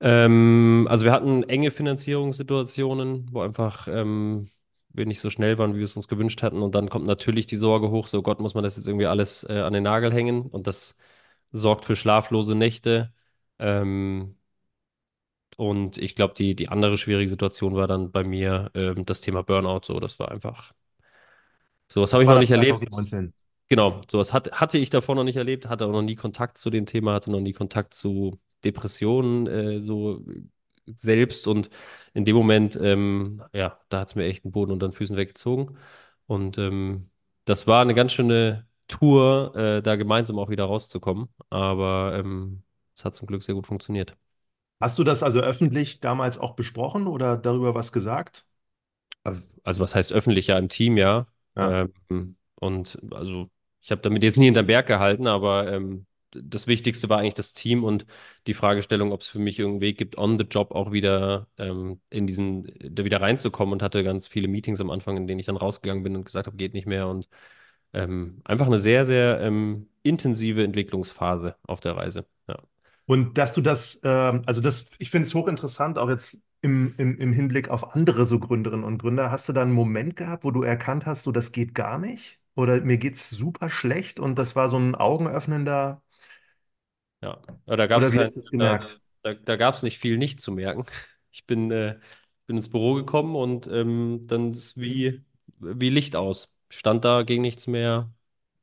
Ähm, 0.00 0.86
also 0.90 1.04
wir 1.04 1.12
hatten 1.12 1.42
enge 1.44 1.70
Finanzierungssituationen, 1.70 3.28
wo 3.32 3.40
einfach 3.40 3.88
ähm, 3.88 4.50
wir 4.90 5.06
nicht 5.06 5.20
so 5.20 5.30
schnell 5.30 5.58
waren, 5.58 5.74
wie 5.74 5.78
wir 5.78 5.84
es 5.84 5.96
uns 5.96 6.08
gewünscht 6.08 6.42
hatten. 6.42 6.62
Und 6.62 6.74
dann 6.74 6.88
kommt 6.90 7.06
natürlich 7.06 7.46
die 7.46 7.56
Sorge 7.56 7.90
hoch, 7.90 8.06
so 8.08 8.22
Gott, 8.22 8.40
muss 8.40 8.54
man 8.54 8.64
das 8.64 8.76
jetzt 8.76 8.86
irgendwie 8.88 9.06
alles 9.06 9.44
äh, 9.48 9.60
an 9.60 9.72
den 9.72 9.84
Nagel 9.84 10.12
hängen? 10.12 10.42
Und 10.46 10.66
das 10.66 10.98
sorgt 11.52 11.84
für 11.86 11.96
schlaflose 11.96 12.54
Nächte. 12.54 13.12
Ähm, 13.58 14.35
und 15.56 15.98
ich 15.98 16.14
glaube, 16.14 16.34
die, 16.34 16.54
die 16.54 16.68
andere 16.68 16.98
schwierige 16.98 17.28
Situation 17.28 17.74
war 17.74 17.86
dann 17.86 18.12
bei 18.12 18.24
mir 18.24 18.70
ähm, 18.74 19.06
das 19.06 19.20
Thema 19.20 19.42
Burnout. 19.42 19.80
So, 19.84 20.00
das 20.00 20.18
war 20.18 20.30
einfach, 20.30 20.72
sowas 21.88 22.12
habe 22.12 22.22
ich 22.22 22.28
noch 22.28 22.38
nicht 22.38 22.50
erlebt. 22.50 22.78
2019? 22.78 23.32
Genau, 23.68 24.00
sowas 24.08 24.32
hat, 24.32 24.52
hatte 24.52 24.78
ich 24.78 24.90
davor 24.90 25.14
noch 25.14 25.24
nicht 25.24 25.36
erlebt, 25.36 25.68
hatte 25.68 25.86
auch 25.86 25.92
noch 25.92 26.02
nie 26.02 26.14
Kontakt 26.14 26.58
zu 26.58 26.70
dem 26.70 26.86
Thema, 26.86 27.14
hatte 27.14 27.32
noch 27.32 27.40
nie 27.40 27.52
Kontakt 27.52 27.94
zu 27.94 28.38
Depressionen 28.64 29.46
äh, 29.46 29.80
so 29.80 30.22
selbst 30.86 31.48
und 31.48 31.68
in 32.14 32.24
dem 32.24 32.36
Moment, 32.36 32.78
ähm, 32.80 33.42
ja, 33.52 33.80
da 33.88 34.00
hat 34.00 34.08
es 34.08 34.14
mir 34.14 34.24
echt 34.24 34.44
den 34.44 34.52
Boden 34.52 34.70
unter 34.72 34.88
den 34.88 34.92
Füßen 34.92 35.16
weggezogen 35.16 35.76
und 36.26 36.58
ähm, 36.58 37.10
das 37.44 37.66
war 37.66 37.80
eine 37.82 37.94
ganz 37.94 38.12
schöne 38.12 38.66
Tour, 38.88 39.54
äh, 39.56 39.82
da 39.82 39.96
gemeinsam 39.96 40.38
auch 40.38 40.48
wieder 40.48 40.64
rauszukommen, 40.64 41.28
aber 41.50 42.16
ähm, 42.18 42.62
es 42.94 43.04
hat 43.04 43.14
zum 43.16 43.26
Glück 43.26 43.42
sehr 43.42 43.54
gut 43.56 43.66
funktioniert. 43.66 44.16
Hast 44.80 44.98
du 44.98 45.04
das 45.04 45.22
also 45.22 45.40
öffentlich 45.40 46.00
damals 46.00 46.38
auch 46.38 46.54
besprochen 46.56 47.06
oder 47.06 47.36
darüber 47.36 47.74
was 47.74 47.92
gesagt? 47.92 48.46
Also 49.64 49.80
was 49.82 49.94
heißt 49.94 50.12
öffentlich? 50.12 50.46
Ja, 50.48 50.58
im 50.58 50.68
Team, 50.68 50.96
ja. 50.96 51.26
Ja. 51.56 51.88
Ähm, 52.10 52.36
und 52.56 52.98
also 53.12 53.50
ich 53.80 53.90
habe 53.90 54.02
damit 54.02 54.22
jetzt 54.22 54.36
nie 54.38 54.46
hinterm 54.46 54.66
Berg 54.66 54.86
gehalten, 54.86 55.26
aber 55.26 55.72
ähm, 55.72 56.06
das 56.32 56.66
Wichtigste 56.66 57.08
war 57.08 57.18
eigentlich 57.18 57.34
das 57.34 57.52
Team 57.52 57.84
und 57.84 58.06
die 58.46 58.54
Fragestellung, 58.54 59.12
ob 59.12 59.20
es 59.22 59.28
für 59.28 59.38
mich 59.38 59.58
irgendeinen 59.58 59.80
Weg 59.82 59.98
gibt, 59.98 60.18
on 60.18 60.38
the 60.38 60.44
job 60.44 60.72
auch 60.72 60.92
wieder 60.92 61.48
ähm, 61.58 62.00
in 62.10 62.26
diesen, 62.26 62.64
da 62.80 63.04
wieder 63.04 63.20
reinzukommen 63.20 63.72
und 63.74 63.82
hatte 63.82 64.04
ganz 64.04 64.26
viele 64.26 64.48
Meetings 64.48 64.80
am 64.80 64.90
Anfang, 64.90 65.16
in 65.16 65.26
denen 65.26 65.40
ich 65.40 65.46
dann 65.46 65.56
rausgegangen 65.56 66.02
bin 66.02 66.16
und 66.16 66.24
gesagt 66.24 66.46
habe, 66.46 66.56
geht 66.56 66.74
nicht 66.74 66.86
mehr 66.86 67.08
und 67.08 67.28
ähm, 67.94 68.40
einfach 68.44 68.66
eine 68.66 68.78
sehr, 68.78 69.04
sehr 69.06 69.40
ähm, 69.40 69.88
intensive 70.02 70.62
Entwicklungsphase 70.64 71.56
auf 71.66 71.80
der 71.80 71.96
Reise. 71.96 72.26
Ja. 72.48 72.56
Und 73.06 73.38
dass 73.38 73.54
du 73.54 73.60
das, 73.60 74.00
ähm, 74.04 74.42
also 74.46 74.60
das, 74.60 74.86
ich 74.98 75.10
finde 75.10 75.28
es 75.28 75.34
hochinteressant, 75.34 75.98
auch 75.98 76.08
jetzt 76.10 76.38
im, 76.62 76.94
im, 76.98 77.18
im 77.18 77.32
Hinblick 77.32 77.68
auf 77.68 77.94
andere 77.94 78.26
so 78.26 78.38
Gründerinnen 78.40 78.84
und 78.84 78.98
Gründer. 78.98 79.30
Hast 79.30 79.48
du 79.48 79.52
da 79.52 79.62
einen 79.62 79.72
Moment 79.72 80.16
gehabt, 80.16 80.44
wo 80.44 80.50
du 80.50 80.62
erkannt 80.62 81.06
hast, 81.06 81.24
so 81.24 81.32
das 81.32 81.52
geht 81.52 81.74
gar 81.74 81.98
nicht? 81.98 82.40
Oder 82.56 82.80
mir 82.80 82.98
geht's 82.98 83.30
super 83.30 83.70
schlecht 83.70 84.18
und 84.20 84.36
das 84.38 84.56
war 84.56 84.68
so 84.68 84.78
ein 84.78 84.94
augenöffnender, 84.94 86.02
Ja, 87.22 87.40
da 87.66 87.86
gab 87.86 88.02
es 88.02 88.12
kein, 88.12 88.34
es 88.36 88.50
gemerkt? 88.50 89.00
da, 89.22 89.34
da 89.34 89.56
gab 89.56 89.74
es 89.74 89.82
nicht 89.82 89.98
viel 89.98 90.18
nicht 90.18 90.40
zu 90.40 90.52
merken. 90.52 90.84
Ich 91.32 91.44
bin, 91.46 91.70
äh, 91.70 91.98
bin 92.46 92.56
ins 92.56 92.70
Büro 92.70 92.94
gekommen 92.94 93.36
und 93.36 93.66
ähm, 93.66 94.22
dann 94.26 94.52
ist 94.52 94.80
wie, 94.80 95.22
wie 95.58 95.90
Licht 95.90 96.16
aus. 96.16 96.50
Stand 96.70 97.04
da, 97.04 97.22
ging 97.22 97.42
nichts 97.42 97.66
mehr, 97.66 98.10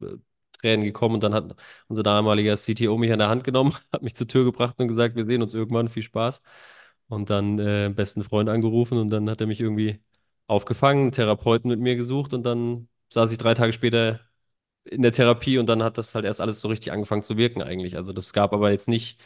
äh, 0.01 0.15
Tränen 0.63 0.85
gekommen 0.85 1.15
und 1.15 1.23
dann 1.23 1.33
hat 1.33 1.55
unser 1.87 2.03
damaliger 2.03 2.55
CTO 2.55 2.97
mich 2.97 3.11
an 3.11 3.19
der 3.19 3.29
Hand 3.29 3.43
genommen, 3.43 3.73
hat 3.93 4.03
mich 4.03 4.15
zur 4.15 4.27
Tür 4.27 4.45
gebracht 4.45 4.75
und 4.79 4.87
gesagt, 4.87 5.15
wir 5.15 5.25
sehen 5.25 5.41
uns 5.41 5.53
irgendwann, 5.53 5.89
viel 5.89 6.03
Spaß. 6.03 6.41
Und 7.09 7.29
dann 7.29 7.59
äh, 7.59 7.91
besten 7.93 8.23
Freund 8.23 8.49
angerufen 8.49 8.97
und 8.97 9.09
dann 9.09 9.29
hat 9.29 9.41
er 9.41 9.47
mich 9.47 9.61
irgendwie 9.61 9.99
aufgefangen, 10.47 11.03
einen 11.03 11.11
Therapeuten 11.11 11.69
mit 11.69 11.79
mir 11.79 11.95
gesucht 11.95 12.33
und 12.33 12.43
dann 12.43 12.87
saß 13.11 13.31
ich 13.31 13.37
drei 13.37 13.53
Tage 13.53 13.73
später 13.73 14.21
in 14.85 15.01
der 15.01 15.11
Therapie 15.11 15.57
und 15.57 15.67
dann 15.67 15.83
hat 15.83 15.97
das 15.97 16.15
halt 16.15 16.25
erst 16.25 16.41
alles 16.41 16.61
so 16.61 16.67
richtig 16.67 16.91
angefangen 16.91 17.21
zu 17.23 17.37
wirken 17.37 17.61
eigentlich. 17.61 17.97
Also 17.97 18.13
das 18.13 18.33
gab 18.33 18.53
aber 18.53 18.71
jetzt 18.71 18.87
nicht, 18.87 19.19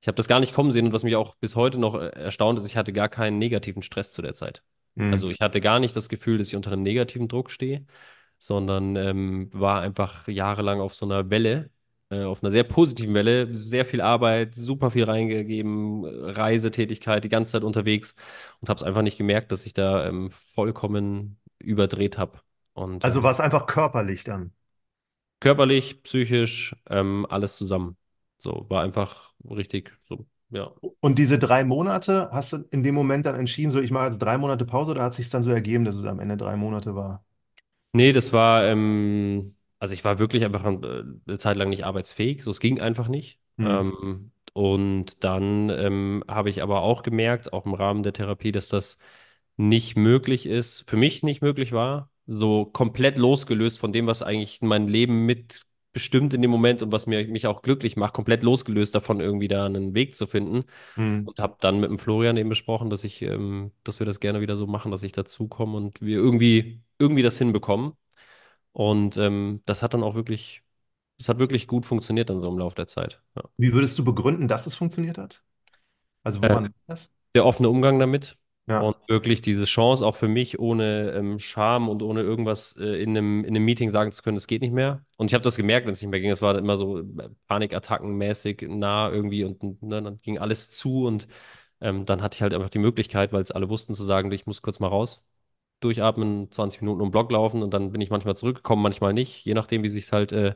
ich 0.00 0.08
habe 0.08 0.16
das 0.16 0.28
gar 0.28 0.40
nicht 0.40 0.54
kommen 0.54 0.72
sehen 0.72 0.86
und 0.86 0.92
was 0.92 1.04
mich 1.04 1.16
auch 1.16 1.36
bis 1.36 1.56
heute 1.56 1.78
noch 1.78 1.94
äh, 1.94 2.08
erstaunt 2.10 2.58
ist, 2.58 2.66
ich 2.66 2.76
hatte 2.76 2.92
gar 2.92 3.08
keinen 3.08 3.38
negativen 3.38 3.82
Stress 3.82 4.12
zu 4.12 4.22
der 4.22 4.34
Zeit. 4.34 4.62
Hm. 4.96 5.10
Also 5.12 5.30
ich 5.30 5.40
hatte 5.40 5.60
gar 5.60 5.80
nicht 5.80 5.96
das 5.96 6.08
Gefühl, 6.08 6.38
dass 6.38 6.48
ich 6.48 6.56
unter 6.56 6.72
einem 6.72 6.82
negativen 6.82 7.28
Druck 7.28 7.50
stehe, 7.50 7.86
sondern 8.46 8.96
ähm, 8.96 9.50
war 9.52 9.80
einfach 9.80 10.28
jahrelang 10.28 10.80
auf 10.80 10.94
so 10.94 11.06
einer 11.06 11.30
Welle, 11.30 11.70
äh, 12.10 12.24
auf 12.24 12.42
einer 12.42 12.50
sehr 12.50 12.64
positiven 12.64 13.14
Welle, 13.14 13.54
sehr 13.56 13.84
viel 13.84 14.00
Arbeit, 14.00 14.54
super 14.54 14.90
viel 14.90 15.04
reingegeben, 15.04 16.04
Reisetätigkeit, 16.04 17.24
die 17.24 17.28
ganze 17.28 17.52
Zeit 17.52 17.64
unterwegs 17.64 18.14
und 18.60 18.68
habe 18.68 18.78
es 18.78 18.82
einfach 18.84 19.02
nicht 19.02 19.18
gemerkt, 19.18 19.52
dass 19.52 19.66
ich 19.66 19.72
da 19.74 20.06
ähm, 20.08 20.30
vollkommen 20.32 21.38
überdreht 21.58 22.18
habe. 22.18 22.40
Also 23.00 23.22
ähm, 23.22 23.22
war 23.22 23.30
es 23.30 23.38
einfach 23.40 23.66
körperlich 23.66 24.24
dann. 24.24 24.52
körperlich, 25.40 26.02
psychisch, 26.02 26.74
ähm, 26.88 27.26
alles 27.28 27.56
zusammen. 27.56 27.96
So, 28.38 28.66
war 28.68 28.82
einfach 28.82 29.32
richtig 29.48 29.92
so, 30.02 30.26
ja. 30.50 30.72
Und 31.00 31.18
diese 31.18 31.38
drei 31.38 31.64
Monate, 31.64 32.30
hast 32.32 32.52
du 32.52 32.58
in 32.70 32.82
dem 32.82 32.94
Moment 32.94 33.26
dann 33.26 33.34
entschieden, 33.36 33.70
so 33.70 33.80
ich 33.80 33.90
mache 33.90 34.06
jetzt 34.06 34.18
drei 34.18 34.38
Monate 34.38 34.64
Pause 34.66 34.90
oder 34.92 35.02
hat 35.02 35.14
sich 35.14 35.30
dann 35.30 35.42
so 35.42 35.50
ergeben, 35.50 35.84
dass 35.84 35.94
es 35.96 36.04
am 36.04 36.20
Ende 36.20 36.36
drei 36.36 36.56
Monate 36.56 36.94
war? 36.94 37.24
Nee, 37.94 38.12
das 38.12 38.32
war, 38.32 38.64
ähm, 38.64 39.54
also 39.78 39.94
ich 39.94 40.04
war 40.04 40.18
wirklich 40.18 40.44
einfach 40.44 40.64
äh, 40.64 41.04
eine 41.26 41.38
Zeit 41.38 41.56
lang 41.56 41.68
nicht 41.68 41.84
arbeitsfähig, 41.84 42.42
so 42.42 42.50
es 42.50 42.58
ging 42.58 42.80
einfach 42.80 43.06
nicht. 43.06 43.38
Hm. 43.56 43.66
Ähm, 43.66 44.30
und 44.52 45.22
dann 45.22 45.70
ähm, 45.70 46.24
habe 46.28 46.50
ich 46.50 46.60
aber 46.62 46.82
auch 46.82 47.04
gemerkt, 47.04 47.52
auch 47.52 47.66
im 47.66 47.74
Rahmen 47.74 48.02
der 48.02 48.12
Therapie, 48.12 48.50
dass 48.50 48.68
das 48.68 48.98
nicht 49.56 49.96
möglich 49.96 50.46
ist, 50.46 50.88
für 50.90 50.96
mich 50.96 51.22
nicht 51.22 51.40
möglich 51.40 51.70
war, 51.70 52.10
so 52.26 52.64
komplett 52.64 53.16
losgelöst 53.16 53.78
von 53.78 53.92
dem, 53.92 54.08
was 54.08 54.22
eigentlich 54.22 54.60
mein 54.60 54.88
Leben 54.88 55.24
mitbestimmt 55.94 56.34
in 56.34 56.42
dem 56.42 56.50
Moment 56.50 56.82
und 56.82 56.90
was 56.92 57.06
mir, 57.06 57.26
mich 57.28 57.46
auch 57.46 57.62
glücklich 57.62 57.96
macht, 57.96 58.14
komplett 58.14 58.42
losgelöst 58.42 58.94
davon, 58.94 59.20
irgendwie 59.20 59.48
da 59.48 59.64
einen 59.64 59.94
Weg 59.94 60.14
zu 60.14 60.26
finden. 60.26 60.64
Hm. 60.96 61.26
Und 61.26 61.38
habe 61.38 61.56
dann 61.60 61.80
mit 61.80 61.88
dem 61.88 61.98
Florian 61.98 62.36
eben 62.36 62.48
besprochen, 62.48 62.90
dass 62.90 63.04
ich, 63.04 63.22
ähm, 63.22 63.72
dass 63.84 64.00
wir 64.00 64.06
das 64.06 64.20
gerne 64.20 64.40
wieder 64.40 64.56
so 64.56 64.66
machen, 64.66 64.90
dass 64.90 65.02
ich 65.04 65.12
dazukomme 65.12 65.76
und 65.76 66.00
wir 66.02 66.18
irgendwie, 66.18 66.80
irgendwie 66.98 67.22
das 67.22 67.38
hinbekommen. 67.38 67.92
Und 68.72 69.16
ähm, 69.16 69.62
das 69.66 69.82
hat 69.82 69.94
dann 69.94 70.02
auch 70.02 70.16
wirklich, 70.16 70.62
das 71.18 71.28
hat 71.28 71.38
wirklich 71.38 71.68
gut 71.68 71.86
funktioniert 71.86 72.28
dann 72.28 72.40
so 72.40 72.48
im 72.50 72.58
Laufe 72.58 72.74
der 72.74 72.88
Zeit. 72.88 73.22
Ja. 73.36 73.44
Wie 73.56 73.72
würdest 73.72 73.98
du 73.98 74.04
begründen, 74.04 74.48
dass 74.48 74.66
es 74.66 74.74
funktioniert 74.74 75.18
hat? 75.18 75.42
Also 76.24 76.40
Äh, 76.40 76.48
woran 76.48 76.64
liegt 76.64 76.76
das? 76.86 77.12
der 77.34 77.46
offene 77.46 77.68
Umgang 77.68 77.98
damit 77.98 78.36
Ja. 78.66 78.80
und 78.80 78.96
wirklich 79.08 79.42
diese 79.42 79.64
Chance 79.64 80.06
auch 80.06 80.14
für 80.16 80.28
mich, 80.28 80.58
ohne 80.58 81.12
ähm, 81.12 81.38
Scham 81.38 81.88
und 81.88 82.02
ohne 82.02 82.22
irgendwas 82.22 82.76
äh, 82.78 83.02
in 83.02 83.10
einem, 83.10 83.44
in 83.44 83.54
einem 83.54 83.64
Meeting 83.64 83.90
sagen 83.90 84.10
zu 84.12 84.22
können, 84.22 84.38
es 84.38 84.46
geht 84.46 84.62
nicht 84.62 84.72
mehr. 84.72 85.04
Und 85.16 85.26
ich 85.30 85.34
habe 85.34 85.44
das 85.44 85.56
gemerkt, 85.56 85.86
wenn 85.86 85.92
es 85.92 86.00
nicht 86.00 86.10
mehr 86.10 86.20
ging. 86.20 86.30
Es 86.30 86.40
war 86.42 86.56
immer 86.56 86.76
so 86.76 87.00
äh, 87.00 87.28
Panikattackenmäßig 87.46 88.62
nah 88.68 89.10
irgendwie 89.10 89.44
und 89.44 89.62
ne, 89.82 90.02
dann 90.02 90.20
ging 90.22 90.38
alles 90.38 90.70
zu 90.70 91.04
und 91.06 91.28
ähm, 91.80 92.06
dann 92.06 92.22
hatte 92.22 92.36
ich 92.36 92.42
halt 92.42 92.54
einfach 92.54 92.70
die 92.70 92.78
Möglichkeit, 92.78 93.32
weil 93.32 93.42
es 93.42 93.50
alle 93.50 93.68
wussten, 93.68 93.94
zu 93.94 94.04
sagen, 94.04 94.32
ich 94.32 94.46
muss 94.46 94.62
kurz 94.62 94.80
mal 94.80 94.88
raus, 94.88 95.26
durchatmen, 95.80 96.50
20 96.50 96.80
Minuten 96.82 97.00
um 97.02 97.08
den 97.08 97.12
Block 97.12 97.30
laufen 97.30 97.62
und 97.62 97.72
dann 97.74 97.92
bin 97.92 98.00
ich 98.00 98.10
manchmal 98.10 98.36
zurückgekommen, 98.36 98.82
manchmal 98.82 99.12
nicht, 99.12 99.44
je 99.44 99.54
nachdem, 99.54 99.82
wie 99.82 99.88
sich 99.90 100.04
es 100.04 100.12
halt 100.12 100.32
äh, 100.32 100.54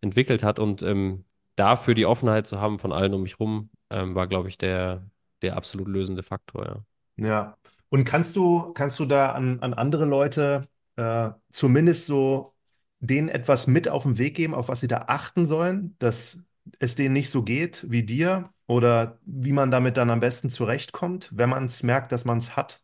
entwickelt 0.00 0.42
hat. 0.44 0.58
Und 0.58 0.82
ähm, 0.82 1.24
dafür 1.56 1.94
die 1.94 2.06
Offenheit 2.06 2.46
zu 2.46 2.60
haben 2.60 2.78
von 2.78 2.92
allen 2.92 3.14
um 3.14 3.22
mich 3.22 3.40
rum, 3.40 3.70
ähm, 3.90 4.14
war, 4.14 4.26
glaube 4.28 4.48
ich, 4.48 4.58
der, 4.58 5.10
der 5.42 5.56
absolut 5.56 5.88
lösende 5.88 6.22
Faktor, 6.22 6.66
ja. 6.66 6.84
Ja. 7.16 7.56
Und 7.88 8.04
kannst 8.04 8.36
du, 8.36 8.72
kannst 8.72 8.98
du 8.98 9.04
da 9.06 9.32
an, 9.32 9.60
an 9.60 9.74
andere 9.74 10.04
Leute 10.04 10.68
äh, 10.96 11.30
zumindest 11.50 12.06
so 12.06 12.52
denen 13.00 13.28
etwas 13.28 13.66
mit 13.66 13.88
auf 13.88 14.04
den 14.04 14.18
Weg 14.18 14.36
geben, 14.36 14.54
auf 14.54 14.68
was 14.68 14.80
sie 14.80 14.88
da 14.88 15.04
achten 15.08 15.46
sollen, 15.46 15.96
dass 15.98 16.44
es 16.78 16.94
denen 16.94 17.12
nicht 17.12 17.30
so 17.30 17.42
geht 17.42 17.90
wie 17.90 18.04
dir 18.04 18.50
oder 18.66 19.18
wie 19.26 19.52
man 19.52 19.70
damit 19.70 19.96
dann 19.96 20.10
am 20.10 20.20
besten 20.20 20.48
zurechtkommt, 20.50 21.30
wenn 21.36 21.50
man 21.50 21.66
es 21.66 21.82
merkt, 21.82 22.12
dass 22.12 22.24
man 22.24 22.38
es 22.38 22.56
hat? 22.56 22.80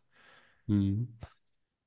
Mhm. 0.67 1.17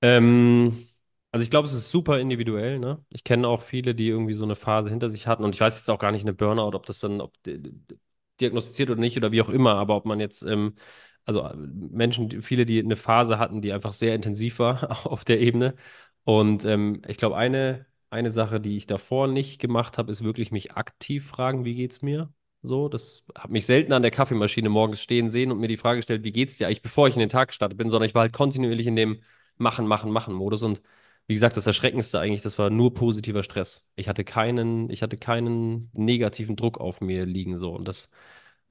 Ähm, 0.03 0.87
also 1.33 1.45
ich 1.45 1.51
glaube, 1.51 1.67
es 1.69 1.75
ist 1.75 1.91
super 1.91 2.21
individuell, 2.21 2.79
ne? 2.79 3.05
Ich 3.11 3.25
kenne 3.25 3.49
auch 3.49 3.63
viele, 3.63 3.95
die 3.95 4.09
irgendwie 4.09 4.35
so 4.35 4.45
eine 4.45 4.57
Phase 4.57 4.91
hinter 4.91 5.11
sich 5.11 5.27
hatten 5.29 5.45
und 5.45 5.55
ich 5.55 5.61
weiß 5.63 5.77
jetzt 5.79 5.91
auch 5.91 5.99
gar 5.99 6.13
nicht 6.13 6.23
eine 6.23 6.35
Burnout, 6.35 6.77
ob 6.77 6.87
das 6.87 7.01
dann, 7.01 7.21
ob 7.21 7.35
di- 7.45 7.61
di- 7.63 7.99
diagnostiziert 8.41 8.91
oder 8.91 9.01
nicht 9.01 9.17
oder 9.17 9.33
wie 9.33 9.43
auch 9.43 9.49
immer, 9.51 9.75
aber 9.77 9.97
ob 9.97 10.07
man 10.07 10.21
jetzt, 10.21 10.43
ähm, 10.43 10.77
also 11.25 11.43
äh, 11.43 11.55
Menschen, 11.57 12.43
viele, 12.43 12.67
die 12.67 12.79
eine 12.81 12.97
Phase 12.97 13.39
hatten, 13.39 13.63
die 13.63 13.73
einfach 13.73 13.93
sehr 13.93 14.15
intensiv 14.15 14.59
war 14.59 15.07
auf 15.07 15.25
der 15.25 15.41
Ebene. 15.41 15.75
Und 16.25 16.65
ähm, 16.65 17.03
ich 17.07 17.17
glaube, 17.17 17.37
eine, 17.37 17.87
eine 18.11 18.31
Sache, 18.31 18.61
die 18.61 18.77
ich 18.77 18.87
davor 18.87 19.27
nicht 19.29 19.61
gemacht 19.61 19.99
habe, 19.99 20.11
ist 20.11 20.23
wirklich 20.25 20.51
mich 20.53 20.73
aktiv 20.73 21.27
fragen, 21.27 21.65
wie 21.65 21.75
geht's 21.75 22.03
mir? 22.03 22.33
So, 22.63 22.89
das 22.89 23.25
habe 23.37 23.53
mich 23.53 23.67
selten 23.67 23.93
an 23.93 24.03
der 24.03 24.13
Kaffeemaschine 24.13 24.69
morgens 24.69 25.03
stehen 25.03 25.31
sehen 25.31 25.51
und 25.51 25.59
mir 25.59 25.67
die 25.69 25.77
Frage 25.77 25.99
gestellt, 25.99 26.23
wie 26.23 26.31
geht's 26.33 26.59
dir 26.59 26.67
eigentlich, 26.69 26.83
bevor 26.83 27.09
ich 27.09 27.15
in 27.15 27.21
den 27.21 27.29
Tag 27.29 27.49
gestartet 27.49 27.77
bin, 27.77 27.91
sondern 27.91 28.09
ich 28.09 28.15
war 28.15 28.23
halt 28.23 28.33
kontinuierlich 28.33 28.87
in 28.87 28.95
dem 28.97 29.23
Machen, 29.59 29.87
Machen, 29.87 30.13
Machen-Modus. 30.13 30.63
Und 30.63 30.81
wie 31.27 31.35
gesagt, 31.35 31.57
das 31.57 31.67
Erschreckendste 31.67 32.21
eigentlich, 32.21 32.43
das 32.43 32.59
war 32.59 32.71
nur 32.71 32.95
positiver 32.95 33.43
Stress. 33.43 33.91
Ich 33.97 34.09
hatte 34.09 34.25
keinen, 34.25 34.91
ich 34.91 35.03
hatte 35.03 35.17
keinen 35.17 35.91
negativen 35.93 36.55
Druck 36.57 36.79
auf 36.79 37.01
mir 37.01 37.27
liegen 37.27 37.57
so. 37.57 37.73
Und 37.75 37.87
das 37.89 38.11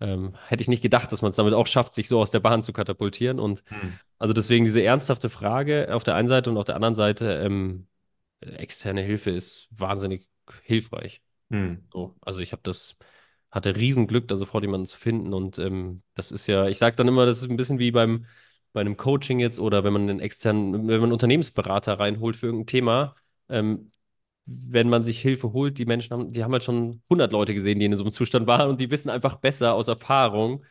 ähm, 0.02 0.36
hätte 0.47 0.62
ich 0.62 0.68
nicht 0.68 0.82
gedacht, 0.82 1.12
dass 1.12 1.22
man 1.22 1.30
es 1.30 1.38
damit 1.38 1.54
auch 1.54 1.68
schafft, 1.68 1.93
sich 1.93 2.08
so 2.08 2.20
aus 2.20 2.32
der 2.32 2.39
Bahn 2.39 2.64
zu 2.64 2.74
katapultieren. 2.74 3.39
Und 3.39 3.64
Hm. 3.68 3.93
also 4.18 4.34
deswegen 4.34 4.66
diese 4.66 4.84
ernsthafte 4.84 5.30
Frage 5.30 5.93
auf 5.93 6.04
der 6.04 6.16
einen 6.16 6.28
Seite 6.28 6.49
und 6.49 6.58
auf 6.58 6.66
der 6.66 6.76
anderen 6.76 6.95
Seite, 6.95 7.41
ähm, 7.45 7.88
externe 8.41 9.02
Hilfe 9.02 9.30
ist 9.30 9.70
wahnsinnig 9.72 10.28
hilfreich. 10.64 11.22
Hm. 11.52 11.84
So, 11.93 12.16
also 12.22 12.41
ich 12.41 12.52
habe 12.52 12.62
das, 12.64 12.97
hatte 13.52 13.76
Riesenglück, 13.76 14.28
da 14.28 14.36
sofort 14.36 14.64
jemanden 14.64 14.88
zu 14.88 14.97
finden. 14.97 15.34
Und 15.34 15.60
ähm, 15.60 16.02
das 16.16 16.32
ist 16.32 16.47
ja, 16.47 16.68
ich 16.68 16.78
sage 16.78 16.95
dann 16.95 17.08
immer, 17.08 17.26
das 17.26 17.43
ist 17.43 17.49
ein 17.49 17.58
bisschen 17.58 17.80
wie 17.80 17.91
beim, 17.91 18.26
bei 18.74 18.82
einem 18.82 18.97
Coaching 18.97 19.39
jetzt 19.39 19.60
oder 19.60 19.84
wenn 19.84 19.93
man 19.93 20.04
einen 20.04 20.20
externen, 20.20 20.74
wenn 20.74 20.86
man 20.88 21.04
einen 21.04 21.12
Unternehmensberater 21.12 21.99
reinholt 21.99 22.36
für 22.36 22.47
irgendein 22.47 22.68
Thema. 22.68 23.16
Ähm, 23.49 23.91
wenn 24.46 24.89
man 24.89 25.04
sich 25.04 25.22
Hilfe 25.22 25.54
holt, 25.54 25.78
die 25.78 25.86
Menschen 25.86 26.12
haben, 26.14 26.32
die 26.34 26.44
haben 26.44 26.52
halt 26.54 26.64
schon 26.64 27.02
100 27.10 27.32
Leute 27.32 27.54
gesehen, 27.54 27.80
die 27.80 27.86
in 27.86 27.96
so 27.98 28.04
einem 28.04 28.12
Zustand 28.14 28.48
waren 28.48 28.70
und 28.70 28.82
die 28.82 28.92
wissen 28.92 29.10
einfach 29.10 29.36
besser 29.36 29.74
aus 29.76 29.88
Erfahrung, 29.88 30.66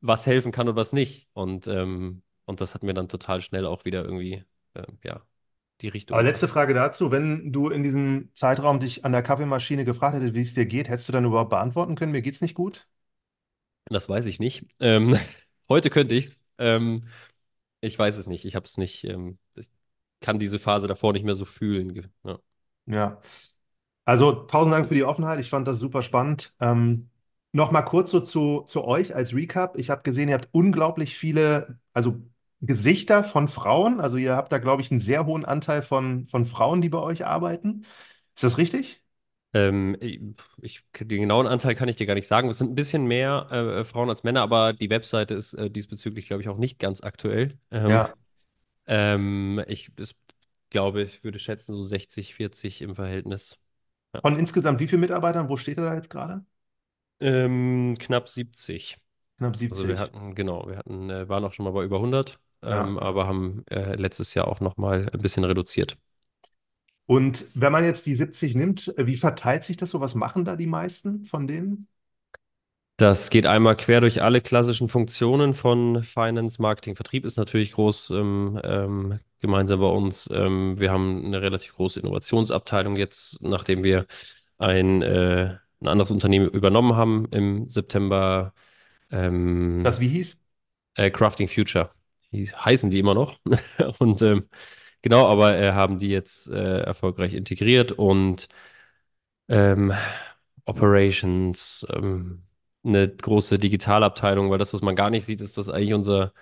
was 0.00 0.26
helfen 0.26 0.52
kann 0.52 0.68
und 0.68 0.76
was 0.76 0.92
nicht. 0.92 1.28
Und, 1.34 1.66
ähm, 1.66 2.22
und 2.46 2.60
das 2.60 2.74
hat 2.74 2.82
mir 2.82 2.94
dann 2.94 3.08
total 3.08 3.40
schnell 3.40 3.66
auch 3.66 3.84
wieder 3.84 4.04
irgendwie, 4.04 4.44
äh, 4.74 4.84
ja, 5.04 5.22
die 5.82 5.88
Richtung 5.88 6.18
Aber 6.18 6.22
letzte. 6.22 6.48
Frage 6.48 6.74
dazu, 6.74 7.10
wenn 7.12 7.52
du 7.52 7.68
in 7.68 7.82
diesem 7.84 8.30
Zeitraum 8.34 8.80
dich 8.80 9.04
an 9.04 9.12
der 9.12 9.22
Kaffeemaschine 9.22 9.84
gefragt 9.84 10.16
hättest, 10.16 10.34
wie 10.34 10.40
es 10.40 10.54
dir 10.54 10.66
geht, 10.66 10.88
hättest 10.88 11.08
du 11.08 11.12
dann 11.12 11.24
überhaupt 11.24 11.50
beantworten 11.50 11.94
können, 11.96 12.12
mir 12.12 12.22
geht's 12.22 12.40
nicht 12.40 12.54
gut? 12.54 12.86
Das 13.86 14.08
weiß 14.08 14.26
ich 14.26 14.38
nicht. 14.40 14.64
Ähm, 14.80 15.16
heute 15.68 15.90
könnte 15.90 16.14
ich's. 16.14 16.44
Ähm, 16.58 17.08
Ich 17.82 17.98
weiß 17.98 18.18
es 18.18 18.26
nicht. 18.28 18.44
Ich 18.46 18.56
habe 18.56 18.66
es 18.66 18.78
nicht. 18.78 19.04
Ähm, 19.04 19.38
ich 19.56 19.68
kann 20.20 20.38
diese 20.40 20.58
Phase 20.60 20.88
davor 20.88 21.12
nicht 21.14 21.24
mehr 21.24 21.34
so 21.36 21.44
fühlen. 21.46 22.12
Ja. 22.24 22.40
Ja. 22.86 23.20
Also 24.04 24.32
tausend 24.32 24.74
Dank 24.74 24.88
für 24.88 24.94
die 24.94 25.04
Offenheit. 25.04 25.40
Ich 25.40 25.50
fand 25.50 25.68
das 25.68 25.78
super 25.78 26.02
spannend. 26.02 26.54
Ähm, 26.60 27.10
noch 27.52 27.72
mal 27.72 27.82
kurz 27.82 28.10
so 28.10 28.20
zu, 28.20 28.62
zu 28.68 28.84
euch 28.84 29.14
als 29.14 29.34
Recap. 29.34 29.78
Ich 29.78 29.90
habe 29.90 30.02
gesehen, 30.02 30.28
ihr 30.28 30.34
habt 30.36 30.48
unglaublich 30.52 31.16
viele, 31.18 31.80
also 31.92 32.16
Gesichter 32.60 33.24
von 33.24 33.48
Frauen. 33.48 34.00
Also 34.00 34.16
ihr 34.18 34.36
habt 34.36 34.52
da, 34.52 34.58
glaube 34.58 34.82
ich, 34.82 34.90
einen 34.90 35.00
sehr 35.00 35.26
hohen 35.26 35.44
Anteil 35.44 35.82
von, 35.82 36.26
von 36.28 36.46
Frauen, 36.46 36.82
die 36.82 36.88
bei 36.90 36.98
euch 37.00 37.26
arbeiten. 37.26 37.86
Ist 38.36 38.44
das 38.44 38.58
richtig? 38.58 39.02
Ähm, 39.52 39.96
ich, 40.00 40.20
ich- 40.60 40.82
den 41.00 41.22
genauen 41.22 41.46
Anteil 41.46 41.74
kann 41.74 41.88
ich 41.88 41.96
dir 41.96 42.06
gar 42.06 42.14
nicht 42.14 42.26
sagen. 42.26 42.48
Es 42.48 42.58
sind 42.58 42.70
ein 42.72 42.74
bisschen 42.74 43.06
mehr 43.06 43.48
äh, 43.50 43.84
Frauen 43.84 44.10
als 44.10 44.22
Männer, 44.24 44.42
aber 44.42 44.72
die 44.72 44.90
Webseite 44.90 45.34
ist 45.34 45.54
äh, 45.54 45.70
diesbezüglich, 45.70 46.26
glaube 46.26 46.42
ich, 46.42 46.48
auch 46.48 46.58
nicht 46.58 46.78
ganz 46.78 47.02
aktuell. 47.02 47.58
Ähm, 47.70 48.04
Ja. 48.04 48.14
ähm, 48.86 49.62
ich 49.68 49.90
es, 49.98 50.14
glaube, 50.70 51.02
ich 51.02 51.24
würde 51.24 51.38
schätzen, 51.38 51.72
so 51.72 51.82
60, 51.82 52.34
40 52.34 52.82
im 52.82 52.94
Verhältnis. 52.94 53.60
Ja. 54.14 54.22
Von 54.22 54.38
insgesamt 54.38 54.78
wie 54.80 54.88
vielen 54.88 55.00
Mitarbeitern? 55.00 55.48
Wo 55.48 55.56
steht 55.56 55.78
ihr 55.78 55.84
da 55.84 55.94
jetzt 55.94 56.10
gerade? 56.10 56.44
Ähm, 57.20 57.96
knapp 57.98 58.28
70. 58.28 58.98
Knapp 59.38 59.56
Also 59.70 59.88
wir 59.88 59.98
70. 59.98 59.98
hatten, 59.98 60.34
genau, 60.34 60.68
wir 60.68 60.78
hatten, 60.78 61.10
äh, 61.10 61.28
waren 61.28 61.44
auch 61.44 61.52
schon 61.54 61.64
mal 61.64 61.72
bei 61.72 61.84
über 61.84 62.00
100, 62.00 62.40
Ja. 62.68 62.86
ähm, 62.86 62.98
aber 62.98 63.26
haben 63.26 63.64
äh, 63.70 63.96
letztes 63.96 64.34
Jahr 64.34 64.48
auch 64.48 64.60
noch 64.60 64.76
mal 64.76 65.10
ein 65.12 65.22
bisschen 65.22 65.44
reduziert. 65.44 65.98
Und 67.06 67.46
wenn 67.54 67.72
man 67.72 67.84
jetzt 67.84 68.06
die 68.06 68.14
70 68.14 68.54
nimmt, 68.54 68.92
wie 68.96 69.16
verteilt 69.16 69.64
sich 69.64 69.76
das 69.76 69.90
so? 69.90 70.00
Was 70.00 70.14
machen 70.14 70.44
da 70.44 70.56
die 70.56 70.66
meisten 70.66 71.24
von 71.24 71.46
denen? 71.46 71.88
Das 72.98 73.28
geht 73.28 73.44
einmal 73.44 73.76
quer 73.76 74.00
durch 74.00 74.22
alle 74.22 74.40
klassischen 74.40 74.88
Funktionen 74.88 75.52
von 75.52 76.02
Finance, 76.02 76.60
Marketing, 76.62 76.96
Vertrieb 76.96 77.26
ist 77.26 77.36
natürlich 77.36 77.72
groß 77.72 78.10
ähm, 78.10 78.58
ähm, 78.64 79.20
gemeinsam 79.40 79.80
bei 79.80 79.86
uns. 79.88 80.28
Ähm, 80.32 80.78
wir 80.78 80.90
haben 80.90 81.24
eine 81.26 81.42
relativ 81.42 81.74
große 81.76 82.00
Innovationsabteilung 82.00 82.96
jetzt, 82.96 83.42
nachdem 83.42 83.82
wir 83.82 84.06
ein, 84.58 85.02
äh, 85.02 85.58
ein 85.80 85.88
anderes 85.88 86.10
Unternehmen 86.10 86.48
übernommen 86.50 86.96
haben 86.96 87.26
im 87.32 87.68
September. 87.68 88.54
Das 89.82 90.00
Ähm, 90.00 90.00
wie 90.00 90.08
hieß? 90.08 90.36
äh, 90.96 91.10
Crafting 91.10 91.48
Future. 91.48 91.90
Die 92.32 92.48
heißen 92.50 92.90
die 92.90 92.98
immer 92.98 93.14
noch. 93.14 93.38
Und 93.98 94.22
ähm, 94.22 94.48
genau, 95.02 95.26
aber 95.28 95.56
äh, 95.58 95.72
haben 95.72 95.98
die 95.98 96.08
jetzt 96.10 96.48
äh, 96.48 96.80
erfolgreich 96.82 97.34
integriert 97.34 97.92
und 97.92 98.48
ähm, 99.48 99.92
Operations, 100.64 101.86
ähm, 101.92 102.44
eine 102.84 103.08
große 103.14 103.58
Digitalabteilung, 103.58 104.50
weil 104.50 104.58
das, 104.58 104.72
was 104.74 104.82
man 104.82 104.96
gar 104.96 105.10
nicht 105.10 105.24
sieht, 105.24 105.40
ist, 105.40 105.58
dass 105.58 105.68
eigentlich 105.68 105.94
unser, 105.94 106.32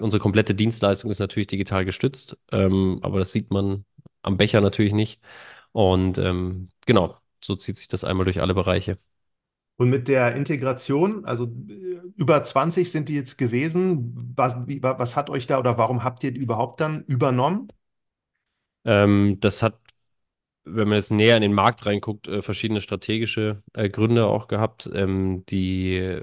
unsere 0.00 0.20
komplette 0.22 0.54
Dienstleistung 0.54 1.10
ist 1.10 1.18
natürlich 1.20 1.46
digital 1.48 1.84
gestützt, 1.84 2.36
ähm, 2.52 2.98
aber 3.02 3.18
das 3.20 3.32
sieht 3.32 3.50
man 3.50 3.84
am 4.22 4.36
Becher 4.36 4.60
natürlich 4.60 4.92
nicht. 4.92 5.20
Und 5.72 6.18
ähm, 6.18 6.70
genau, 6.86 7.16
so 7.44 7.56
zieht 7.56 7.78
sich 7.78 7.88
das 7.88 8.04
einmal 8.04 8.24
durch 8.24 8.40
alle 8.40 8.54
Bereiche. 8.54 8.98
Und 9.76 9.90
mit 9.90 10.08
der 10.08 10.34
Integration, 10.34 11.24
also 11.24 11.44
äh, 11.44 12.00
über 12.16 12.42
20 12.42 12.90
sind 12.90 13.08
die 13.08 13.14
jetzt 13.14 13.38
gewesen. 13.38 14.32
Was, 14.36 14.56
wie, 14.66 14.82
wa- 14.82 14.98
was 14.98 15.14
hat 15.16 15.30
euch 15.30 15.46
da 15.46 15.58
oder 15.58 15.78
warum 15.78 16.02
habt 16.02 16.24
ihr 16.24 16.32
die 16.32 16.40
überhaupt 16.40 16.80
dann 16.80 17.04
übernommen? 17.04 17.68
Ähm, 18.84 19.38
das 19.40 19.62
hat 19.62 19.78
wenn 20.66 20.88
man 20.88 20.98
jetzt 20.98 21.10
näher 21.12 21.36
in 21.36 21.42
den 21.42 21.54
Markt 21.54 21.86
reinguckt, 21.86 22.28
äh, 22.28 22.42
verschiedene 22.42 22.82
strategische 22.82 23.64
äh, 23.74 23.90
Gründe 23.90 24.26
auch 24.28 24.48
gehabt. 24.48 24.90
Ähm, 24.94 25.44
die 25.48 26.20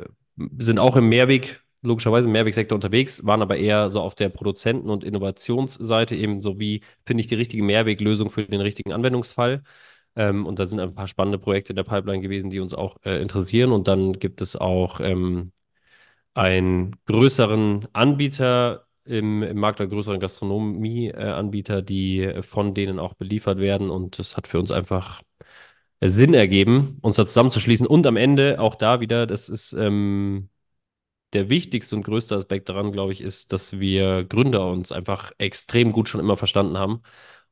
sind 0.59 0.80
auch 0.80 0.95
im 0.97 1.09
Mehrweg, 1.09 1.64
logischerweise 1.86 2.27
im 2.27 2.33
Mehrwegsektor 2.33 2.75
unterwegs, 2.75 3.25
waren 3.25 3.41
aber 3.41 3.57
eher 3.57 3.89
so 3.89 4.01
auf 4.01 4.15
der 4.15 4.29
Produzenten- 4.29 4.89
und 4.89 5.03
Innovationsseite 5.03 6.15
eben 6.15 6.41
so 6.41 6.59
wie 6.59 6.81
finde 7.05 7.21
ich 7.21 7.27
die 7.27 7.36
richtige 7.36 7.63
Mehrweglösung 7.63 8.29
für 8.29 8.45
den 8.45 8.61
richtigen 8.61 8.93
Anwendungsfall. 8.93 9.63
Ähm, 10.15 10.45
und 10.45 10.59
da 10.59 10.65
sind 10.65 10.79
ein 10.79 10.93
paar 10.95 11.07
spannende 11.07 11.39
Projekte 11.39 11.71
in 11.73 11.75
der 11.77 11.83
Pipeline 11.83 12.21
gewesen, 12.21 12.49
die 12.49 12.59
uns 12.59 12.73
auch 12.73 12.97
äh, 13.03 13.21
interessieren. 13.21 13.71
Und 13.71 13.88
dann 13.88 14.13
gibt 14.19 14.41
es 14.41 14.55
auch 14.55 14.99
ähm, 15.01 15.51
einen 16.33 16.95
größeren 17.05 17.88
Anbieter 17.93 18.88
im, 19.05 19.43
im 19.43 19.57
Markt, 19.59 19.81
einen 19.81 19.89
größeren 19.89 20.19
Gastronomie-Anbieter, 20.19 21.81
die 21.81 22.21
äh, 22.23 22.41
von 22.41 22.73
denen 22.73 22.99
auch 22.99 23.13
beliefert 23.15 23.59
werden. 23.59 23.89
Und 23.89 24.19
das 24.19 24.38
hat 24.38 24.47
für 24.47 24.59
uns 24.59 24.71
einfach 24.71 25.21
äh, 25.99 26.09
Sinn 26.09 26.33
ergeben, 26.33 26.97
uns 27.01 27.15
da 27.17 27.25
zusammenzuschließen. 27.25 27.88
Und 27.88 28.07
am 28.07 28.17
Ende 28.17 28.59
auch 28.59 28.75
da 28.75 28.99
wieder, 28.99 29.27
das 29.27 29.49
ist 29.49 29.73
ähm, 29.73 30.49
der 31.36 31.49
wichtigste 31.49 31.95
und 31.95 32.03
größte 32.03 32.36
Aspekt 32.36 32.69
daran, 32.69 32.91
glaube 32.91 33.13
ich, 33.13 33.21
ist, 33.21 33.53
dass 33.53 33.79
wir 33.79 34.23
Gründer 34.23 34.69
uns 34.71 34.91
einfach 34.91 35.31
extrem 35.38 35.91
gut 35.91 36.09
schon 36.09 36.21
immer 36.21 36.38
verstanden 36.38 36.77
haben 36.77 37.01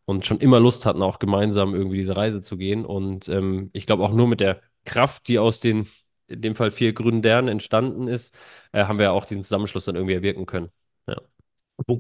und 0.06 0.26
schon 0.26 0.40
immer 0.40 0.60
Lust 0.60 0.86
hatten, 0.86 1.02
auch 1.04 1.20
gemeinsam 1.20 1.76
irgendwie 1.76 1.98
diese 1.98 2.18
Reise 2.18 2.42
zu 2.42 2.58
gehen. 2.58 2.86
Und 2.86 3.30
ähm, 3.30 3.70
ich 3.74 3.86
glaube 3.86 4.04
auch 4.04 4.14
nur 4.14 4.28
mit 4.28 4.40
der 4.40 4.62
Kraft, 4.86 5.28
die 5.28 5.40
aus 5.40 5.60
den, 5.60 5.88
in 6.28 6.42
dem 6.42 6.56
Fall 6.56 6.72
vier 6.72 6.94
Gründern 6.94 7.48
entstanden 7.48 8.08
ist, 8.08 8.36
äh, 8.72 8.86
haben 8.86 9.00
wir 9.00 9.14
auch 9.14 9.26
diesen 9.26 9.44
Zusammenschluss 9.44 9.86
dann 9.86 9.96
irgendwie 9.96 10.16
erwirken 10.16 10.46
können. 10.46 10.70
Ja. 11.08 11.22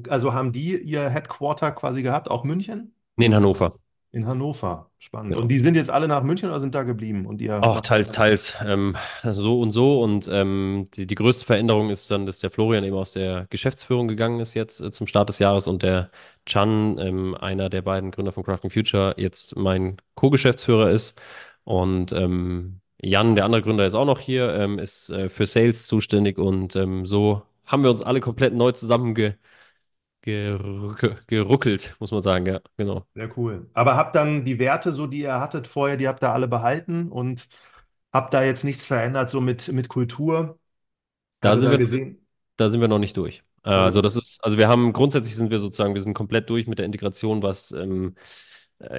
Also 0.10 0.34
haben 0.34 0.52
die 0.52 0.78
ihr 0.78 1.10
Headquarter 1.10 1.72
quasi 1.72 2.04
gehabt, 2.04 2.30
auch 2.30 2.44
München? 2.44 2.96
Nee, 3.18 3.26
in 3.26 3.36
Hannover. 3.36 3.80
In 4.14 4.28
Hannover. 4.28 4.92
Spannend. 5.00 5.36
Und 5.36 5.48
Genau. 5.48 5.48
die 5.50 5.60
sind 5.60 5.76
jetzt 5.76 5.90
alle 5.90 6.08
nach 6.08 6.24
München 6.24 6.48
oder 6.50 6.60
sind 6.60 6.76
da 6.76 6.84
geblieben? 6.84 7.26
Und 7.26 7.42
ihr 7.42 7.60
das 7.60 7.82
teils, 7.82 8.12
teils. 8.12 8.56
Ähm, 8.64 8.96
so 9.24 9.60
und 9.60 9.72
so. 9.72 10.02
Und 10.04 10.30
ähm, 10.32 10.88
die, 10.94 11.08
die 11.08 11.16
größte 11.16 11.46
Veränderung 11.46 11.90
ist 11.90 12.12
dann, 12.12 12.28
dass 12.28 12.40
der 12.40 12.52
Florian 12.52 12.84
eben 12.84 12.96
aus 12.96 13.12
der 13.14 13.48
Geschäftsführung 13.50 14.08
gegangen 14.08 14.40
ist 14.40 14.54
jetzt 14.54 14.82
äh, 14.82 14.92
zum 14.92 15.08
Start 15.08 15.30
des 15.30 15.40
Jahres 15.40 15.66
und 15.68 15.82
der 15.84 16.12
Chan, 16.46 17.00
ähm, 17.00 17.36
einer 17.36 17.70
der 17.70 17.82
beiden 17.82 18.12
Gründer 18.12 18.32
von 18.32 18.44
Crafting 18.44 18.70
Future, 18.70 19.16
jetzt 19.18 19.56
mein 19.56 19.98
Co-Geschäftsführer 20.16 20.92
ist. 20.92 21.20
Und 21.64 22.12
ähm, 22.12 22.82
Jan, 23.02 23.36
der 23.36 23.46
andere 23.46 23.64
Gründer, 23.64 23.86
ist 23.88 23.96
auch 23.96 24.06
noch 24.06 24.20
hier, 24.20 24.54
ähm, 24.54 24.80
ist 24.80 25.10
äh, 25.10 25.28
für 25.30 25.48
Sales 25.48 25.88
zuständig. 25.88 26.38
Und 26.38 26.76
ähm, 26.76 27.06
so 27.06 27.42
haben 27.66 27.84
wir 27.84 27.90
uns 27.92 28.04
alle 28.04 28.22
komplett 28.22 28.54
neu 28.54 28.72
zusammengeruckelt, 28.74 29.40
geruckelt, 30.24 31.96
muss 32.00 32.12
man 32.12 32.22
sagen. 32.22 32.46
Ja, 32.46 32.62
genau. 32.78 33.06
Sehr 33.16 33.38
cool. 33.38 33.70
Aber 33.74 33.96
habt 33.96 34.16
dann 34.16 34.46
die 34.46 34.60
Werte, 34.60 34.92
so 34.92 35.08
die 35.08 35.20
ihr 35.22 35.40
hattet 35.40 35.68
vorher, 35.68 35.98
die 35.98 36.08
habt 36.08 36.24
ihr 36.24 36.32
alle 36.32 36.48
behalten 36.48 37.12
und 37.12 37.48
habt 38.12 38.34
da 38.34 38.44
jetzt 38.44 38.64
nichts 38.64 38.86
verändert, 38.86 39.30
so 39.30 39.42
mit, 39.42 39.72
mit 39.72 39.90
Kultur? 39.90 40.58
Da 41.42 41.60
sind 41.60 41.70
wir 41.70 41.78
gesehen, 41.78 42.26
Da 42.58 42.70
sind 42.70 42.82
wir 42.82 42.88
noch 42.88 43.00
nicht 43.00 43.18
durch. 43.18 43.44
Also 43.64 43.86
also 43.86 44.02
das 44.02 44.16
ist, 44.16 44.44
also 44.44 44.58
wir 44.58 44.68
haben 44.68 44.94
grundsätzlich 44.94 45.36
sind 45.36 45.50
wir 45.50 45.60
sozusagen, 45.60 45.94
wir 45.94 46.02
sind 46.02 46.14
komplett 46.14 46.50
durch 46.50 46.68
mit 46.68 46.80
der 46.80 46.86
Integration, 46.86 47.42
was 47.44 47.72
ähm, 47.72 48.16
äh, 48.16 48.20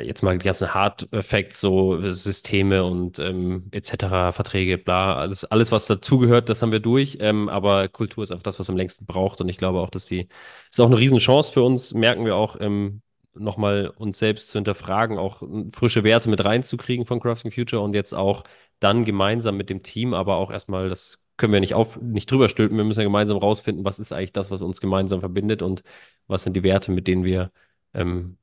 jetzt 0.02 0.22
mal 0.22 0.38
die 0.38 0.44
ganzen 0.44 0.72
Hard 0.72 1.08
Facts, 1.20 1.60
so 1.60 2.00
Systeme 2.10 2.84
und 2.84 3.18
ähm, 3.18 3.68
etc., 3.70 4.32
Verträge, 4.32 4.78
bla, 4.78 5.16
alles, 5.16 5.44
alles, 5.44 5.72
was 5.72 5.86
dazugehört, 5.86 6.48
das 6.48 6.62
haben 6.62 6.72
wir 6.72 6.80
durch. 6.80 7.18
Ähm, 7.20 7.48
aber 7.48 7.88
Kultur 7.88 8.24
ist 8.24 8.30
einfach 8.30 8.44
das, 8.44 8.58
was 8.58 8.70
am 8.70 8.76
längsten 8.76 9.06
braucht. 9.06 9.40
Und 9.40 9.48
ich 9.48 9.58
glaube 9.58 9.80
auch, 9.80 9.90
dass 9.90 10.06
die, 10.06 10.28
ist 10.70 10.80
auch 10.80 10.86
eine 10.86 10.98
Riesenchance 10.98 11.52
für 11.52 11.62
uns, 11.62 11.92
merken 11.94 12.24
wir 12.24 12.36
auch, 12.36 12.56
ähm, 12.60 13.02
nochmal 13.34 13.88
uns 13.96 14.18
selbst 14.18 14.50
zu 14.50 14.58
hinterfragen, 14.58 15.18
auch 15.18 15.42
äh, 15.42 15.64
frische 15.72 16.04
Werte 16.04 16.28
mit 16.30 16.44
reinzukriegen 16.44 17.06
von 17.06 17.20
Crafting 17.20 17.50
Future 17.50 17.82
und 17.82 17.94
jetzt 17.94 18.14
auch 18.14 18.44
dann 18.80 19.04
gemeinsam 19.04 19.56
mit 19.56 19.70
dem 19.70 19.82
Team, 19.82 20.14
aber 20.14 20.36
auch 20.36 20.50
erstmal, 20.50 20.88
das 20.88 21.18
können 21.36 21.52
wir 21.52 21.60
nicht 21.60 21.74
auf, 21.74 22.00
nicht 22.00 22.30
drüber 22.30 22.48
stülpen. 22.48 22.76
Wir 22.76 22.84
müssen 22.84 23.00
ja 23.00 23.04
gemeinsam 23.04 23.38
rausfinden, 23.38 23.84
was 23.84 23.98
ist 23.98 24.12
eigentlich 24.12 24.32
das, 24.32 24.50
was 24.50 24.62
uns 24.62 24.80
gemeinsam 24.80 25.20
verbindet 25.20 25.62
und 25.62 25.82
was 26.26 26.44
sind 26.44 26.54
die 26.54 26.62
Werte, 26.62 26.92
mit 26.92 27.06
denen 27.08 27.24
wir 27.24 27.50
ähm, 27.92 28.38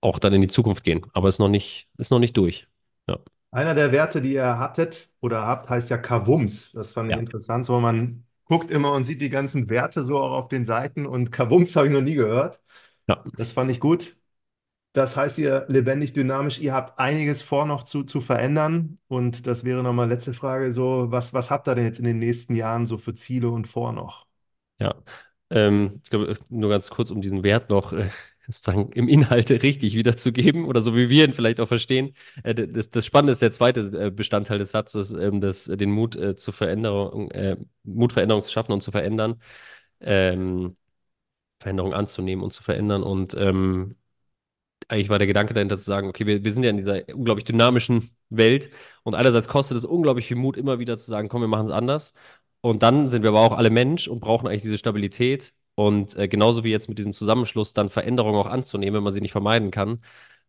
auch 0.00 0.18
dann 0.18 0.32
in 0.34 0.42
die 0.42 0.48
Zukunft 0.48 0.84
gehen. 0.84 1.06
Aber 1.12 1.28
ist 1.28 1.38
noch 1.38 1.48
nicht, 1.48 1.88
ist 1.98 2.10
noch 2.10 2.18
nicht 2.20 2.36
durch. 2.36 2.68
Ja. 3.08 3.18
einer 3.50 3.74
der 3.74 3.92
Werte, 3.92 4.20
die 4.20 4.34
ihr 4.34 4.58
hattet 4.58 5.10
oder 5.20 5.46
habt, 5.46 5.68
heißt 5.70 5.90
ja 5.90 5.98
Kavums. 5.98 6.72
Das 6.72 6.90
fand 6.92 7.10
ich 7.10 7.16
Ja. 7.16 7.18
interessant, 7.18 7.66
so 7.66 7.80
man 7.80 8.24
guckt 8.44 8.70
immer 8.70 8.92
und 8.92 9.04
sieht 9.04 9.20
die 9.22 9.30
ganzen 9.30 9.68
Werte 9.70 10.02
so 10.02 10.18
auch 10.18 10.32
auf 10.32 10.48
den 10.48 10.66
Seiten 10.66 11.06
und 11.06 11.32
Kavums 11.32 11.74
habe 11.76 11.86
ich 11.88 11.92
noch 11.92 12.00
nie 12.02 12.14
gehört. 12.14 12.60
Ja. 13.06 13.24
Das 13.36 13.52
fand 13.52 13.70
ich 13.70 13.80
gut. 13.80 14.16
Das 14.94 15.16
heißt, 15.16 15.38
ihr 15.38 15.66
lebendig, 15.68 16.14
dynamisch, 16.14 16.60
ihr 16.60 16.74
habt 16.74 16.98
einiges 16.98 17.42
vor 17.42 17.66
noch 17.66 17.84
zu, 17.84 18.04
zu 18.04 18.20
verändern. 18.20 18.98
Und 19.08 19.46
das 19.46 19.64
wäre 19.64 19.82
nochmal 19.84 20.08
letzte 20.08 20.34
Frage, 20.34 20.72
so, 20.72 21.10
was, 21.12 21.34
was 21.34 21.50
habt 21.50 21.68
ihr 21.68 21.76
denn 21.76 21.84
jetzt 21.86 21.98
in 22.00 22.06
den 22.06 22.18
nächsten 22.20 22.56
Jahren 22.56 22.86
so 22.86 22.98
für 22.98 23.14
Ziele 23.14 23.50
und 23.50 23.68
vor 23.68 23.92
noch? 23.92 24.26
Ja. 24.78 24.94
Ähm, 25.50 26.00
ich 26.04 26.10
glaube, 26.10 26.36
nur 26.50 26.70
ganz 26.70 26.90
kurz, 26.90 27.10
um 27.10 27.20
diesen 27.22 27.42
Wert 27.42 27.70
noch 27.70 27.92
äh, 27.92 28.10
sozusagen 28.48 28.90
im 28.92 29.08
Inhalt 29.08 29.50
richtig 29.50 29.94
wiederzugeben 29.94 30.64
oder 30.64 30.80
so 30.80 30.96
wie 30.96 31.10
wir 31.10 31.24
ihn 31.24 31.34
vielleicht 31.34 31.60
auch 31.60 31.68
verstehen. 31.68 32.14
Äh, 32.42 32.54
das, 32.54 32.90
das 32.90 33.06
Spannende 33.06 33.32
ist 33.32 33.42
der 33.42 33.50
zweite 33.52 33.80
äh, 33.80 34.10
Bestandteil 34.10 34.58
des 34.58 34.72
Satzes, 34.72 35.12
ähm, 35.12 35.40
das, 35.40 35.64
den 35.66 35.90
Mut 35.90 36.16
äh, 36.16 36.36
zur 36.36 36.54
Veränderung, 36.54 37.30
äh, 37.30 37.56
Mut, 37.84 38.12
Veränderung 38.12 38.42
zu 38.42 38.50
schaffen 38.50 38.72
und 38.72 38.82
zu 38.82 38.90
verändern. 38.90 39.40
Ähm, 40.00 40.76
Veränderung 41.60 41.92
anzunehmen 41.94 42.44
und 42.44 42.52
zu 42.52 42.62
verändern. 42.62 43.02
Und 43.02 43.34
ähm, 43.34 43.96
eigentlich 44.88 45.08
war 45.10 45.18
der 45.18 45.26
Gedanke 45.26 45.54
dahinter 45.54 45.78
zu 45.78 45.84
sagen, 45.84 46.08
okay, 46.08 46.26
wir, 46.26 46.44
wir 46.44 46.52
sind 46.52 46.62
ja 46.64 46.70
in 46.70 46.76
dieser 46.76 47.02
unglaublich 47.14 47.44
dynamischen 47.44 48.10
Welt 48.30 48.70
und 49.02 49.14
einerseits 49.14 49.48
kostet 49.48 49.76
es 49.78 49.84
unglaublich 49.84 50.26
viel 50.26 50.36
Mut, 50.36 50.56
immer 50.56 50.78
wieder 50.78 50.98
zu 50.98 51.10
sagen, 51.10 51.28
komm, 51.28 51.42
wir 51.42 51.48
machen 51.48 51.66
es 51.66 51.72
anders. 51.72 52.14
Und 52.60 52.82
dann 52.82 53.08
sind 53.08 53.22
wir 53.22 53.30
aber 53.30 53.40
auch 53.40 53.52
alle 53.52 53.70
Mensch 53.70 54.08
und 54.08 54.20
brauchen 54.20 54.48
eigentlich 54.48 54.62
diese 54.62 54.78
Stabilität 54.78 55.52
und 55.78 56.16
äh, 56.16 56.26
genauso 56.26 56.64
wie 56.64 56.72
jetzt 56.72 56.88
mit 56.88 56.98
diesem 56.98 57.12
Zusammenschluss 57.14 57.72
dann 57.72 57.88
Veränderungen 57.88 58.36
auch 58.36 58.48
anzunehmen, 58.48 58.96
wenn 58.96 59.04
man 59.04 59.12
sie 59.12 59.20
nicht 59.20 59.30
vermeiden 59.30 59.70
kann. 59.70 60.00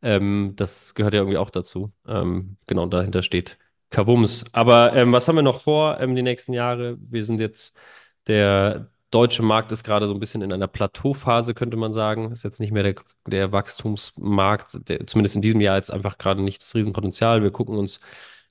Ähm, 0.01 0.53
das 0.55 0.95
gehört 0.95 1.13
ja 1.13 1.19
irgendwie 1.19 1.38
auch 1.38 1.51
dazu. 1.51 1.91
Ähm, 2.07 2.57
genau, 2.65 2.88
dahinter 2.88 3.21
steht 3.21 3.59
Kabums. 3.91 4.45
Aber 4.53 4.95
ähm, 4.95 5.11
was 5.11 5.27
haben 5.27 5.36
wir 5.36 5.43
noch 5.43 5.61
vor 5.61 5.99
ähm, 5.99 6.15
die 6.15 6.23
nächsten 6.23 6.53
Jahre? 6.53 6.97
Wir 6.99 7.23
sind 7.25 7.39
jetzt 7.39 7.77
der 8.25 8.89
deutsche 9.11 9.43
Markt 9.43 9.71
ist 9.71 9.84
gerade 9.84 10.07
so 10.07 10.15
ein 10.15 10.19
bisschen 10.19 10.41
in 10.41 10.51
einer 10.51 10.67
Plateauphase, 10.67 11.53
könnte 11.53 11.77
man 11.77 11.93
sagen. 11.93 12.32
Ist 12.32 12.43
jetzt 12.43 12.59
nicht 12.59 12.71
mehr 12.71 12.84
der, 12.84 12.95
der 13.27 13.51
Wachstumsmarkt, 13.51 14.89
der, 14.89 15.05
zumindest 15.05 15.36
in 15.36 15.43
diesem 15.43 15.61
Jahr 15.61 15.77
jetzt 15.77 15.91
einfach 15.91 16.17
gerade 16.17 16.41
nicht 16.41 16.63
das 16.63 16.73
Riesenpotenzial. 16.73 17.43
Wir 17.43 17.51
gucken 17.51 17.77
uns 17.77 17.99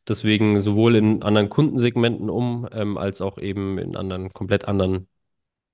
deswegen 0.07 0.61
sowohl 0.61 0.95
in 0.95 1.25
anderen 1.25 1.49
Kundensegmenten 1.51 2.31
um, 2.31 2.69
ähm, 2.73 2.99
als 2.99 3.21
auch 3.21 3.39
eben 3.39 3.79
in 3.79 3.97
anderen, 3.97 4.33
komplett 4.33 4.69
anderen 4.69 5.09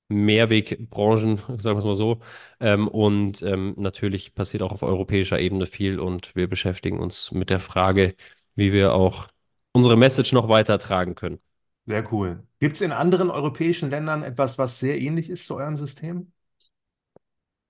Mehrwegbranchen, 0.08 1.36
sagen 1.58 1.76
wir 1.76 1.78
es 1.78 1.84
mal 1.84 1.94
so. 1.94 2.20
Ähm, 2.60 2.88
und 2.88 3.42
ähm, 3.42 3.74
natürlich 3.76 4.34
passiert 4.34 4.62
auch 4.62 4.72
auf 4.72 4.82
europäischer 4.82 5.38
Ebene 5.40 5.66
viel 5.66 5.98
und 6.00 6.34
wir 6.36 6.48
beschäftigen 6.48 7.00
uns 7.00 7.32
mit 7.32 7.50
der 7.50 7.60
Frage, 7.60 8.14
wie 8.54 8.72
wir 8.72 8.94
auch 8.94 9.28
unsere 9.72 9.96
Message 9.96 10.32
noch 10.32 10.48
weiter 10.48 10.78
tragen 10.78 11.14
können. 11.14 11.40
Sehr 11.86 12.10
cool. 12.12 12.46
Gibt 12.60 12.76
es 12.76 12.80
in 12.82 12.92
anderen 12.92 13.30
europäischen 13.30 13.90
Ländern 13.90 14.22
etwas, 14.22 14.58
was 14.58 14.80
sehr 14.80 15.00
ähnlich 15.00 15.28
ist 15.30 15.46
zu 15.46 15.56
eurem 15.56 15.76
System? 15.76 16.32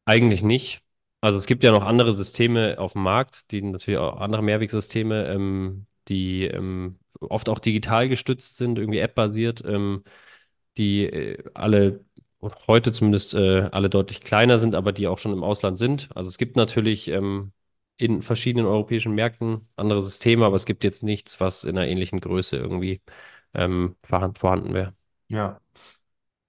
Eigentlich 0.05 0.43
nicht. 0.43 0.82
Also 1.20 1.39
es 1.39 1.47
gibt 1.47 1.64
ja 1.64 1.72
noch 1.72 1.85
andere 1.85 2.12
Systeme 2.12 2.78
auf 2.78 2.93
dem 2.93 3.03
Markt, 3.03 3.51
die 3.51 3.62
natürlich 3.62 3.99
auch 3.99 4.18
andere 4.20 4.43
Mehrwegsysteme, 4.43 5.26
ähm, 5.28 5.87
die 6.09 6.45
ähm, 6.45 6.99
oft 7.20 7.49
auch 7.49 7.59
digital 7.59 8.09
gestützt 8.09 8.59
sind, 8.59 8.78
irgendwie 8.78 8.99
App-basiert, 8.99 9.62
ähm, 9.66 10.05
die 10.78 11.05
äh, 11.07 11.45
alle 11.55 12.05
heute 12.66 12.92
zumindest 12.92 13.34
äh, 13.34 13.68
alle 13.72 13.90
deutlich 13.90 14.20
kleiner 14.22 14.59
sind, 14.59 14.74
aber 14.74 14.92
die 14.92 15.07
auch 15.07 15.18
schon 15.18 15.32
im 15.32 15.45
Ausland 15.45 15.78
sind. 15.78 16.09
Also 16.14 16.28
es 16.28 16.38
gibt 16.38 16.57
natürlich 16.57 17.09
ähm, 17.09 17.53
in 17.97 18.22
verschiedenen 18.22 18.66
europäischen 18.66 19.14
Märkten 19.14 19.68
andere 19.76 20.03
Systeme, 20.03 20.45
aber 20.45 20.57
es 20.57 20.66
gibt 20.66 20.84
jetzt 20.84 21.03
nichts, 21.03 21.40
was 21.40 21.64
in 21.64 21.78
einer 21.78 21.86
ähnlichen 21.86 22.20
Größe 22.20 22.57
irgendwie 22.57 23.01
ähm, 23.55 23.97
vorhanden, 24.03 24.74
wäre. 24.74 24.95
Ja. 25.28 25.61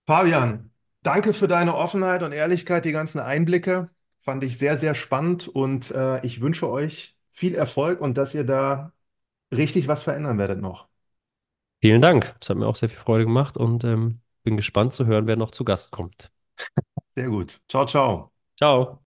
Fabian, 0.07 0.71
danke 1.03 1.33
für 1.33 1.47
deine 1.47 1.75
Offenheit 1.75 2.23
und 2.23 2.31
Ehrlichkeit, 2.31 2.85
die 2.85 2.91
ganzen 2.91 3.19
Einblicke. 3.19 3.89
Fand 4.19 4.43
ich 4.43 4.57
sehr, 4.57 4.77
sehr 4.77 4.95
spannend 4.95 5.47
und 5.47 5.91
äh, 5.91 6.25
ich 6.25 6.41
wünsche 6.41 6.69
euch 6.69 7.15
viel 7.31 7.53
Erfolg 7.53 8.01
und 8.01 8.17
dass 8.17 8.33
ihr 8.33 8.43
da 8.43 8.91
richtig 9.51 9.87
was 9.87 10.01
verändern 10.01 10.37
werdet 10.37 10.61
noch. 10.61 10.87
Vielen 11.81 12.01
Dank. 12.01 12.35
Es 12.41 12.49
hat 12.49 12.57
mir 12.57 12.65
auch 12.65 12.75
sehr 12.75 12.89
viel 12.89 12.97
Freude 12.97 13.25
gemacht 13.25 13.57
und 13.57 13.83
ähm, 13.83 14.21
bin 14.45 14.57
gespannt 14.57 14.93
zu 14.95 15.05
hören, 15.07 15.27
wer 15.27 15.35
noch 15.37 15.51
zu 15.51 15.65
Gast 15.65 15.91
kommt. 15.91 16.31
Sehr 17.15 17.29
gut. 17.29 17.59
Ciao, 17.67 17.85
ciao. 17.85 18.31
Ciao. 18.57 19.04